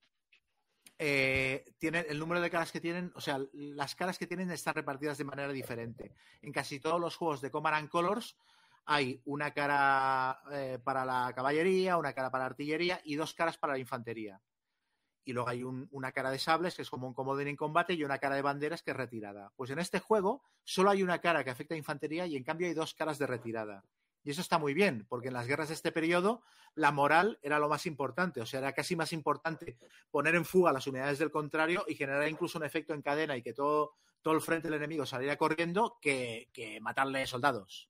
[1.00, 4.74] eh, tienen el número de caras que tienen, o sea, las caras que tienen están
[4.74, 6.14] repartidas de manera diferente.
[6.42, 8.36] En casi todos los juegos de Command and Colors
[8.86, 13.58] hay una cara eh, para la caballería, una cara para la artillería y dos caras
[13.58, 14.42] para la infantería.
[15.26, 17.94] Y luego hay un, una cara de sables, que es como un comodín en combate,
[17.94, 19.52] y una cara de banderas, que es retirada.
[19.58, 22.66] Pues en este juego solo hay una cara que afecta a infantería y en cambio
[22.66, 23.84] hay dos caras de retirada.
[24.28, 26.42] Y eso está muy bien, porque en las guerras de este periodo
[26.76, 29.78] la moral era lo más importante, o sea, era casi más importante
[30.12, 33.42] poner en fuga las unidades del contrario y generar incluso un efecto en cadena y
[33.42, 37.90] que todo, todo el frente del enemigo saliera corriendo que, que matarle soldados.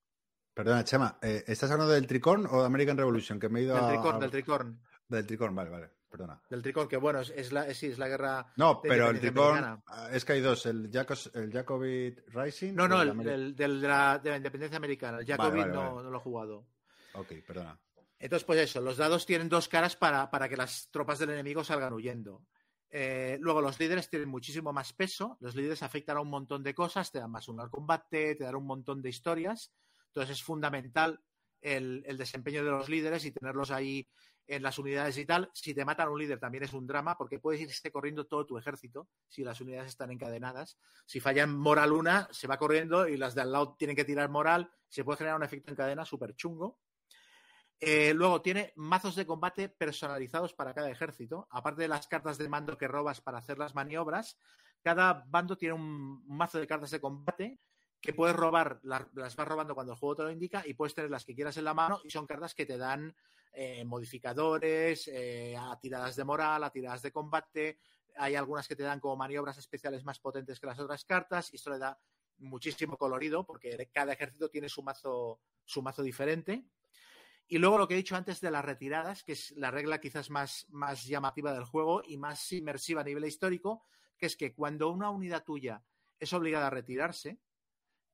[0.54, 3.40] Perdona, Chema, eh, ¿estás hablando del Tricorn o de American Revolution?
[3.40, 4.80] Que me he ido del a- tricorn, del tricorn.
[5.08, 6.42] Del Tricorn, vale, vale, perdona.
[6.50, 8.54] Del tricorn, que bueno, es, es la, es, sí, es la guerra.
[8.56, 9.82] No, de pero el americana.
[9.88, 10.90] ah, es que hay dos, el,
[11.34, 12.74] el Jacobit Rising.
[12.74, 15.20] No, no, el del, de, la, de la independencia americana.
[15.20, 16.04] El Jacobin vale, no, vale.
[16.06, 16.68] no lo he jugado.
[17.14, 17.80] Ok, perdona.
[18.20, 21.64] Entonces, pues eso, los dados tienen dos caras para, para que las tropas del enemigo
[21.64, 22.44] salgan huyendo.
[22.90, 25.38] Eh, luego, los líderes tienen muchísimo más peso.
[25.42, 28.44] Los líderes afectan a un montón de cosas, te dan más uno al combate, te
[28.44, 29.72] dan un montón de historias.
[30.08, 31.22] Entonces, es fundamental
[31.62, 34.08] el, el desempeño de los líderes y tenerlos ahí
[34.48, 35.52] en las unidades y tal.
[35.54, 38.46] Si te matan a un líder también es un drama porque puedes irse corriendo todo
[38.46, 40.78] tu ejército si las unidades están encadenadas.
[41.06, 44.30] Si fallan moral una, se va corriendo y las de al lado tienen que tirar
[44.30, 44.72] moral.
[44.88, 46.80] Se puede generar un efecto en cadena súper chungo.
[47.80, 51.48] Eh, luego tiene mazos de combate personalizados para cada ejército.
[51.52, 54.40] Aparte de las cartas de mando que robas para hacer las maniobras,
[54.82, 57.60] cada bando tiene un mazo de cartas de combate
[58.02, 60.96] que puedes robar, la- las vas robando cuando el juego te lo indica y puedes
[60.96, 63.16] tener las que quieras en la mano y son cartas que te dan
[63.54, 67.80] eh, modificadores, eh, a tiradas de moral, a tiradas de combate.
[68.18, 71.58] Hay algunas que te dan como maniobras especiales más potentes que las otras cartas y
[71.58, 72.00] esto le da
[72.40, 76.66] muchísimo colorido porque cada ejército tiene su mazo, su mazo diferente.
[77.48, 80.30] Y luego lo que he dicho antes de las retiradas, que es la regla quizás
[80.30, 83.86] más, más llamativa del juego y más inmersiva a nivel histórico,
[84.18, 85.82] que es que cuando una unidad tuya
[86.20, 87.40] es obligada a retirarse,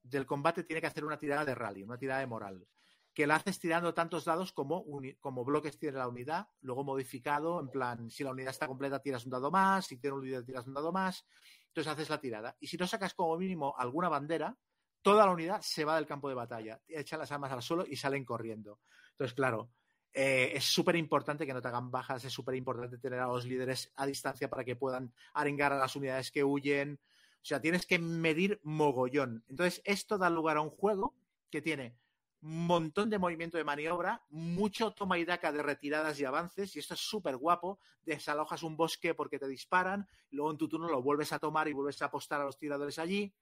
[0.04, 2.68] del combate tiene que hacer una tirada de rally, una tirada de moral,
[3.14, 4.86] que la haces tirando tantos dados como,
[5.20, 9.26] como bloques tiene la unidad, luego modificado, en plan, si la unidad está completa tiras
[9.26, 11.26] un dado más, si tiene un líder tiras un dado más,
[11.68, 12.58] entonces haces la tirada.
[12.60, 14.58] Y si no sacas como mínimo alguna bandera,
[15.02, 17.96] toda la unidad se va del campo de batalla, echan las armas al suelo y
[17.96, 18.80] salen corriendo.
[19.12, 19.70] Entonces, claro,
[20.12, 23.46] eh, es súper importante que no te hagan bajas, es súper importante tener a los
[23.46, 27.00] líderes a distancia para que puedan arengar a las unidades que huyen.
[27.36, 29.44] O sea, tienes que medir mogollón.
[29.50, 31.14] Entonces, esto da lugar a un juego
[31.50, 31.96] que tiene
[32.44, 36.94] montón de movimiento de maniobra, mucho toma y daca de retiradas y avances, y esto
[36.94, 37.80] es súper guapo.
[38.06, 41.74] Desalojas un bosque porque te disparan, luego en tu turno lo vuelves a tomar y
[41.74, 43.34] vuelves a apostar a los tiradores allí.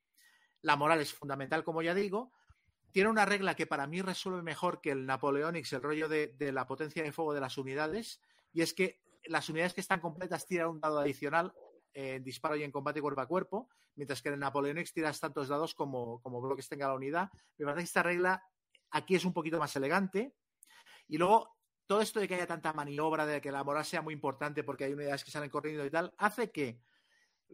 [0.62, 2.32] La moral es fundamental, como ya digo.
[2.92, 6.68] Tiene una regla que para mí resuelve mejor que el Napoleonics, el rollo de, la
[6.68, 8.22] potencia de fuego de las unidades,
[8.54, 11.54] y es que las unidades que están completas tiran un dado adicional
[11.94, 15.74] en disparo y en combate cuerpo a cuerpo, mientras que en Napoleonics tiras tantos dados
[15.74, 17.32] como, como bloques tenga la unidad.
[17.58, 18.44] Me parece que esta regla
[18.92, 20.36] aquí es un poquito más elegante.
[21.08, 21.58] Y luego,
[21.88, 24.86] todo esto de que haya tanta maniobra, de que la moral sea muy importante porque
[24.86, 26.80] hay unidades que salen corriendo y tal, hace que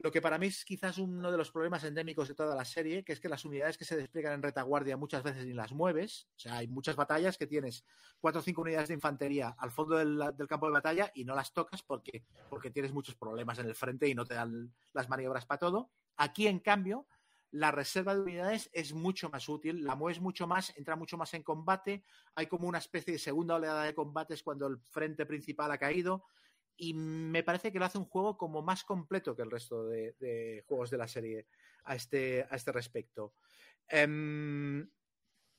[0.03, 3.03] lo que para mí es quizás uno de los problemas endémicos de toda la serie,
[3.03, 6.27] que es que las unidades que se despliegan en retaguardia muchas veces ni las mueves.
[6.35, 7.83] O sea, hay muchas batallas que tienes
[8.19, 11.33] cuatro o cinco unidades de infantería al fondo del, del campo de batalla y no
[11.33, 15.09] las tocas porque, porque tienes muchos problemas en el frente y no te dan las
[15.09, 15.89] maniobras para todo.
[16.17, 17.07] Aquí, en cambio,
[17.51, 21.33] la reserva de unidades es mucho más útil, la mueves mucho más, entra mucho más
[21.33, 22.03] en combate,
[22.35, 26.25] hay como una especie de segunda oleada de combates cuando el frente principal ha caído
[26.75, 30.63] y me parece que lo hace un juego como más completo que el resto de,
[30.67, 31.47] juegos de la serie
[31.85, 33.33] a este, a este respecto.
[33.87, 34.87] Em,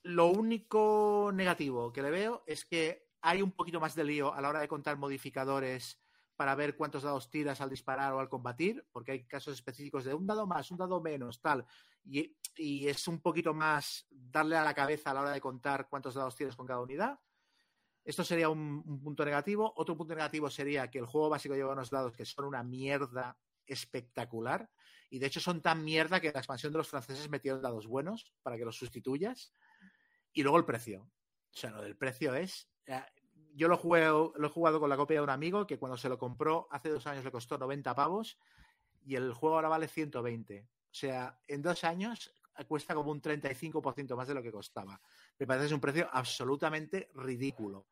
[0.02, 4.40] lo único negativo que le veo es que hay un poquito más de lío a
[4.40, 6.00] la hora de contar modificadores
[6.38, 10.14] para ver cuántos dados tiras al disparar o al combatir, porque hay casos específicos de
[10.14, 11.66] un dado más, un dado menos, tal,
[12.04, 15.88] y, y es un poquito más darle a la cabeza a la hora de contar
[15.88, 17.18] cuántos dados tienes con cada unidad.
[18.04, 19.72] Esto sería un, un, punto negativo.
[19.74, 23.36] Otro punto negativo sería que el juego básico lleva unos dados que son una mierda
[23.66, 24.70] espectacular.
[25.10, 28.32] Y de hecho son tan mierda que la expansión de los franceses metieron dados buenos
[28.44, 29.52] para que los sustituyas.
[30.32, 31.02] Y luego el precio.
[31.02, 32.70] O sea, lo del precio es.
[33.58, 36.08] Yo lo, jugué, lo he jugado con la copia de un amigo que cuando se
[36.08, 38.38] lo compró hace dos años le costó 90 pavos
[39.04, 40.60] y el juego ahora vale 120.
[40.60, 42.32] O sea, en dos años
[42.68, 45.00] cuesta como un 35% más de lo que costaba.
[45.36, 47.88] Me parece que es un precio absolutamente ridículo.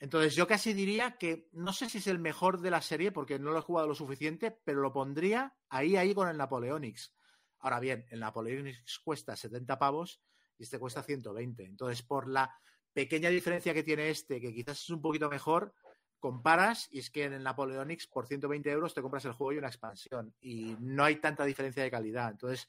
[0.00, 3.38] Entonces yo casi diría que no sé si es el mejor de la serie porque
[3.38, 7.14] no lo he jugado lo suficiente, pero lo pondría ahí, ahí con el Napoleonics.
[7.60, 10.20] Ahora bien, el Napoleonics cuesta 70 pavos
[10.58, 11.66] y este cuesta 120.
[11.66, 12.52] Entonces, por la
[12.92, 15.74] pequeña diferencia que tiene este, que quizás es un poquito mejor,
[16.18, 19.58] comparas y es que en el Napoleonics por 120 euros te compras el juego y
[19.58, 22.30] una expansión y no hay tanta diferencia de calidad.
[22.30, 22.68] Entonces,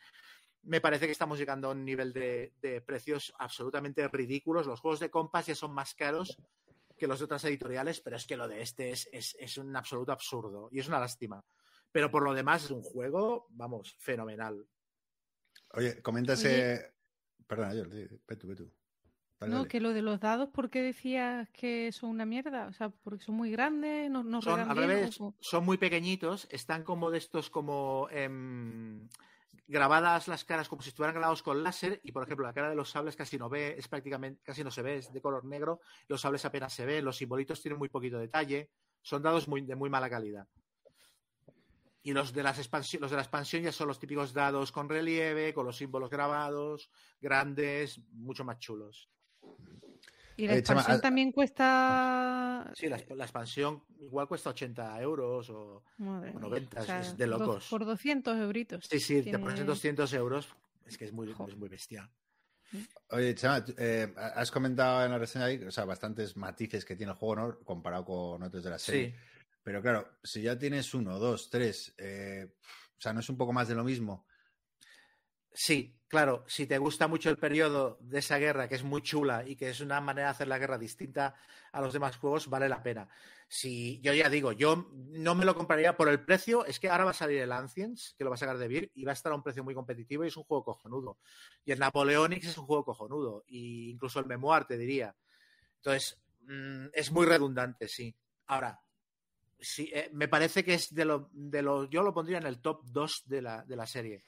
[0.64, 4.66] me parece que estamos llegando a un nivel de, de, precios absolutamente ridículos.
[4.66, 6.38] Los juegos de compas ya son más caros
[6.98, 9.76] que los de otras editoriales, pero es que lo de este es, es, es un
[9.76, 11.44] absoluto absurdo y es una lástima.
[11.92, 14.66] Pero por lo demás es un juego, vamos, fenomenal.
[15.74, 16.74] Oye, coméntase.
[16.74, 16.94] Oye.
[17.46, 18.74] Perdona, yo, ve tú, ve tú.
[19.44, 19.70] Dale, no, dale.
[19.70, 22.68] que lo de los dados, ¿por qué decías que son una mierda?
[22.68, 25.34] O sea, porque son muy grandes, no, no son, al revés, o...
[25.40, 28.30] son muy pequeñitos, están como de estos como eh,
[29.68, 32.76] grabadas las caras como si estuvieran grabados con láser y por ejemplo la cara de
[32.76, 35.82] los sables casi no ve, es prácticamente casi no se ve, es de color negro,
[36.08, 38.70] los sables apenas se ven, los simbolitos tienen muy poquito detalle,
[39.02, 40.48] son dados muy, de muy mala calidad.
[42.06, 44.90] Y los de, las expansión, los de la expansión ya son los típicos dados con
[44.90, 46.90] relieve, con los símbolos grabados,
[47.22, 49.10] grandes, mucho más chulos.
[50.38, 52.72] ¿Y la expansión eh, Chama, también cuesta...?
[52.76, 57.18] Sí, la, la, expansión igual cuesta 80 euros o, Madre o 90, o sea, es
[57.18, 57.68] de locos.
[57.70, 58.86] Por 200 euritos.
[58.90, 59.40] Sí, sí, Tiene...
[59.40, 60.50] por 200 euros
[60.86, 62.10] es que es muy, es muy bestial.
[63.10, 67.12] Oye, Chama, eh, has comentado en la reseña ahí, o sea, bastantes matices que tiene
[67.12, 67.60] el juego, ¿no?
[67.60, 69.12] Comparado con otros de la serie.
[69.12, 69.16] Sí.
[69.64, 72.56] Pero claro, si ya tienes uno, dos, tres, eh,
[72.98, 74.26] o sea, ¿no es un poco más de lo mismo?
[75.54, 79.48] Sí, claro, si te gusta mucho el periodo de esa guerra, que es muy chula
[79.48, 81.36] y que es una manera de hacer la guerra distinta
[81.72, 83.08] a los demás juegos, vale la pena.
[83.48, 87.06] Si yo ya digo, yo no me lo compraría por el precio, es que ahora
[87.06, 89.14] va a salir el Ancients, que lo va a sacar de Vir, y va a
[89.14, 91.20] estar a un precio muy competitivo y es un juego cojonudo.
[91.66, 95.16] Y el Napoleonics es un juego cojonudo, e incluso el Memoir, te diría.
[95.76, 98.16] Entonces, mmm, es muy redundante, sí.
[98.48, 98.80] Ahora,
[99.60, 102.60] sí, eh, me parece que es de lo, de lo, yo lo pondría en el
[102.60, 104.24] top 2 de la, de la serie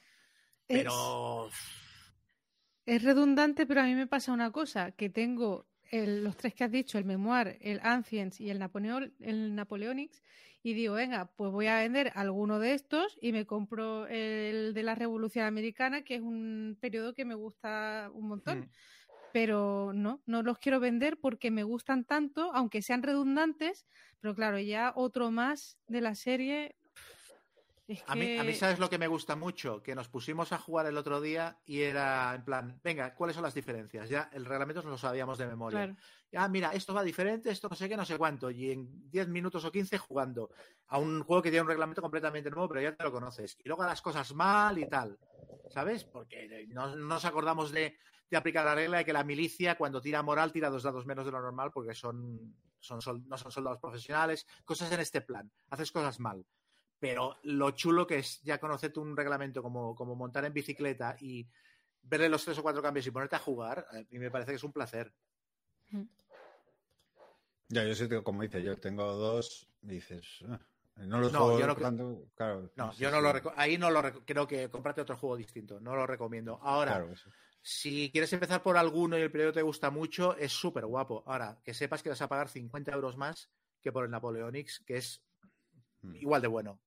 [0.66, 1.48] pero.
[1.48, 6.54] Es, es, redundante, pero a mí me pasa una cosa: que tengo el, los tres
[6.54, 10.22] que has dicho, el Memoir, el Ancients y el, Napoleon, el Napoleonics,
[10.62, 14.82] y digo, venga, pues voy a vender alguno de estos y me compro el de
[14.82, 18.60] la Revolución Americana, que es un periodo que me gusta un montón.
[18.60, 18.70] Mm.
[19.32, 23.86] Pero no, no los quiero vender porque me gustan tanto, aunque sean redundantes,
[24.20, 26.74] pero claro, ya otro más de la serie
[27.88, 28.12] es que...
[28.12, 29.82] a, mí, a, mí, ¿sabes lo que me gusta mucho?
[29.82, 33.44] Que nos pusimos a jugar el otro día y era en plan, venga, ¿cuáles son
[33.44, 34.08] las diferencias?
[34.08, 35.78] Ya el reglamento nos lo sabíamos de memoria.
[35.78, 35.96] Claro.
[36.34, 38.50] Ah, mira, esto va diferente, esto no sé qué, no sé cuánto.
[38.50, 40.50] Y en 10 minutos o 15 jugando
[40.88, 43.56] a un juego que tiene un reglamento completamente nuevo, pero ya te lo conoces.
[43.64, 45.18] Y luego las cosas mal y tal.
[45.70, 46.04] ¿Sabes?
[46.04, 47.96] Porque no, no nos acordamos de,
[48.28, 51.24] de, aplicar la regla de que la milicia, cuando tira moral, tira dos dados menos
[51.24, 54.46] de lo normal porque son, son, son no son soldados profesionales.
[54.64, 55.50] Cosas en este plan.
[55.70, 56.44] Haces cosas mal
[56.98, 61.48] pero lo chulo que es ya conocerte un reglamento como, como montar en bicicleta y
[62.02, 64.56] verle los tres o cuatro cambios y ponerte a jugar, a mí me parece que
[64.56, 65.12] es un placer.
[67.68, 70.60] Ya, yo sí como dices, yo tengo dos, y dices, ah,
[70.96, 72.70] no los No, juego yo no- tanto, claro.
[72.76, 76.06] No, yo no lo ahí no lo creo que cómprate otro juego distinto, no lo
[76.06, 76.60] recomiendo.
[76.62, 77.14] Ahora, Claro,
[77.62, 81.24] si quieres empezar por alguno y el primero te gusta mucho, es súper guapo.
[81.26, 83.50] Ahora, que sepas que vas a pagar 50 euros más
[83.80, 85.22] que por el Napoleonics, que es
[86.02, 86.16] Mm.
[86.16, 86.80] igual de bueno.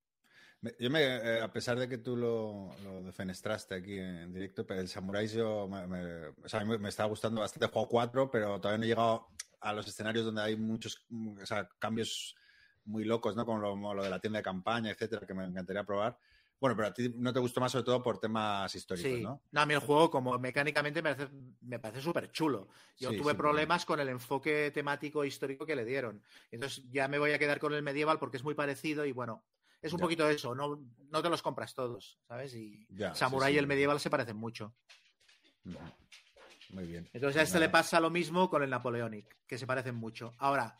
[0.77, 4.81] Yo me, eh, a pesar de que tú lo, lo defenestraste aquí en directo, pero
[4.81, 7.67] el Samurai yo me, me- o sea, me está gustando bastante.
[7.67, 9.27] Jugado cuatro, pero todavía no he llegado
[9.61, 11.05] a los escenarios donde hay muchos
[11.41, 12.35] o sea, cambios
[12.83, 13.45] muy locos, ¿no?
[13.45, 16.17] Como lo, como lo de la tienda de campaña, etcétera, que me encantaría probar.
[16.59, 19.41] Bueno, pero a ti no te gustó más sobre todo por temas históricos, Sí, ¿no?
[19.53, 22.67] a mí el juego, como mecánicamente, me parece, me parece súper chulo.
[22.99, 26.21] Yo Sí, tuve sí, problemas con el enfoque temático histórico que le dieron.
[26.51, 29.45] Entonces ya me voy a quedar con el medieval porque es muy parecido y bueno,
[29.81, 30.03] es un Ya.
[30.03, 32.53] poquito eso, no, no te los compras todos, ¿sabes?
[32.55, 33.55] Y Ya, Samurai sí, sí.
[33.55, 34.75] y el medieval se parecen mucho.
[35.65, 35.77] Ujú.
[36.71, 37.09] Muy bien.
[37.13, 37.65] Entonces a este Nada.
[37.65, 40.33] le pasa lo mismo con el Napoleonic, que se parecen mucho.
[40.37, 40.77] Ahora,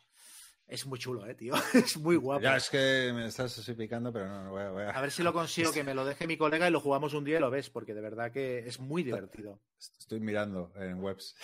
[0.67, 1.53] es muy chulo, ¿eh, tío?
[1.73, 2.41] es muy guapo.
[2.43, 4.69] Ya es que me estás así picando, pero no, no voy a.
[4.69, 6.79] voy a- A ver si lo consigo que me lo deje mi colega y lo
[6.79, 9.59] jugamos un día y lo ves, porque de verdad que es muy divertido.
[9.99, 11.35] Estoy mirando en webs.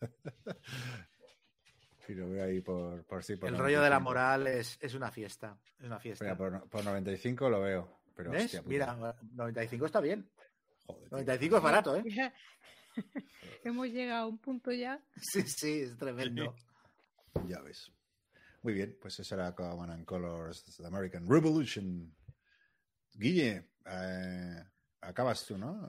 [2.10, 3.36] y lo veo ahí por, por sí.
[3.36, 4.02] Por El rollo de la 95.
[4.04, 5.58] moral es, es una fiesta.
[5.78, 6.24] Es una fiesta.
[6.24, 8.00] Mira, por, por 95 lo veo.
[8.14, 8.46] Pero, ¿Ves?
[8.46, 8.62] hostia.
[8.66, 10.28] Mira, 95 está bien.
[10.86, 11.18] Joder, tío.
[11.18, 12.04] 95 es barato, ¿eh?
[13.64, 15.02] Hemos llegado a un punto ya.
[15.16, 16.54] Sí, sí, es tremendo.
[17.46, 17.92] Ya ves.
[18.62, 22.12] Muy bien, pues eso era Command and Colors The American Revolution.
[23.12, 24.64] Guille, eh,
[25.00, 25.88] acabas tú, ¿no?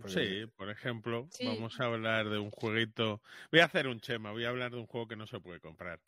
[0.00, 0.12] Porque-
[0.46, 1.46] Sí, por ejemplo, Sí.
[1.46, 3.20] vamos a hablar de un jueguito.
[3.50, 5.60] Voy a hacer un chema, voy a hablar de un juego que no se puede
[5.60, 6.00] comprar.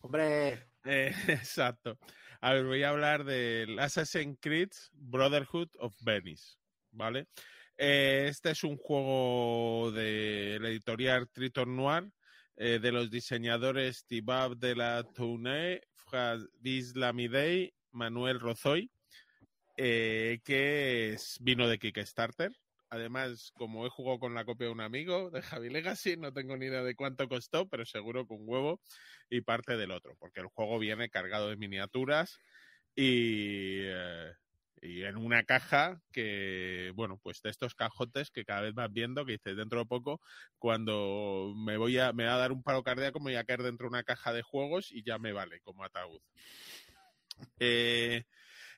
[0.00, 1.98] Hombre, Eh, exacto.
[2.40, 6.56] A ver, voy a hablar del Assassin's Creed Brotherhood of Venice,
[6.90, 7.26] ¿vale?
[7.78, 12.10] Eh, este es un juego de la editorial Triton Noir,
[12.56, 18.90] eh, de los diseñadores Tibab de la Tournée, Fradis Lamidei, Manuel Rozoy,
[19.76, 22.52] eh, que es, vino de Kickstarter.
[22.94, 26.56] Además, como he jugado con la copia de un amigo de Javi Legacy, no tengo
[26.56, 28.80] ni idea de cuánto costó, pero seguro que un huevo
[29.28, 32.38] y parte del otro, porque el juego viene cargado de miniaturas
[32.94, 34.30] y, eh,
[34.80, 39.26] y en una caja que, bueno, pues de estos cajotes que cada vez vas viendo,
[39.26, 40.20] que dices dentro de poco,
[40.60, 43.64] cuando me voy a, me va a dar un paro cardíaco, me voy a caer
[43.64, 46.20] dentro de una caja de juegos y ya me vale como ataúd.
[47.58, 48.22] Eh,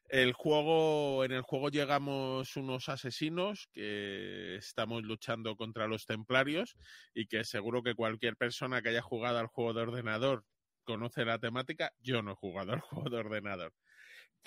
[0.08, 6.76] el juego, en el juego llegamos unos asesinos que estamos luchando contra los templarios
[7.14, 10.44] y que seguro que cualquier persona que haya jugado al juego de ordenador
[10.84, 11.92] conoce la temática.
[12.00, 13.72] Yo no he jugado al juego de ordenador.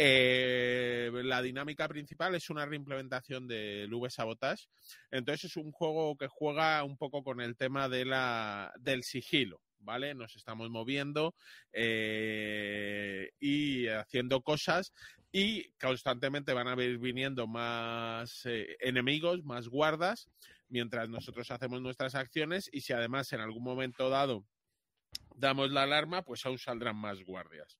[0.02, 4.70] Eh, la dinámica principal es una reimplementación del V Sabotage.
[5.12, 9.62] Entonces es un juego que juega un poco con el tema de la, del sigilo.
[9.82, 10.14] ¿Vale?
[10.14, 11.36] Nos estamos moviendo
[11.72, 14.92] eh, y haciendo cosas
[15.32, 20.30] y constantemente van a ir viniendo más eh, enemigos, más guardas,
[20.70, 24.46] mientras nosotros hacemos nuestras acciones y si además en algún momento dado
[25.36, 27.78] damos la alarma, pues aún saldrán más guardias.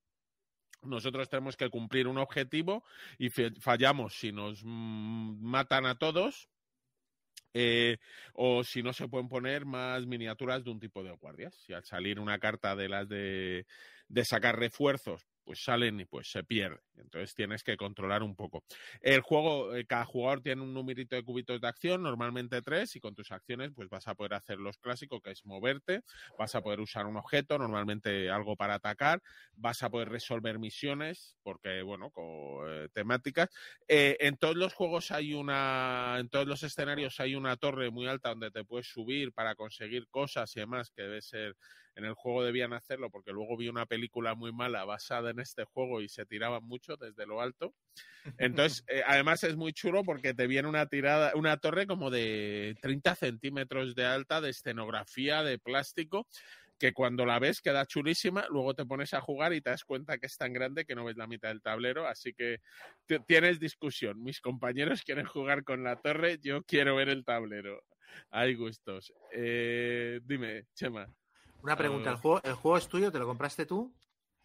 [0.82, 2.84] Nosotros tenemos que cumplir un objetivo
[3.18, 6.50] y fallamos si nos mm, matan a todos.
[7.54, 7.98] eh,
[8.34, 11.56] o si no se pueden poner más miniaturas de un tipo de guardias.
[11.66, 13.66] Si al salir una carta de las de
[14.24, 16.80] sacar refuerzos, pues salen y pues se pierde.
[16.96, 18.64] Entonces tienes que controlar un poco.
[19.02, 23.00] El juego, eh, cada jugador tiene un numerito de cubitos de acción, normalmente tres, y
[23.00, 26.04] con tus acciones pues vas a poder hacer los clásicos, que es moverte,
[26.38, 29.24] vas a poder usar un objeto, normalmente algo para atacar,
[29.56, 32.26] vas a poder resolver misiones, porque bueno, con
[32.68, 33.50] eh, temáticas.
[33.88, 38.06] Eh, en todos los juegos hay una, en todos los escenarios hay una torre muy
[38.06, 41.56] alta donde te puedes subir para conseguir cosas y demás, que debe ser,
[42.00, 45.66] en el juego debían hacerlo, porque luego vi una película muy mala basada en este
[45.66, 47.76] juego y se tiraban mucho desde lo alto.
[48.38, 52.76] Entonces, eh, además es muy chulo porque te viene una tirada, una torre como de
[52.82, 56.28] 30 centímetros de alta de escenografía de plástico
[56.80, 60.18] que cuando la ves queda chulísima, luego te pones a jugar y te das cuenta
[60.18, 62.62] que es tan grande que no ves la mitad del tablero, así que
[63.28, 64.24] tienes discusión.
[64.24, 67.84] Mis compañeros quieren jugar con la torre, yo quiero ver el tablero.
[68.32, 69.14] Hay gustos.
[69.34, 71.14] Eh, dime, Chema.
[71.62, 72.12] Una pregunta.
[72.12, 73.12] ¿El juego, ¿El juego es tuyo?
[73.12, 73.94] ¿Te lo compraste tú?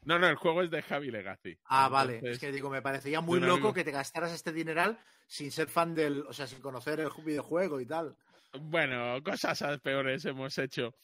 [0.04, 1.58] No, no, el juego es de Javi Legacy.
[1.64, 2.20] Ah, vale.
[2.22, 3.72] Es que digo, me parecía muy loco amigo.
[3.72, 7.80] que te gastaras este dineral sin ser fan del, o sea, sin conocer el videojuego
[7.80, 8.14] y tal.
[8.60, 10.94] Bueno, cosas peores hemos hecho.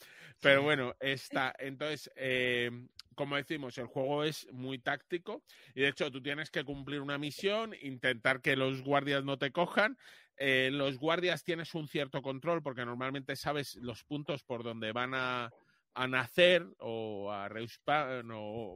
[0.40, 1.54] Pero bueno, está.
[1.58, 2.70] Entonces, eh,
[3.14, 5.42] como decimos, el juego es muy táctico
[5.74, 9.50] y de hecho tú tienes que cumplir una misión, intentar que los guardias no te
[9.50, 9.98] cojan.
[10.36, 15.12] Eh, los guardias tienes un cierto control porque normalmente sabes los puntos por donde van
[15.14, 15.50] a
[15.94, 17.48] a nacer o a,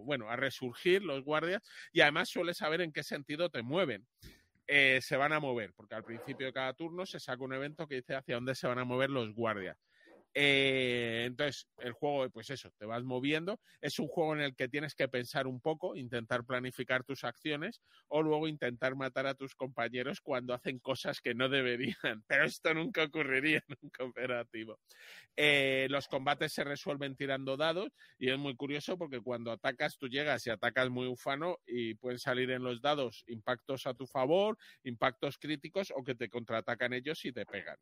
[0.05, 1.63] bueno, a resurgir los guardias
[1.93, 4.07] y además suele saber en qué sentido te mueven.
[4.67, 7.87] Eh, se van a mover, porque al principio de cada turno se saca un evento
[7.87, 9.77] que dice hacia dónde se van a mover los guardias.
[10.35, 13.61] Eh, entonces, el juego, pues eso, te vas moviendo.
[13.81, 17.81] Es un juego en el que tienes que pensar un poco, intentar planificar tus acciones
[18.09, 21.95] o luego intentar matar a tus compañeros cuando hacen cosas que no deberían.
[22.27, 24.81] Pero esto nunca ocurriría en un cooperativo.
[25.37, 30.09] Eh, los combates se resuelven tirando dados y es muy curioso porque cuando atacas, tú
[30.09, 34.59] llegas y atacas muy ufano y pueden salir en los dados impactos a tu favor,
[34.83, 37.79] impactos críticos o que te contraatacan ellos y te pegan.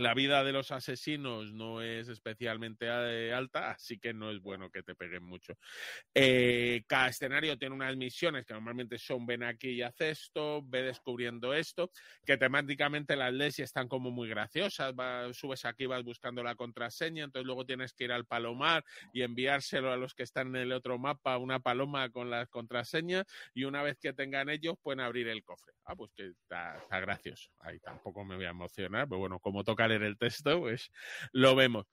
[0.00, 4.70] La vida de los asesinos no es especialmente eh, alta, así que no es bueno
[4.70, 5.58] que te peguen mucho.
[6.14, 10.84] Eh, cada escenario tiene unas misiones que normalmente son ven aquí y haz esto, ve
[10.84, 11.90] descubriendo esto,
[12.24, 14.94] que temáticamente las leyes están como muy graciosas.
[15.32, 18.82] subes aquí, vas buscando la contraseña, entonces luego tienes que ir al palomar
[19.12, 23.26] y enviárselo a los que están en el otro mapa, una paloma con las contraseñas,
[23.52, 25.74] y una vez que tengan ellos, pueden abrir el cofre.
[25.84, 27.50] Ah, pues que está, está gracioso.
[27.58, 30.90] Ahí tampoco me voy a emocionar, pero bueno, como toca leer el texto, pues
[31.32, 31.86] lo vemos.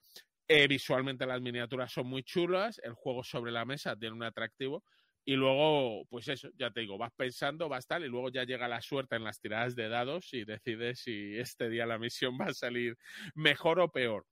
[0.48, 4.84] Eh, visualmente las miniaturas son muy chulas, el juego sobre la mesa tiene un atractivo
[5.26, 8.70] y luego, pues eso, ya te digo, vas pensando, vas tal, y luego ya llega
[8.70, 12.46] la suerte en las tiradas de dados y decides si este día la misión va
[12.46, 12.98] a salir
[13.36, 14.26] mejor o peor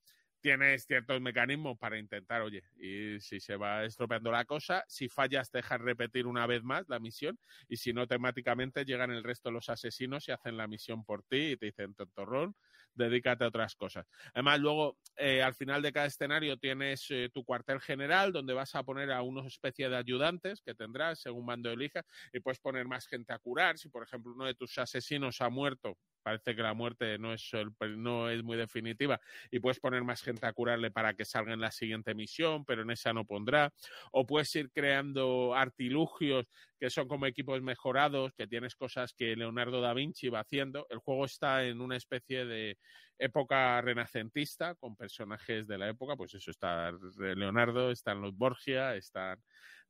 [0.45, 5.49] tienes ciertos mecanismos para intentar, oye, y si se va estropeando la cosa, si fallas
[5.49, 9.49] te dejas repetir una vez más la misión y si no temáticamente llegan el resto
[9.49, 12.55] de los asesinos y hacen la misión por ti y te dicen, tontorrón,
[12.95, 14.05] dedícate a otras cosas.
[14.33, 18.75] Además, luego, eh, al final de cada escenario tienes eh, tu cuartel general donde vas
[18.75, 22.03] a poner a una especie de ayudantes que tendrás según mando elija
[22.33, 23.77] y puedes poner más gente a curar.
[23.77, 27.51] Si, por ejemplo, uno de tus asesinos ha muerto, parece que la muerte no es,
[27.95, 29.21] no es muy definitiva
[29.51, 32.81] y puedes poner más gente a curarle para que salga en la siguiente misión, pero
[32.81, 33.71] en esa no pondrá.
[34.11, 36.47] O puedes ir creando artilugios
[36.79, 40.87] que son como equipos mejorados, que tienes cosas que Leonardo da Vinci va haciendo.
[40.89, 42.79] El juego está en una especie de
[43.19, 49.39] época renacentista con personajes de la época, pues eso está Leonardo, están los Borgia, están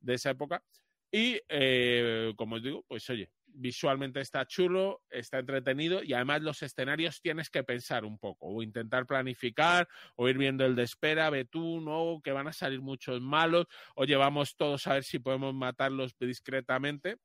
[0.00, 0.62] de esa época.
[1.10, 6.62] Y eh, como os digo, pues oye, visualmente está chulo, está entretenido y además los
[6.62, 11.30] escenarios tienes que pensar un poco o intentar planificar o ir viendo el de espera,
[11.30, 15.18] ve tú, no, que van a salir muchos malos o llevamos todos a ver si
[15.18, 17.16] podemos matarlos discretamente.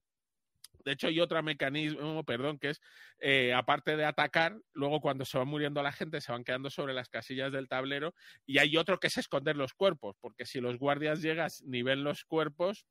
[0.84, 2.82] De hecho, hay otro mecanismo, perdón, que es,
[3.20, 6.94] eh, aparte de atacar, luego cuando se va muriendo la gente, se van quedando sobre
[6.94, 8.16] las casillas del tablero,
[8.48, 12.04] y hay otro que es esconder los cuerpos, porque si los guardias llegas ni ven
[12.04, 12.88] los cuerpos,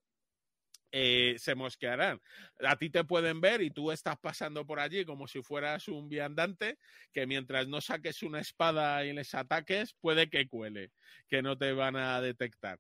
[0.93, 2.21] eh, se mosquearán.
[2.65, 6.09] A ti te pueden ver y tú estás pasando por allí como si fueras un
[6.09, 6.79] viandante
[7.13, 10.93] que mientras no saques una espada y les ataques, puede que cuele,
[11.29, 12.79] que no te van a detectar.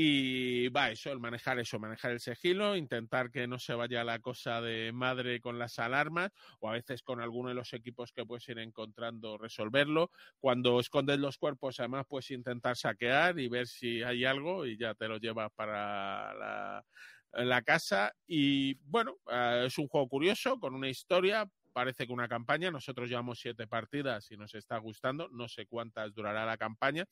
[0.00, 4.20] Y va, eso, el manejar eso, manejar el sigilo, intentar que no se vaya la
[4.20, 6.30] cosa de madre con las alarmas,
[6.60, 10.12] o a veces con alguno de los equipos que puedes ir encontrando resolverlo.
[10.38, 14.94] Cuando escondes los cuerpos, además, puedes intentar saquear y ver si hay algo y ya
[14.94, 16.84] te lo llevas para la,
[17.32, 18.12] la casa.
[18.26, 21.48] Y bueno, eh, es un juego curioso, con una historia,
[21.78, 22.72] parece que una campaña.
[22.72, 25.28] Nosotros llevamos siete partidas y nos está gustando.
[25.28, 27.04] No sé cuántas durará la campaña.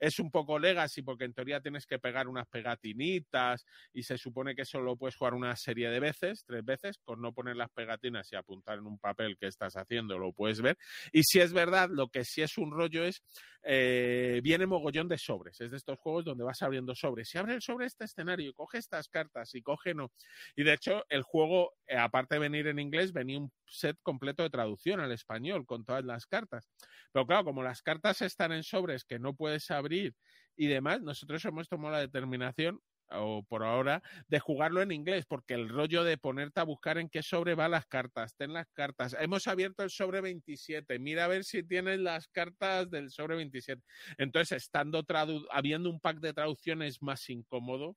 [0.00, 4.54] Es un poco legacy porque en teoría tienes que pegar unas pegatinitas y se supone
[4.54, 8.32] que solo puedes jugar una serie de veces, tres veces, con no poner las pegatinas
[8.32, 10.78] y apuntar en un papel que estás haciendo, lo puedes ver.
[11.12, 13.22] Y si es verdad, lo que sí es un rollo es,
[13.62, 15.60] eh, viene mogollón de sobres.
[15.60, 17.28] Es de estos juegos donde vas abriendo sobres.
[17.28, 20.12] Si abre el sobre este escenario, coge estas cartas y coge no.
[20.56, 24.44] Y de hecho, el juego, eh, aparte de venir en inglés, venía un set completo
[24.44, 26.70] de traducción al español con todas las cartas.
[27.12, 30.14] Pero claro, como las cartas están en sobres que no puedes abrir
[30.56, 32.80] y demás, nosotros hemos tomado la determinación
[33.10, 37.10] o por ahora, de jugarlo en inglés, porque el rollo de ponerte a buscar en
[37.10, 39.14] qué sobre van las cartas, ten las cartas.
[39.20, 43.82] Hemos abierto el sobre 27, mira a ver si tienes las cartas del sobre 27.
[44.16, 45.04] Entonces, estando
[45.50, 47.94] habiendo un pack de traducción es más incómodo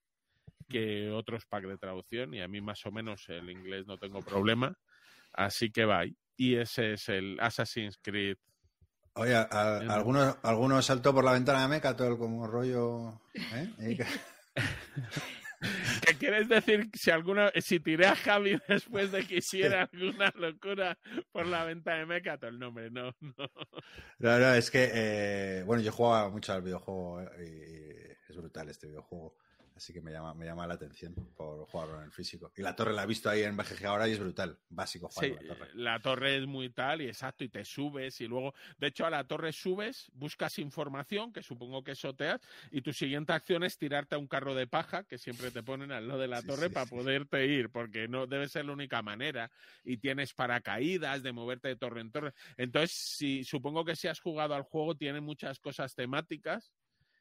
[0.68, 4.22] que otros packs de traducción y a mí más o menos el inglés no tengo
[4.22, 4.77] problema.
[5.38, 6.03] Así que va.
[6.35, 8.38] Y ese es el Assassin's Creed.
[9.14, 13.22] Oye, ¿algunos, ¿alguno saltó por la ventana de Meca todo el como rollo?
[13.34, 13.97] ¿eh?
[16.05, 20.97] ¿Qué quieres decir si alguna si tiré a Javi después de que hiciera alguna locura
[21.31, 22.47] por la ventana de Mecato?
[22.47, 23.49] El nombre, no, no.
[24.19, 28.69] No, no, es que, eh, bueno, yo jugaba mucho al videojuego eh, y es brutal
[28.69, 29.35] este videojuego.
[29.77, 32.51] Así que me llama, me llama la atención por jugarlo en el físico.
[32.57, 34.57] Y la torre la he visto ahí en BGG ahora y es brutal.
[34.69, 35.69] Básico jugar la torre.
[35.75, 39.11] la torre es muy tal y exacto, y te subes y luego, de hecho a
[39.11, 42.41] la torre subes, buscas información, que supongo que soteas,
[42.71, 45.91] y tu siguiente acción es tirarte a un carro de paja que siempre te ponen
[45.91, 48.73] al lado de la Sí, torre sí, para poderte ir, porque no debe ser la
[48.73, 49.51] única manera.
[49.83, 52.33] Y tienes paracaídas de moverte de torre en torre.
[52.57, 56.73] Entonces, si, supongo que si has jugado al juego, tiene muchas cosas temáticas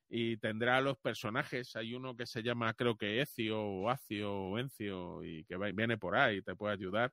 [0.08, 1.76] y tendrá los personajes.
[1.76, 5.98] Hay uno que se llama, creo que Ecio o Acio o Encio y que viene
[5.98, 7.12] por ahí y te puede ayudar,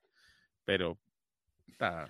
[0.66, 0.98] pero
[1.68, 2.10] está.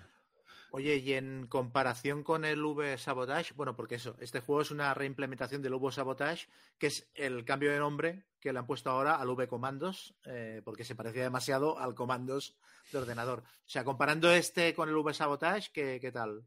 [0.70, 4.92] Oye, y en comparación con el V Sabotage, bueno, porque eso, este juego es una
[4.92, 6.48] reimplementación del V Sabotage,
[6.78, 10.62] que es el cambio de nombre que le han puesto ahora al V Comandos, eh,
[10.64, 12.56] porque se parecía demasiado al Comandos
[12.90, 13.40] de ordenador.
[13.40, 16.44] O sea, comparando este con el V Sabotage, ¿qué, qué tal?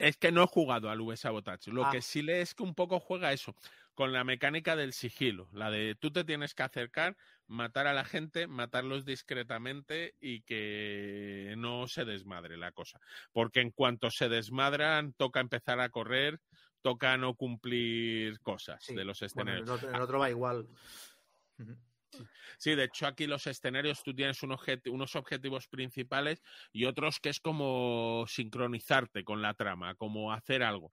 [0.00, 1.70] Es que no he jugado al V Sabotage.
[1.70, 1.90] Lo Ah.
[1.90, 3.54] que sí le es que un poco juega eso,
[3.94, 7.16] con la mecánica del sigilo, la de tú te tienes que acercar,
[7.46, 13.00] matar a la gente, matarlos discretamente y que no se desmadre la cosa.
[13.32, 16.40] Porque en cuanto se desmadran, toca empezar a correr,
[16.82, 19.62] toca no cumplir cosas Sí, de los Bueno, escenarios.
[19.62, 20.68] en el otro, el otro va igual.
[22.58, 26.42] Sí, de hecho aquí los escenarios tú tienes unos objetivos principales
[26.72, 30.92] y otros que es como sincronizarte con la trama, como hacer algo.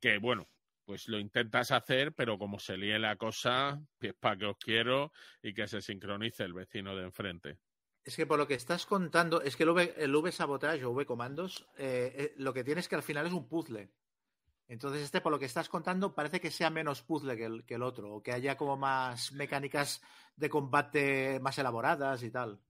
[0.00, 0.48] Que bueno,
[0.84, 5.12] pues lo intentas hacer, pero como se líe la cosa, pues para que os quiero
[5.42, 7.58] y que se sincronice el vecino de enfrente.
[8.04, 10.90] Es que por lo que estás contando, es que el V, el V Sabotage o
[10.90, 13.90] V Comandos, eh, eh, lo que tiene es que al final es un puzzle.
[14.68, 18.14] Entonces, este, por lo que estás contando, parece que sea menos puzzle que el, otro,
[18.14, 20.00] o que haya como más mecánicas
[20.36, 22.60] de combate más elaboradas y tal.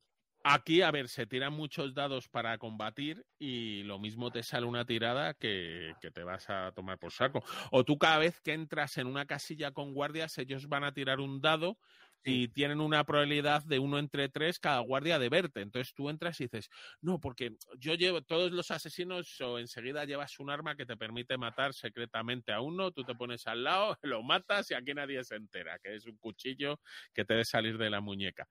[0.47, 4.85] Aquí, a ver, se tiran muchos dados para combatir y lo mismo te sale una
[4.85, 7.43] tirada que, que te vas a tomar por saco.
[7.71, 11.21] O tú cada vez que entras en una casilla con guardias, ellos van a tirar
[11.21, 11.79] un dado
[12.25, 15.61] y tienen una probabilidad de uno entre tres cada guardia de verte.
[15.61, 16.71] Entonces tú entras y dices,
[17.01, 21.37] no, porque yo llevo, todos los asesinos o enseguida llevas un arma que te permite
[21.37, 25.37] matar secretamente a uno, tú te pones al lado, lo matas y aquí nadie se
[25.37, 26.81] entera, que es un cuchillo
[27.13, 28.49] que te debe salir de la muñeca.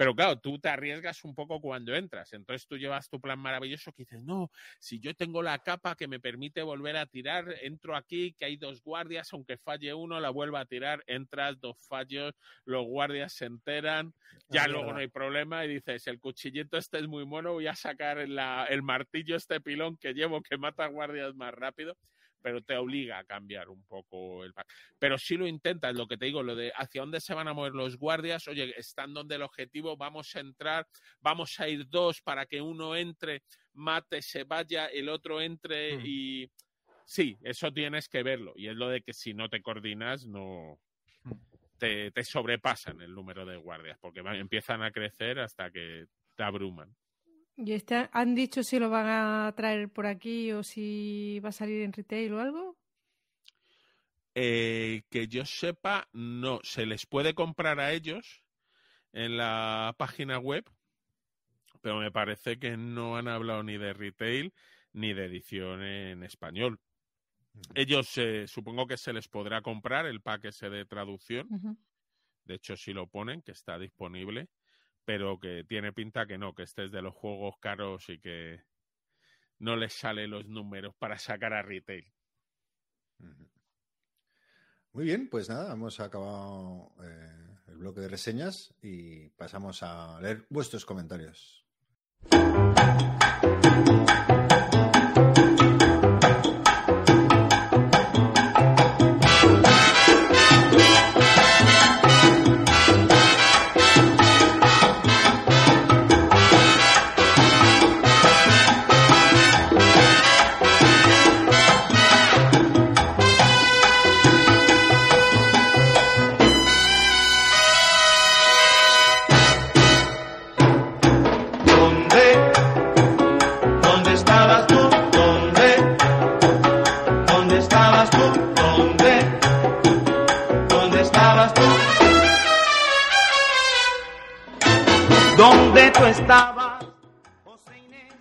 [0.00, 2.32] Pero claro, tú te arriesgas un poco cuando entras.
[2.32, 6.08] Entonces tú llevas tu plan maravilloso que dices, no, si yo tengo la capa que
[6.08, 10.30] me permite volver a tirar, entro aquí, que hay dos guardias, aunque falle uno, la
[10.30, 12.32] vuelvo a tirar, entras, dos fallos,
[12.64, 14.14] los guardias se enteran,
[14.48, 17.74] ya luego no hay problema y dices, el cuchillito este es muy mono, voy a
[17.76, 21.98] sacar la- el martillo, este pilón que llevo que mata guardias más rápido.
[22.42, 24.66] Pero te obliga a cambiar un poco el pack.
[24.98, 27.52] Pero si lo intentas, lo que te digo, lo de hacia dónde se van a
[27.54, 30.86] mover los guardias, oye, están donde el objetivo, vamos a entrar,
[31.20, 33.42] vamos a ir dos para que uno entre,
[33.74, 36.06] mate, se vaya, el otro entre Hmm.
[36.06, 36.50] y
[37.04, 38.52] sí, eso tienes que verlo.
[38.56, 40.78] Y es lo de que si no te coordinas, no
[41.22, 41.32] Hmm.
[41.78, 46.06] te, te sobrepasan el número de guardias, porque van- empiezan a crecer hasta que
[46.36, 46.94] te abruman.
[47.62, 51.52] ¿Y este han dicho si lo van a traer por aquí o si va a
[51.52, 52.76] salir en retail o algo?
[54.34, 58.42] Eh, que yo sepa, no, se les puede comprar a ellos
[59.12, 60.64] en la página web,
[61.82, 64.54] pero me parece que no han hablado ni de retail
[64.94, 66.80] ni de edición en español.
[67.74, 71.76] Ellos eh, supongo que se les podrá comprar el pack ese de traducción,
[72.44, 74.48] de hecho si lo ponen, que está disponible,
[75.04, 78.62] pero que tiene pinta que no, que este es de los juegos caros y que
[79.58, 82.06] no les sale los números para sacar a retail.
[84.92, 90.46] Muy bien, pues nada, hemos acabado eh, el bloque de reseñas y pasamos a leer
[90.48, 91.64] vuestros comentarios.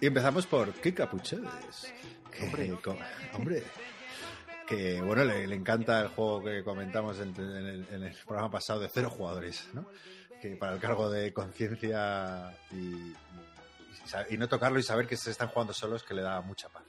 [0.10, 1.94] Empezamos por Kika Puchedes.
[2.32, 2.46] Que,
[3.34, 3.64] Hombre.
[4.68, 8.50] que bueno, le, le encanta el juego que comentamos en, en el, en el programa
[8.52, 9.86] pasado de cero jugadores, ¿no?
[10.42, 13.14] Que para el cargo de conciencia y,
[14.38, 16.84] no tocarlo y saber que se están jugando solos que le da mucha paz.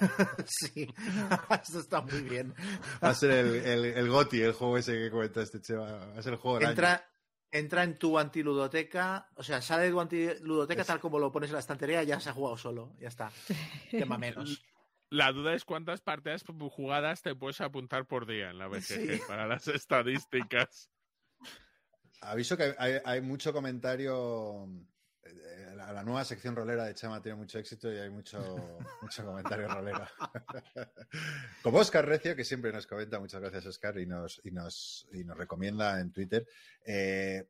[0.46, 0.86] Sí,
[1.62, 2.54] esto está muy bien.
[3.02, 6.06] Va a ser el, el, el GOTI, el juego ese que comentaste, Cheva.
[6.06, 7.00] Va a ser el juego del año.
[7.52, 11.54] Entra, en tu antiludoteca, o sea, sale de tu antiludoteca tal como lo pones en
[11.54, 13.32] la estantería, ya se ha jugado solo, ya está.
[13.90, 14.62] Tema menos.
[15.10, 19.20] La duda es cuántas partidas jugadas te puedes apuntar por día en la BGG Sí.
[19.28, 20.90] para las estadísticas.
[22.20, 24.68] Aviso que hay, hay mucho comentario.
[25.30, 28.38] Eh, La, la nueva sección rolera de Chema tiene mucho éxito y hay mucho,
[29.02, 30.06] mucho comentario rolero.
[31.62, 35.24] Como Oscar Recio, que siempre nos comenta, muchas gracias Oscar, y nos, y nos, y
[35.24, 36.46] nos recomienda en Twitter.
[36.84, 37.48] Eh,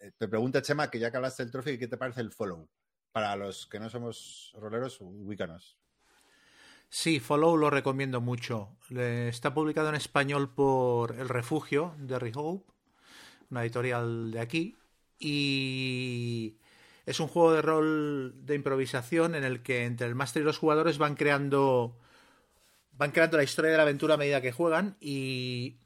[0.00, 2.68] eh, te pregunta Chema, que ya que hablaste del trofeo, ¿qué te parece el follow?
[3.12, 5.80] Para los que no somos roleros, ubícanos.
[6.92, 8.76] Sí, Follow lo recomiendo mucho.
[8.90, 12.72] Está publicado en español por El Refugio de Rehope,
[13.48, 14.76] una editorial de aquí.
[15.16, 16.58] Y
[17.10, 20.58] es un juego de rol de improvisación en el que entre el máster y los
[20.58, 21.98] jugadores van creando
[22.92, 25.76] van creando la historia de la aventura a medida que juegan y,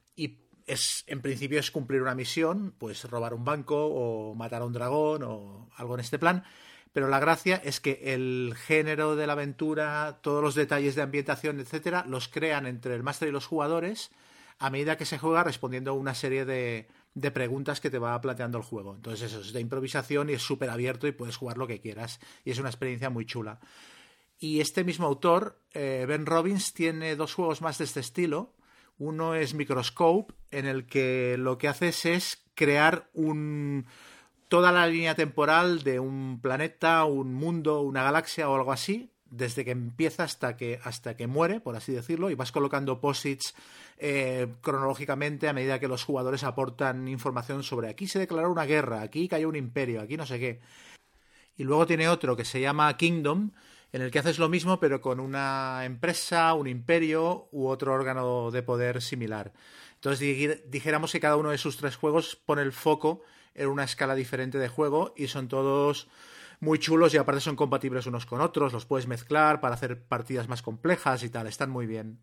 [0.66, 4.72] es en principio es cumplir una misión, pues robar un banco o matar a un
[4.72, 6.42] dragón o algo en este plan.
[6.90, 11.60] Pero la gracia es que el género de la aventura, todos los detalles de ambientación,
[11.60, 14.10] etcétera, los crean entre el máster y los jugadores
[14.58, 18.20] a medida que se juega respondiendo a una serie de, de preguntas que te va
[18.20, 18.94] planteando el juego.
[18.94, 22.20] Entonces eso es de improvisación y es súper abierto y puedes jugar lo que quieras.
[22.44, 23.60] Y es una experiencia muy chula.
[24.38, 28.52] Y este mismo autor, eh, Ben Robbins, tiene dos juegos más de este estilo.
[28.98, 33.86] Uno es Microscope, en el que lo que haces es crear un
[34.48, 39.64] toda la línea temporal de un planeta, un mundo, una galaxia o algo así, desde
[39.64, 43.54] que empieza hasta que, hasta que muere, por así decirlo, y vas colocando posits
[43.98, 49.02] eh, cronológicamente a medida que los jugadores aportan información sobre aquí se declaró una guerra,
[49.02, 50.60] aquí cayó un imperio, aquí no sé qué.
[51.56, 53.50] Y luego tiene otro que se llama Kingdom,
[53.92, 58.50] en el que haces lo mismo pero con una empresa, un imperio u otro órgano
[58.50, 59.52] de poder similar.
[59.94, 63.22] Entonces di- dijéramos que cada uno de sus tres juegos pone el foco
[63.54, 66.08] en una escala diferente de juego y son todos
[66.60, 70.48] muy chulos y aparte son compatibles unos con otros, los puedes mezclar para hacer partidas
[70.48, 72.20] más complejas y tal, están muy bien.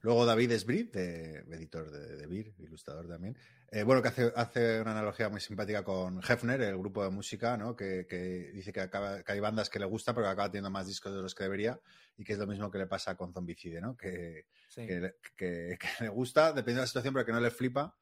[0.00, 3.38] Luego David Esbrit, de, editor de, de Beer, ilustrador también.
[3.70, 7.56] Eh, bueno, que hace, hace una analogía muy simpática con Hefner, el grupo de música,
[7.56, 7.74] ¿no?
[7.74, 10.70] Que, que dice que, acaba, que hay bandas que le gustan, pero que acaba teniendo
[10.70, 11.80] más discos de los que debería,
[12.18, 13.96] y que es lo mismo que le pasa con Zombicide, ¿no?
[13.96, 14.86] Que, Sí.
[14.86, 17.96] que, le- que- que le gusta, depende de la situación, pero que no le flipa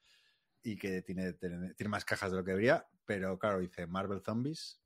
[0.65, 4.23] y que tiene, tiene, tiene más cajas de lo que debería, pero claro, dice Marvel
[4.23, 4.82] Zombies,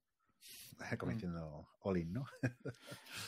[0.98, 2.26] como diciendo all in, ¿no?
[2.42, 2.52] A mí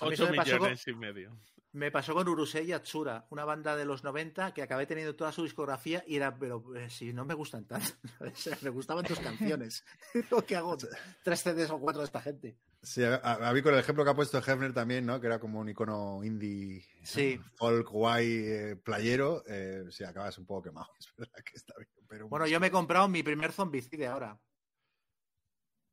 [0.00, 1.38] Ocho eso me pasó millones y medio.
[1.72, 5.42] Me pasó con Urusei Yatsura, una banda de los 90 que acabé teniendo toda su
[5.44, 7.88] discografía y era, pero eh, si no me gustan tanto,
[8.62, 9.84] me gustaban tus canciones.
[10.30, 10.76] Lo que hago
[11.22, 12.56] tres CDs o cuatro de esta gente.
[12.82, 15.20] Sí, a, a- a mí con el ejemplo que ha puesto Hefner también, ¿no?
[15.20, 17.38] Que era como un icono indie, Sí.
[17.56, 19.44] folk, guay, eh, playero.
[19.46, 20.88] Eh, sí, acabas un poco quemado.
[20.98, 21.90] Es verdad que está bien.
[22.08, 24.40] Pero Bueno, yo me he comprado mi primer zombicide ahora.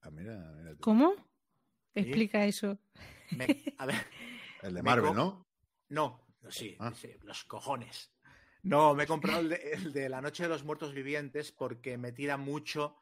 [0.01, 0.75] Ah, mira, mira.
[0.80, 1.16] ¿Cómo?
[1.95, 2.77] Explica eso.
[3.32, 3.95] Me- a ver,
[4.61, 5.48] El de Marvel, ¿no?
[5.90, 6.91] no, sí, Ah.
[6.95, 8.11] sí, los cojones.
[8.64, 11.98] No, me he comprado el de, el de La Noche de los Muertos Vivientes porque
[11.98, 12.98] me tira mucho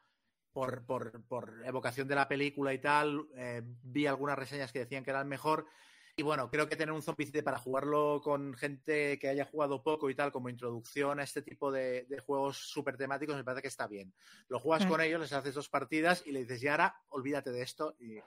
[0.52, 3.26] por, por, por evocación de la película y tal.
[3.34, 5.66] Eh, vi algunas reseñas que decían que era el mejor.
[6.16, 10.08] Y bueno, creo que tener un zombicide para jugarlo con gente que haya jugado poco
[10.10, 13.68] y tal, como introducción a este tipo de, de juegos súper temáticos, me parece que
[13.68, 14.14] está bien.
[14.48, 17.62] Lo juegas con ellos, les haces dos partidas y le dices, y ahora olvídate de
[17.62, 17.96] esto.
[17.98, 18.18] Y...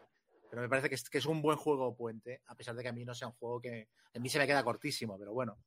[0.50, 2.90] Pero me parece que es, que es un buen juego puente, a pesar de que
[2.90, 3.90] a mí no sea un juego que.
[4.16, 5.58] A mí se me queda cortísimo, pero bueno.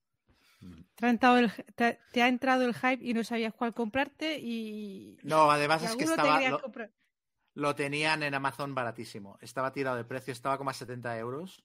[0.94, 4.38] Te ha, entrado el, te, te ha entrado el hype y no sabías cuál comprarte
[4.38, 5.16] y...
[5.22, 6.60] No, además y es que te estaba.
[7.54, 9.38] Lo, tenían en Amazon baratísimo.
[9.40, 11.64] Estaba tirado de precio, estaba como a 70 euros.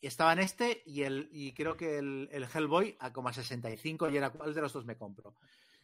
[0.00, 3.32] Y estaba en este y el y creo que el, el Hellboy a como a
[3.32, 5.36] 65 y era cuál de los dos me compro.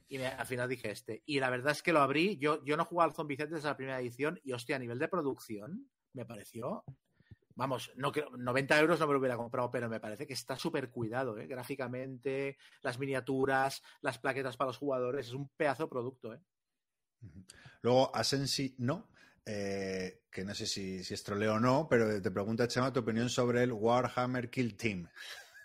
[0.09, 1.23] Y me- al final dije este.
[1.25, 2.37] Y la verdad es que lo abrí.
[2.39, 5.07] Yo, yo no jugaba al Zombicide desde la primera edición y hostia, a nivel de
[5.07, 6.85] producción me pareció.
[7.55, 10.57] Vamos, no creo, 90 euros no me lo hubiera comprado, pero me parece que está
[10.57, 11.49] súper cuidado, ¿eh?
[11.49, 16.35] gráficamente, las miniaturas, las plaquetas para los jugadores, es un pedazo de producto.
[16.35, 16.41] ¿eh?
[17.83, 19.09] Luego, Asensi no,
[19.45, 23.01] eh, que no sé si, si es troleo o no, pero te pregunta, Chema, tu
[23.01, 25.09] opinión sobre el Warhammer Kill Team.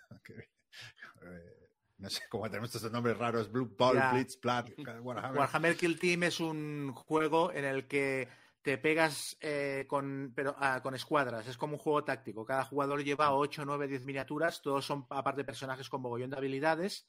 [0.24, 4.00] Que, eh, no sé cómo tenemos estos nombres raros, Blue Ball.
[4.14, 4.70] Blitz, Plat,
[5.02, 5.40] Warhammer.
[5.40, 8.28] Warhammer Kill Team es un juego en el que
[8.64, 11.46] te pegas eh, con, pero, ah, con escuadras.
[11.48, 12.46] Es como un juego táctico.
[12.46, 14.62] Cada jugador lleva 8, 9, 10 miniaturas.
[14.62, 17.06] Todos son, aparte, personajes con mogollón de habilidades.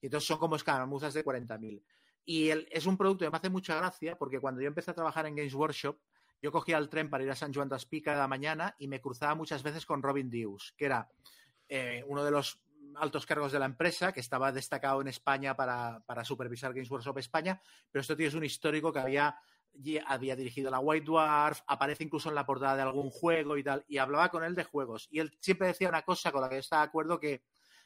[0.00, 1.82] Y entonces son como escaramuzas de 40.000.
[2.24, 4.94] Y el- es un producto que me hace mucha gracia porque cuando yo empecé a
[4.94, 5.96] trabajar en Games Workshop,
[6.42, 9.00] yo cogía el tren para ir a San Juan de Espí cada mañana y me
[9.00, 11.08] cruzaba muchas veces con Robin Deus, que era
[11.68, 12.60] eh, uno de los
[12.96, 17.18] altos cargos de la empresa, que estaba destacado en España para, para supervisar Games Workshop
[17.18, 17.60] España,
[17.90, 19.36] pero esto tío es un histórico que había
[20.06, 23.84] había dirigido la White Dwarf, aparece incluso en la portada de algún juego y tal,
[23.88, 25.08] y hablaba con él de juegos.
[25.10, 27.42] Y él siempre decía una cosa con la que yo estaba de acuerdo que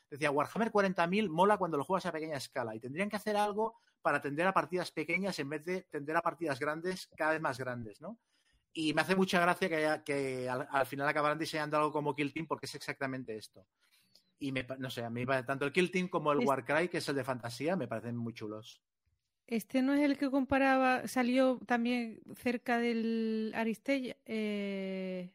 [0.09, 3.77] decía, Warhammer 40.000 mola cuando lo juegas a pequeña escala y tendrían que hacer algo
[4.03, 7.59] para tender a partidas pequeñas en vez de tender a partidas grandes, cada vez más
[7.59, 8.19] grandes, ¿no?
[8.73, 12.15] Y me hace mucha gracia que, haya- que al, al final acabaran diseñando algo como
[12.15, 13.67] Kill Team porque es exactamente esto.
[14.39, 17.09] Y me, no sé, a mí tanto el Kill Team como el Warcry, que es
[17.09, 18.81] el de fantasía, me parecen muy chulos.
[19.51, 24.17] Este no es el que comparaba, salió también cerca del Aristella.
[24.25, 25.29] Eh,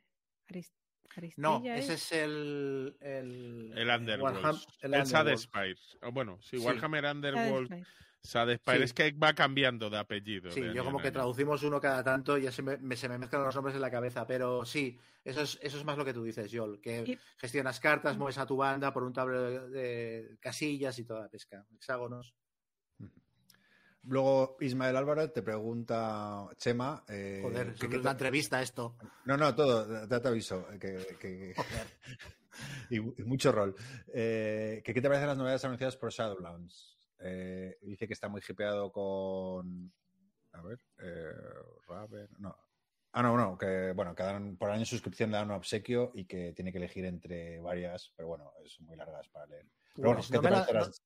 [1.38, 1.96] No, Aristella, ese ¿eh?
[1.96, 2.98] es el.
[3.02, 4.38] El, El Underworld.
[4.44, 5.36] Warham- El, el Sad.
[5.38, 5.76] Spire.
[6.02, 6.66] O bueno, sí, Sí.
[6.66, 7.86] Warhammer Underworld.
[8.22, 8.78] Sad Spire.
[8.80, 8.84] Sí.
[8.84, 10.50] Es que va cambiando de apellido.
[10.52, 13.08] Sí, de yo como que traducimos uno cada tanto y ya se me, me- se
[13.10, 16.04] me mezclan los nombres en la cabeza, pero sí, eso es, eso es más lo
[16.06, 19.44] que tú dices, Joel, que Y- gestionas cartas, mueves a tu banda por un tablero
[19.44, 22.34] de, de casillas y toda la pesca, hexágonos.
[24.08, 27.04] Luego Ismael Álvarez te pregunta, Chema.
[27.08, 28.96] eh, Joder, que- es que- una entrevista esto.
[29.26, 30.68] No, no, todo, ya te aviso.
[30.80, 31.56] Que,
[32.90, 33.76] y, y mucho rol.
[34.14, 36.98] Eh, ¿Qué te parecen las novedades anunciadas por Shadowlands?
[37.20, 39.92] Eh, dice que está muy hipeado con.
[40.54, 41.34] A ver, eh,
[41.88, 42.30] Raven.
[42.40, 42.56] No.
[43.14, 46.12] Ah, no, no, que bueno, que dan, por año de suscripción le dan un obsequio
[46.16, 49.66] y que tiene que elegir entre varias, pero bueno, son muy largas para leer.
[49.96, 51.02] Pero bueno, ¿qué no te la- las-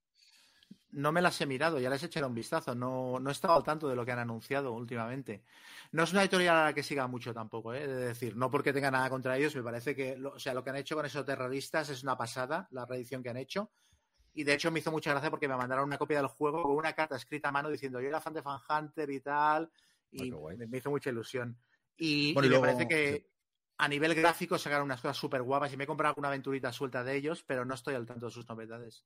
[0.92, 2.74] No me las he mirado, ya les he echado un vistazo.
[2.74, 5.44] No, no he estado al tanto de lo que han anunciado últimamente.
[5.92, 7.84] No es una editorial a la que siga mucho tampoco, ¿eh?
[7.84, 10.64] Es decir, no porque tenga nada contra ellos, me parece que lo, o sea, lo
[10.64, 13.72] que han hecho con esos terroristas es una pasada, la reedición que han hecho.
[14.34, 16.72] Y de hecho me hizo mucha gracia porque me mandaron una copia del juego con
[16.76, 19.70] una carta escrita a mano diciendo yo era fan de Fan Hunter y tal.
[20.12, 21.56] Y Ah, me, me hizo mucha ilusión.
[21.98, 23.30] Y, Bueno, y y me luego- parece que
[23.78, 27.04] a nivel gráfico sacaron unas cosas súper guapas y me he comprado alguna aventurita suelta
[27.04, 29.06] de ellos, pero no estoy al tanto de sus novedades.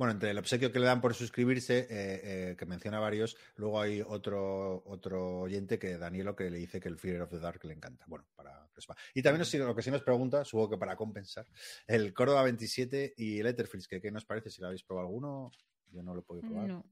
[0.00, 3.82] Bueno, entre el obsequio que le dan por suscribirse, eh, eh, que menciona varios, luego
[3.82, 7.62] hay otro, otro oyente que Danielo que le dice que el Fear of the Dark
[7.64, 8.06] le encanta.
[8.08, 8.96] Bueno, para que sepa.
[9.12, 11.46] Y también nos, lo que sí nos pregunta, supongo que para compensar,
[11.86, 15.50] el Córdoba 27 y el Etherfields, que qué nos parece si lo habéis probado alguno.
[15.90, 16.66] Yo no lo he podido probar.
[16.66, 16.86] No.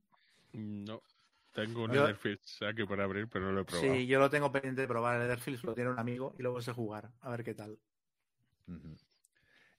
[0.52, 1.02] No.
[1.54, 3.94] Tengo un Yo- Netherfields aquí por abrir, pero no lo he probado.
[3.94, 6.60] Sí, yo lo tengo pendiente de probar el Etherfields, lo tiene un amigo y luego
[6.60, 7.78] sé jugar, a ver qué tal.
[8.66, 8.98] Ujú.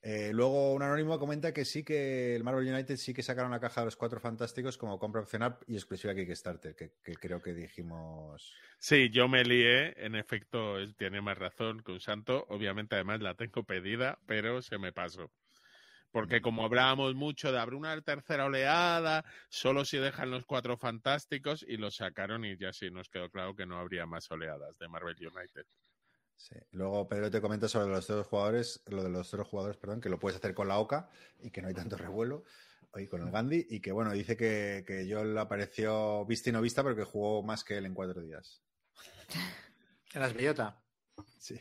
[0.01, 3.59] Eh, luego un anónimo comenta que sí que el Marvel United sí que sacaron la
[3.59, 7.53] caja de los cuatro fantásticos como compra opcional y exclusiva Kickstarter, que, que creo que
[7.53, 8.53] dijimos.
[8.77, 9.93] Sí, yo me lié.
[9.97, 12.45] En efecto, él tiene más razón que un santo.
[12.49, 15.31] Obviamente, además, la tengo pedida, pero se me pasó.
[16.11, 21.63] Porque como hablábamos mucho de abrir una tercera oleada, solo si dejan los cuatro fantásticos
[21.67, 24.87] y los sacaron y ya sí nos quedó claro que no habría más oleadas de
[24.87, 25.65] Marvel United.
[26.39, 26.55] Sí.
[26.71, 30.07] Luego Pedro te comenta sobre los dos jugadores, lo de los dos jugadores, perdón, que
[30.07, 31.09] lo puedes hacer con la OCA
[31.41, 32.45] y que no hay tanto revuelo,
[32.95, 36.53] y con el Gandhi, y que bueno, dice que, que yo le apareció vista y
[36.53, 38.63] no vista, pero que jugó más que él en cuatro días.
[40.11, 40.81] En las bellota.
[41.37, 41.59] Sí.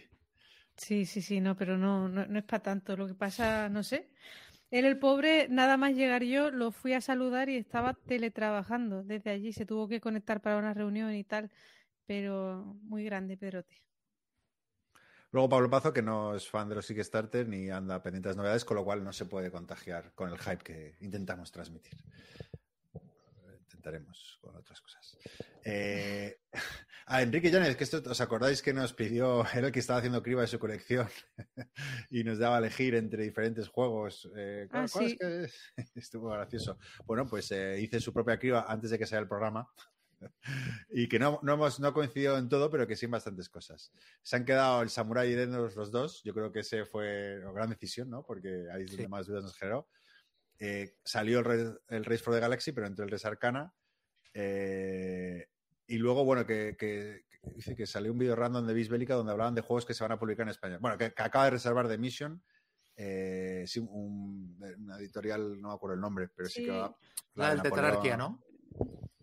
[0.75, 2.97] Sí, sí, sí, no, pero no, no, no es para tanto.
[2.97, 4.09] Lo que pasa, no sé.
[4.71, 9.33] Él, el pobre, nada más llegar yo, lo fui a saludar y estaba teletrabajando desde
[9.33, 9.53] allí.
[9.53, 11.51] Se tuvo que conectar para una reunión y tal.
[12.07, 13.83] Pero muy grande, Pedrote.
[15.31, 18.37] Luego Pablo Pazo, que no es fan de los Kickstarter ni anda pendiente de las
[18.39, 21.95] novedades, con lo cual no se puede contagiar con el hype que intentamos transmitir.
[23.61, 25.19] Intentaremos con otras cosas.
[25.65, 26.41] Eh,
[27.07, 30.23] a Enrique Llanes, que esto, ¿os acordáis que nos pidió, era el que estaba haciendo
[30.23, 31.09] criba de su colección
[32.11, 34.29] y nos daba a elegir entre diferentes juegos?
[34.35, 35.73] Eh, ¿cuál- Ah, cuál es que es?
[35.95, 36.79] Estuvo gracioso.
[37.05, 39.69] Bueno, pues eh, hice su propia criba antes de que sea el programa
[40.91, 43.93] y que no, no hemos no coincidido en todo, pero que sí en bastantes cosas.
[44.23, 46.23] Se han quedado el Samurai y Dendos los dos.
[46.25, 48.25] Yo creo que ese fue una gran decisión, ¿no?
[48.25, 49.09] Porque ahí es donde Sí.
[49.09, 49.89] más dudas nos generó.
[50.59, 53.73] Eh, salió el, Re- el Race for the Galaxy, pero entre el Res Arcana.
[54.35, 55.49] eh,
[55.87, 59.15] y luego, bueno, que, que- que dice que salió un vídeo random de Vis Bélica
[59.15, 60.79] donde hablaban de juegos que se van a publicar en España.
[60.81, 62.43] Bueno, que, que acaba de reservar The Mission.
[63.01, 66.65] eh, sí, un- una editorial, no me acuerdo el nombre, pero sí, Sí.
[66.67, 66.97] que va.
[67.35, 68.43] La del de tetrarquía, ¿no?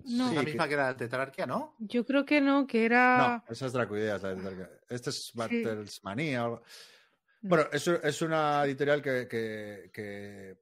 [0.08, 1.76] No, Sí, la que- misma que era la tetrarquía, ¿no?
[1.80, 3.44] yo creo que no, que era.
[3.48, 4.22] No, esa es Dracoideas.
[4.24, 4.70] La.
[4.90, 5.32] Este es Sí.
[5.36, 6.44] Battles Manía.
[6.44, 6.64] o algo.
[7.42, 7.50] No.
[7.50, 10.58] Bueno, es, es una editorial que, que, que,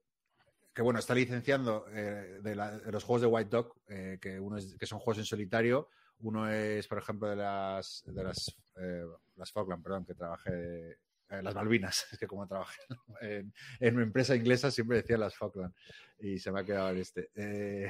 [0.74, 4.38] que, bueno, está licenciando eh, de, la- de los juegos de White Dog, eh, que,
[4.38, 5.88] uno es, que son juegos en solitario.
[6.20, 9.04] Uno es, por ejemplo, de las, de las, eh,
[9.36, 10.90] las Falkland, perdón, que trabajé.
[11.30, 12.80] eh, las Malvinas, es que como trabajé
[13.20, 15.74] en, en mi empresa inglesa siempre decía las Falkland
[16.20, 17.30] y se me ha quedado en este.
[17.34, 17.88] Eh,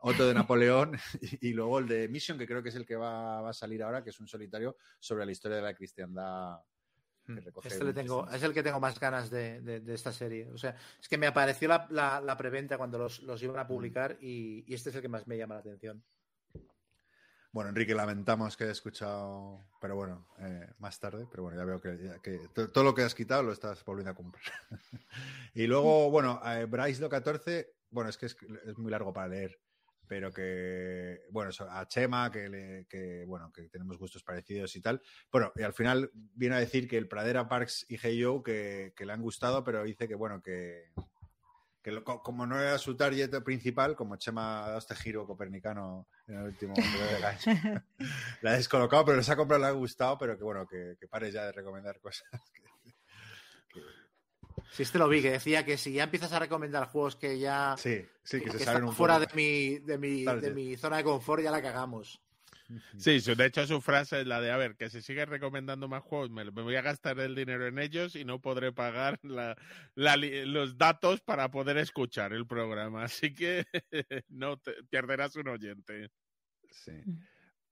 [0.00, 2.96] otro de Napoleón y, y luego el de Mission, que creo que es el que
[2.96, 6.58] va, va a salir ahora, que es un solitario sobre la historia de la cristiandad.
[7.26, 10.12] que recoge Este le tengo, es el que tengo más ganas de, de- de esta
[10.12, 10.48] serie.
[10.50, 13.66] O sea, es que me apareció la, la- la preventa cuando los, los iban a
[13.66, 16.02] publicar y, y este es el que más me llama la atención.
[17.52, 21.80] Bueno, Enrique, lamentamos que he escuchado, pero bueno, eh, más tarde, pero bueno, ya veo
[21.80, 24.44] que, ya que to- todo lo que has quitado lo estás volviendo a comprar.
[25.54, 29.26] y luego, bueno, eh, Bryce lo 14, bueno, es que es, es muy largo para
[29.26, 29.58] leer,
[30.10, 35.00] pero que, bueno, a Chema, que, le- que, bueno, que tenemos gustos parecidos y tal.
[35.30, 38.92] Bueno, y al final viene a decir que el Pradera Parks y Hey Yo que,
[38.96, 40.86] que le han gustado, pero dice que, bueno, que,
[41.80, 45.28] que lo- co- como no era su target principal, como Chema ha dado este giro
[45.28, 46.84] copernicano en el último año,
[48.42, 51.06] la ha descolocado, pero les ha comprado, le ha gustado, pero que bueno, que, que
[51.06, 52.28] pare ya de recomendar cosas.
[52.52, 52.69] que-
[54.72, 57.76] Sí, este lo vi, que decía que si ya empiezas a recomendar juegos que ya
[57.76, 59.30] sí, sí, que, se que salen están un fuera poco.
[59.30, 62.20] de mi, de, mi, de mi zona de confort, ya la cagamos.
[62.98, 66.02] Sí, de hecho su frase es la de, a ver, que si sigues recomendando más
[66.02, 69.56] juegos, me, me voy a gastar el dinero en ellos y no podré pagar la-
[69.96, 73.04] los datos para poder escuchar el programa.
[73.10, 73.64] Así que
[74.28, 76.10] no te, perderás un oyente.
[76.70, 76.92] Sí.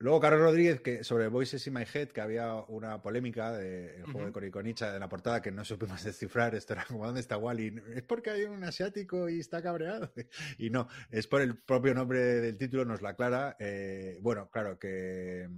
[0.00, 4.26] Luego, Carlos Rodríguez, que sobre Voices in My Head, que había una polémica del juego
[4.26, 6.54] de Coriconicha de la portada que no supimos descifrar.
[6.54, 7.82] Esto era como, ¿dónde está Wally?
[7.94, 10.12] Es porque hay un asiático y está cabreado.
[10.58, 13.56] Y no, es por el propio nombre del título, nos lo aclara.
[13.58, 15.48] Eh, bueno, claro, que,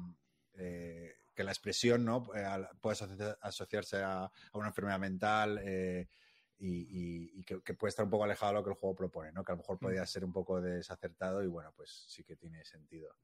[0.54, 2.26] eh, que la expresión ¿no?
[2.34, 2.46] Eh,
[2.80, 5.60] puede asoci- asociarse a, a una enfermedad mental.
[5.62, 8.94] y, y- y que, que puede estar un poco alejado de lo que el juego
[8.94, 9.42] propone, ¿no?
[9.44, 12.64] Que a lo mejor podría ser un poco desacertado y bueno, pues sí que tiene
[12.64, 13.16] sentido.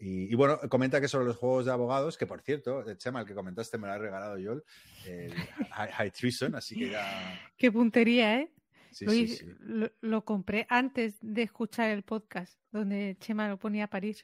[0.00, 3.20] Y, y bueno, comenta que sobre los juegos de abogados, que por cierto, eh, Chema,
[3.20, 4.62] el que comentaste me lo ha regalado yo,
[5.06, 7.38] el High, High Treason, así que ya.
[7.56, 8.50] Qué puntería, ¿eh?
[8.92, 9.52] Sí, lo, sí, hice- sí.
[9.60, 14.16] lo- lo compré antes de escuchar el podcast, donde Chema lo ponía a parir.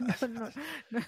[0.28, 0.50] no, no,
[0.90, 1.00] no.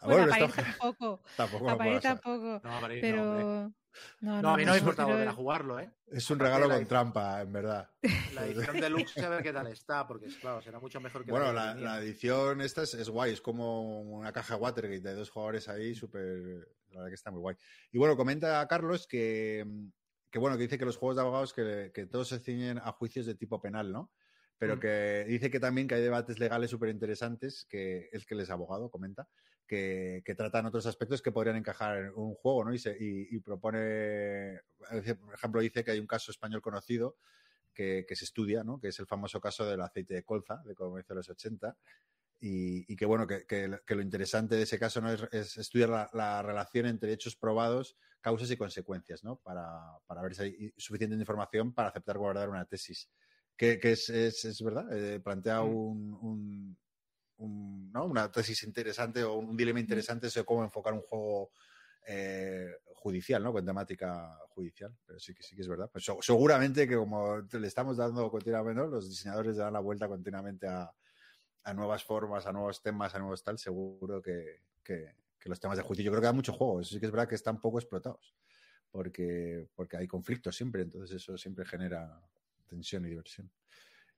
[0.00, 0.48] Ah, Bueno, bueno, a
[0.78, 1.20] tampoco.
[1.36, 2.60] Tampoco A tampoco.
[2.64, 3.00] No, no, hombre.
[3.00, 3.72] Pero.
[4.20, 5.90] No, No, a mí no me importa pero- volver a jugarlo, ¿eh?
[6.06, 7.90] Es un Aparte regalo con trampa, en verdad.
[8.34, 11.52] La edición deluxe, a ver qué tal está, porque claro, será mucho mejor que Bueno,
[11.52, 15.68] la, la, edición esta es, es guay, es como una caja Watergate de dos jugadores
[15.68, 17.56] ahí, súper, la verdad que está muy guay.
[17.90, 19.66] Y bueno, comenta Carlos que,
[20.30, 22.92] que bueno, que dice que los juegos de abogados que, que todos se ciñen a
[22.92, 24.12] juicios de tipo penal, ¿no?
[24.60, 28.40] Pero que dice que también que hay debates legales súper interesantes, que es que él
[28.40, 29.26] es abogado, comenta,
[29.66, 32.74] que, que tratan otros aspectos que podrían encajar en un juego, ¿no?
[32.74, 37.16] Y, se, y, y propone, por ejemplo, dice que hay un caso español conocido
[37.72, 38.78] que, que se estudia, ¿no?
[38.78, 41.74] Que es el famoso caso del aceite de colza, de comienzo de los 80.
[42.40, 45.56] Y, y que bueno, que, que, que lo interesante de ese caso no es, es
[45.56, 49.36] estudiar la, la, relación entre hechos probados, causas y consecuencias, ¿no?
[49.36, 53.08] Para, para ver si hay suficiente información para aceptar guardar una tesis.
[53.60, 56.78] Que, que es, es, es, verdad, eh, plantea un, un,
[57.36, 58.06] un, ¿no?
[58.06, 61.50] una tesis interesante o un dilema interesante sobre cómo enfocar un juego
[62.06, 63.52] eh, judicial, ¿no?
[63.52, 64.96] Con temática judicial.
[65.04, 65.90] Pero sí que sí que es verdad.
[65.92, 68.86] Pues seguramente que como le estamos dando continuamente, ¿no?
[68.86, 70.90] los diseñadores dan la vuelta continuamente a,
[71.64, 75.76] a, nuevas formas, a nuevos temas, a nuevos tal, seguro que, que, que, los temas
[75.76, 76.02] de juicio.
[76.02, 76.80] Yo creo que hay mucho juego.
[76.80, 78.34] Eso sí que es verdad que están poco explotados.
[78.90, 82.22] Porque, porque hay conflictos siempre, entonces eso siempre genera
[82.70, 83.50] tensión y diversión.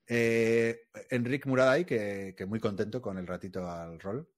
[0.06, 4.28] Eh, Enric Muraday, que, que, muy contento con el ratito al rol,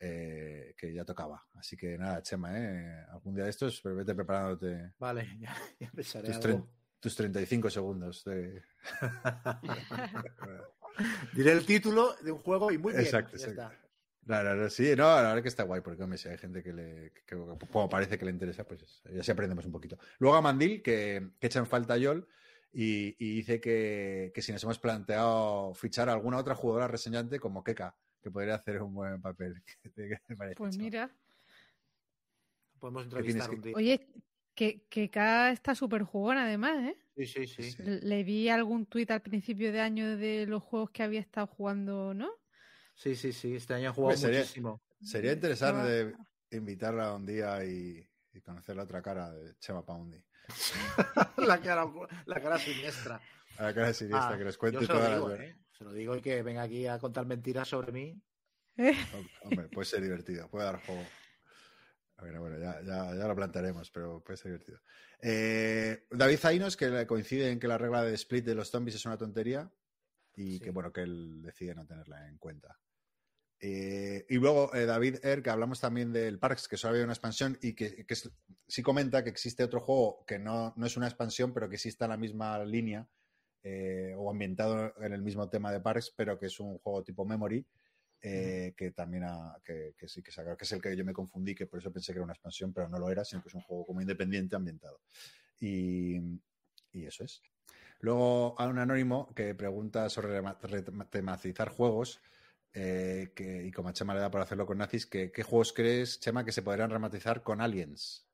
[0.00, 1.46] eh, que ya tocaba.
[1.54, 3.04] Así que nada, Chema, ¿eh?
[3.10, 4.92] algún día de estos, pero vete preparándote.
[4.98, 6.28] Vale, ya, ya pensaré.
[6.28, 6.62] Tus, tre
[6.98, 8.24] tus 35 segundos.
[8.24, 8.62] De...
[11.34, 13.04] Diré el título de un juego y muy bien.
[13.04, 13.62] Exacto, ya exacto.
[13.62, 13.82] está.
[14.70, 17.22] Sí, no, la verdad que está guay, porque hombre, si hay gente que le, que,
[17.24, 19.98] que, como parece que le interesa, pues ya sí aprendemos un poquito.
[20.18, 22.28] Luego a Mandil, que, que echa en falta a Yol,
[22.72, 27.38] y, y, dice que, que, si nos hemos planteado fichar a alguna otra jugadora reseñante
[27.38, 29.62] como Keka, que podría hacer un buen papel.
[30.38, 31.14] parece, pues mira.
[32.78, 33.74] Podemos entrevistar un día.
[33.76, 34.08] Oye,
[34.54, 36.96] que Keka está súper jugona además, ¿eh?
[37.26, 37.82] Sí, sí, sí.
[37.82, 42.14] Le vi algún tuit al principio de año de los juegos que había estado jugando,
[42.14, 42.30] ¿no?
[42.94, 43.54] Sí, sí, sí.
[43.54, 44.82] Este año ha jugado sería, muchísimo.
[45.00, 46.14] Sería interesante
[46.50, 50.22] invitarla un día y, y, conocer la otra cara de Chema Paundi.
[51.36, 51.86] la, cara,
[52.26, 53.20] la cara siniestra.
[53.58, 55.40] La cara siniestra, Ah, que les cuente todas lo digo, las...
[55.40, 55.56] ¿eh?
[55.72, 58.20] Se lo digo y que venga aquí a contar mentiras sobre mí.
[59.42, 61.04] Hombre, puede ser divertido, puede dar juego.
[62.18, 64.80] Bueno, bueno, ya, ya, ya, lo plantearemos, pero puede ser divertido.
[65.20, 69.06] Eh, David Zainos, que coincide en que la regla de split de los zombies es
[69.06, 69.68] una tontería
[70.34, 70.60] y sí.
[70.60, 72.78] que, bueno, que él decide no tenerla en cuenta.
[73.64, 77.12] Eh, y luego eh, David Er, que hablamos también del Parks, que solo había una
[77.12, 78.28] expansión y que, que es,
[78.66, 81.88] sí comenta que existe otro juego que no, no, es una expansión, pero que sí
[81.88, 83.06] está en la misma línea
[83.62, 87.24] eh, o ambientado en el mismo tema de Parks, pero que es un juego tipo
[87.24, 87.64] Memory.
[88.24, 91.12] Eh, que también ha, que, que, sí que sacaron, que es el que yo me
[91.12, 93.48] confundí, que por eso pensé que era una expansión, pero no lo era, sino que
[93.48, 95.00] es un juego como independiente ambientado.
[95.58, 96.18] Y,
[96.92, 97.42] y eso es.
[97.98, 102.20] Luego a un anónimo que pregunta sobre retemazizar juegos.
[102.74, 105.72] Eh, que, y como a Chema le da por hacerlo con nazis, que, ¿qué juegos
[105.72, 108.26] crees, Chema, que se podrían rematizar con Aliens?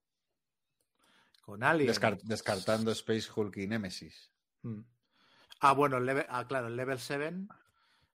[1.43, 1.89] Con Alien.
[1.91, 4.31] Descar- descartando Space Hulk y Nemesis.
[4.63, 4.81] Mm.
[5.61, 7.33] Ah, bueno, el level, ah, claro, el level 7.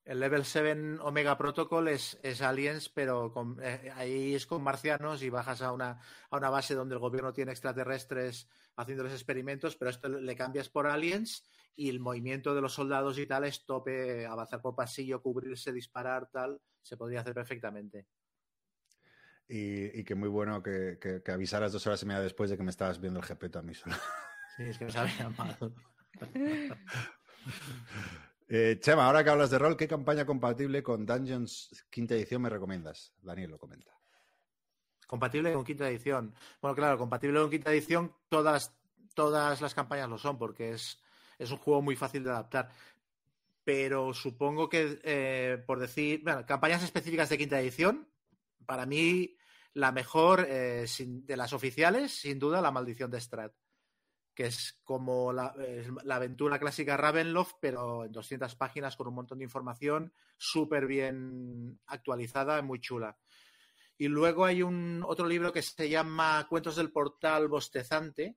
[0.05, 5.23] El level 7 Omega Protocol es, es Aliens, pero con- eh, ahí es con marcianos
[5.23, 5.99] y bajas a una,
[6.31, 10.87] a una base donde el gobierno tiene extraterrestres haciéndoles experimentos, pero esto le cambias por
[10.87, 11.45] Aliens
[11.77, 16.31] y el movimiento de los soldados y tal es tope, avanzar por pasillo, cubrirse, disparar,
[16.31, 18.07] tal, se podría hacer perfectamente.
[19.49, 22.57] Y, y que muy bueno que, que, que avisaras dos horas y media después de
[22.57, 23.97] que me estabas viendo el GP a mí solo.
[24.57, 25.75] Sí, es que me sabía llamado.
[28.47, 32.51] Eh, Chema, ahora que hablas de rol, ¿qué campaña compatible con Dungeons quinta edición me
[32.51, 33.15] recomiendas?
[33.23, 33.99] Daniel lo comenta.
[35.07, 36.35] Compatible con quinta edición.
[36.61, 38.77] Bueno, claro, compatible con quinta edición, todas,
[39.15, 41.03] todas las campañas lo son, porque es,
[41.45, 42.71] es un juego muy fácil de adaptar.
[43.65, 48.09] Pero supongo que, eh, por decir, bueno, campañas específicas de quinta edición,
[48.67, 49.37] para mí
[49.73, 53.53] la mejor eh, de las oficiales, sin duda, la maldición de Strat.
[54.35, 55.55] Que es como la
[56.11, 62.61] aventura clásica Ravenloft, pero en 200 páginas con un montón de información, súper bien actualizada,
[62.61, 63.17] muy chula.
[63.97, 68.37] Y luego hay un otro libro que se llama Cuentos del Portal Bostezante,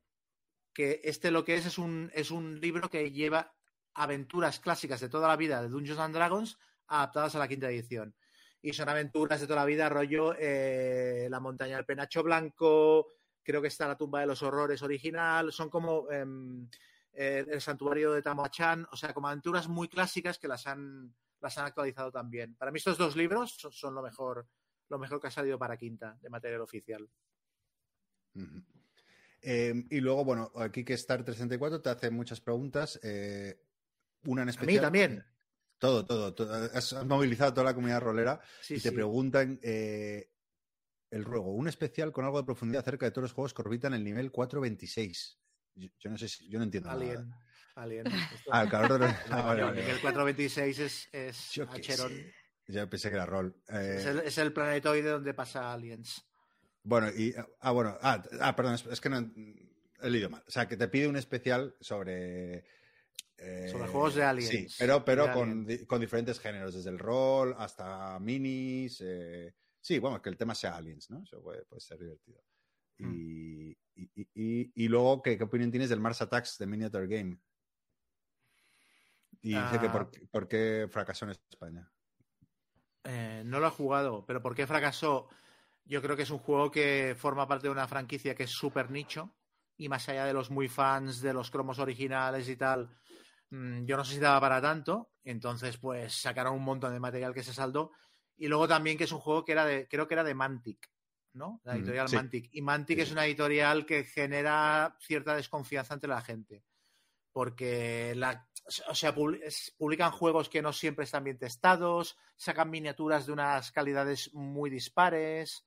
[0.78, 3.52] que este lo que es es un, es un libro que lleva
[3.96, 8.16] aventuras clásicas de toda la vida de Dungeons and Dragons adaptadas a la quinta edición.
[8.62, 13.08] Y son aventuras de toda la vida, rollo eh, La montaña del penacho blanco,
[13.42, 16.70] creo que está La tumba de los horrores original, son como em,
[17.14, 21.58] eh, El santuario de Tamoachan, o sea, como aventuras muy clásicas que las han, las
[21.58, 22.54] han actualizado también.
[22.54, 24.48] Para mí estos dos libros son, lo mejor
[24.90, 27.10] lo mejor que ha salido para quinta de material oficial.
[29.42, 33.00] Eh, y luego, bueno, aquí que Star 364 te hace muchas preguntas.
[33.04, 33.62] eh,
[34.26, 34.76] una en A especial.
[34.76, 35.26] mí también.
[35.78, 36.34] Todo, todo.
[36.34, 36.54] todo.
[36.74, 38.96] Has, movilizado toda la comunidad rolera Sí, y te sí.
[38.96, 40.32] preguntan eh,
[41.12, 41.54] el ruego.
[41.54, 44.32] Un especial con algo de profundidad acerca de todos los juegos que orbitan el nivel
[44.32, 45.40] 426.
[45.76, 47.30] Yo, yo no sé si, yo no entiendo Alien.
[47.30, 47.44] nada.
[47.76, 48.08] Alien.
[48.08, 49.00] Esto- Ah, el de...
[49.00, 49.82] No, ah, vale, vale.
[50.02, 53.56] 426 es, es Yo pensé que era rol.
[53.70, 56.27] Eh, Es, el, es el planetoide donde pasa Aliens.
[56.88, 57.34] Bueno, y.
[57.60, 57.98] Ah, bueno.
[58.02, 59.18] Ah, ah, perdón, es, es que no.
[60.02, 60.42] He leído mal.
[60.48, 62.64] O sea, que te pide un especial sobre.
[63.38, 64.50] eh, Sobre juegos de aliens.
[64.50, 69.02] Sí, pero, pero con, di- con diferentes géneros, desde el rol hasta minis.
[69.04, 71.22] eh, sí, bueno, que el tema sea aliens, ¿no?
[71.24, 72.42] Eso puede, puede ser divertido.
[73.00, 73.14] Hmm.
[73.14, 77.38] Y, y, y- y- luego, ¿qué, qué opinión tienes del Mars Attacks de Miniature Game?
[79.42, 79.92] Y dice que Ah.
[79.92, 81.92] por, por qué fracasó en España.
[83.04, 85.28] Eh, no lo he jugado, pero ¿por qué fracasó?
[85.88, 88.92] Yo creo que es un juego que forma parte de una franquicia que es súper
[88.92, 89.34] nicho
[89.78, 92.90] y más allá de los muy fans de los cromos originales y tal,
[93.52, 95.12] mm, yo no sé si daba para tanto.
[95.24, 97.92] Entonces, pues sacaron un montón de material que se saldó.
[98.38, 100.90] Y luego también que es un juego que era de, creo que era de Mantic,
[101.34, 101.62] ¿no?
[101.64, 102.16] La Mm, editorial sí.
[102.16, 102.50] Mantic.
[102.52, 106.64] Y Mantic Sí, es una editorial que genera cierta desconfianza entre la gente.
[107.32, 108.50] Porque la,
[108.90, 114.34] o sea, publican juegos que no siempre están bien testados, sacan miniaturas de unas calidades
[114.34, 115.67] muy dispares.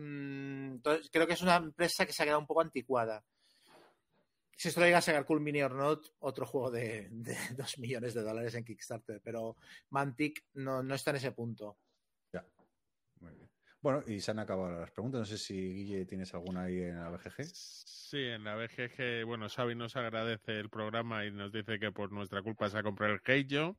[0.00, 3.22] Mm, Entonces, creo que es una empresa que se ha quedado un poco anticuada.
[4.56, 8.14] Si esto llega a sacar Cool Mini or Not, otro juego de, de 2 millones
[8.14, 9.56] de dólares en Kickstarter, pero
[9.90, 11.78] Mantic no, no está en ese punto.
[12.32, 12.44] Ya.
[13.20, 13.50] Muy bien.
[13.82, 15.20] Bueno, y se han acabado las preguntas.
[15.20, 17.44] No sé si Guille tienes alguna ahí en la BGG.
[17.54, 22.12] Sí, en la BGG, bueno, Xavi nos agradece el programa y nos dice que por
[22.12, 23.78] nuestra culpa se ha comprado el Keijo.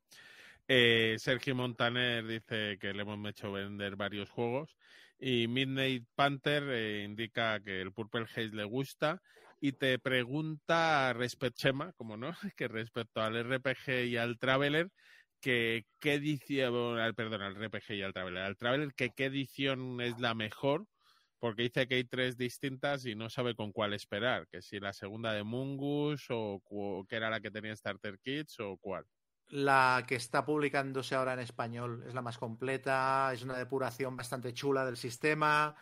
[0.68, 4.76] Eh, Sergio Montaner dice que le hemos hecho vender varios juegos.
[5.22, 9.22] Y Midnight Panther eh, indica que el Purple Haze le gusta.
[9.62, 14.90] Y te pregunta respecto, Chema, como no, que respecto al RPG y al Traveler,
[15.40, 20.20] que qué edición, perdón, al RPG y al Traveler, al Traveler, que qué edición es
[20.20, 20.86] la mejor
[21.40, 24.94] porque dice que hay tres distintas y no sabe con cuál esperar, que si la
[24.94, 29.06] segunda de Mungus o cu- que era la que tenía Starter Kits o cuál.
[29.52, 34.54] La que está publicándose ahora en español es la más completa, es una depuración bastante
[34.54, 35.76] chula del sistema.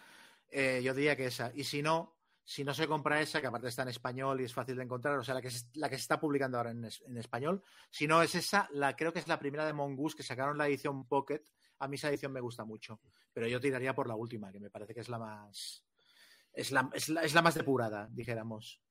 [0.49, 1.51] Eh, yo diría que esa.
[1.53, 4.53] Y si no, si no se compra esa, que aparte está en español y es
[4.55, 6.83] fácil de encontrar, o sea, la que, se- la que se está publicando ahora en,
[6.83, 10.23] en español, si no es esa, la creo que es la primera de Mongoose que
[10.23, 11.43] sacaron la edición Pocket.
[11.77, 12.99] A mí esa edición me gusta mucho,
[13.31, 15.85] pero yo tiraría por la última, que me parece que es la más.
[16.51, 18.81] Es la, es la, es la más depurada, dijéramos.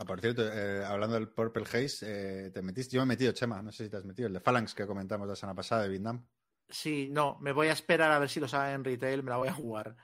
[0.00, 2.96] Ah, por cierto, eh, hablando del Purple Haze, eh, te metiste.
[2.96, 4.86] Yo me he metido, Chema, no sé si te has metido, el de Phalanx que
[4.86, 6.26] comentamos la semana pasada de Vietnam.
[6.70, 9.36] Sí, no, me voy a esperar a ver si lo saben en retail, me la
[9.36, 9.94] voy a jugar.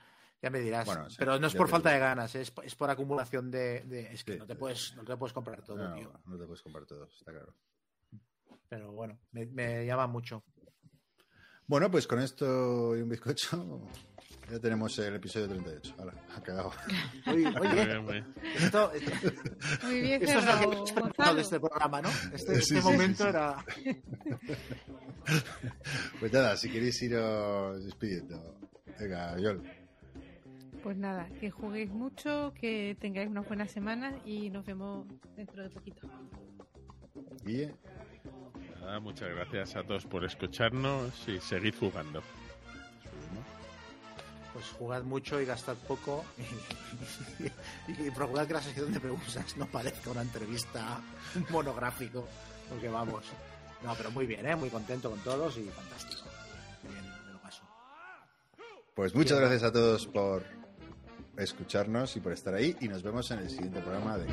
[0.43, 0.85] Ya me dirás.
[0.85, 3.85] Bueno, sí, Pero no es por falta de ganas, es, es por acumulación de.
[3.85, 6.13] de- es que Sí, no, te puedes, no te puedes comprar todo, No, tío.
[6.13, 7.55] no, no te puedes comprar todo, está claro.
[8.69, 10.45] Pero bueno, me, me llama mucho.
[11.69, 13.83] Bueno, pues con esto y un bizcocho
[14.51, 15.95] ya tenemos el episodio 38.
[15.99, 16.71] Hala, ha quedado.
[17.27, 18.35] Oye, Muy oye, bien, muy bien.
[18.57, 19.11] esto, esto,
[19.87, 22.09] Muy bien esto es lo que hemos de este programa, ¿no?
[22.33, 23.29] Este, Sí, este sí, momento sí.
[23.29, 23.65] era.
[26.21, 28.57] Pues nada, si queréis iros despidiendo.
[29.01, 29.63] Venga, Yol.
[30.85, 35.71] Pues nada, que juguéis mucho, que tengáis unas buenas semanas y nos vemos dentro de
[35.71, 36.09] poquito.
[37.45, 37.75] Guille.
[38.87, 42.23] Nada, muchas gracias a todos por escucharnos y seguid jugando.
[44.53, 46.43] Pues jugad mucho y gastad poco y,
[47.93, 51.01] y, y procurad que la sección de preguntas no parezca una entrevista,
[51.51, 52.29] monográfico,
[52.69, 53.25] porque vamos.
[53.83, 54.55] No, pero muy bien, ¿eh?
[54.55, 56.23] Muy contento con todos y fantástico.
[56.85, 57.65] Muy bien, me lo paso.
[58.95, 60.45] Pues muchas gracias a todos por
[61.37, 62.77] escucharnos y por estar ahí.
[62.81, 64.27] Y nos vemos en el siguiente programa de.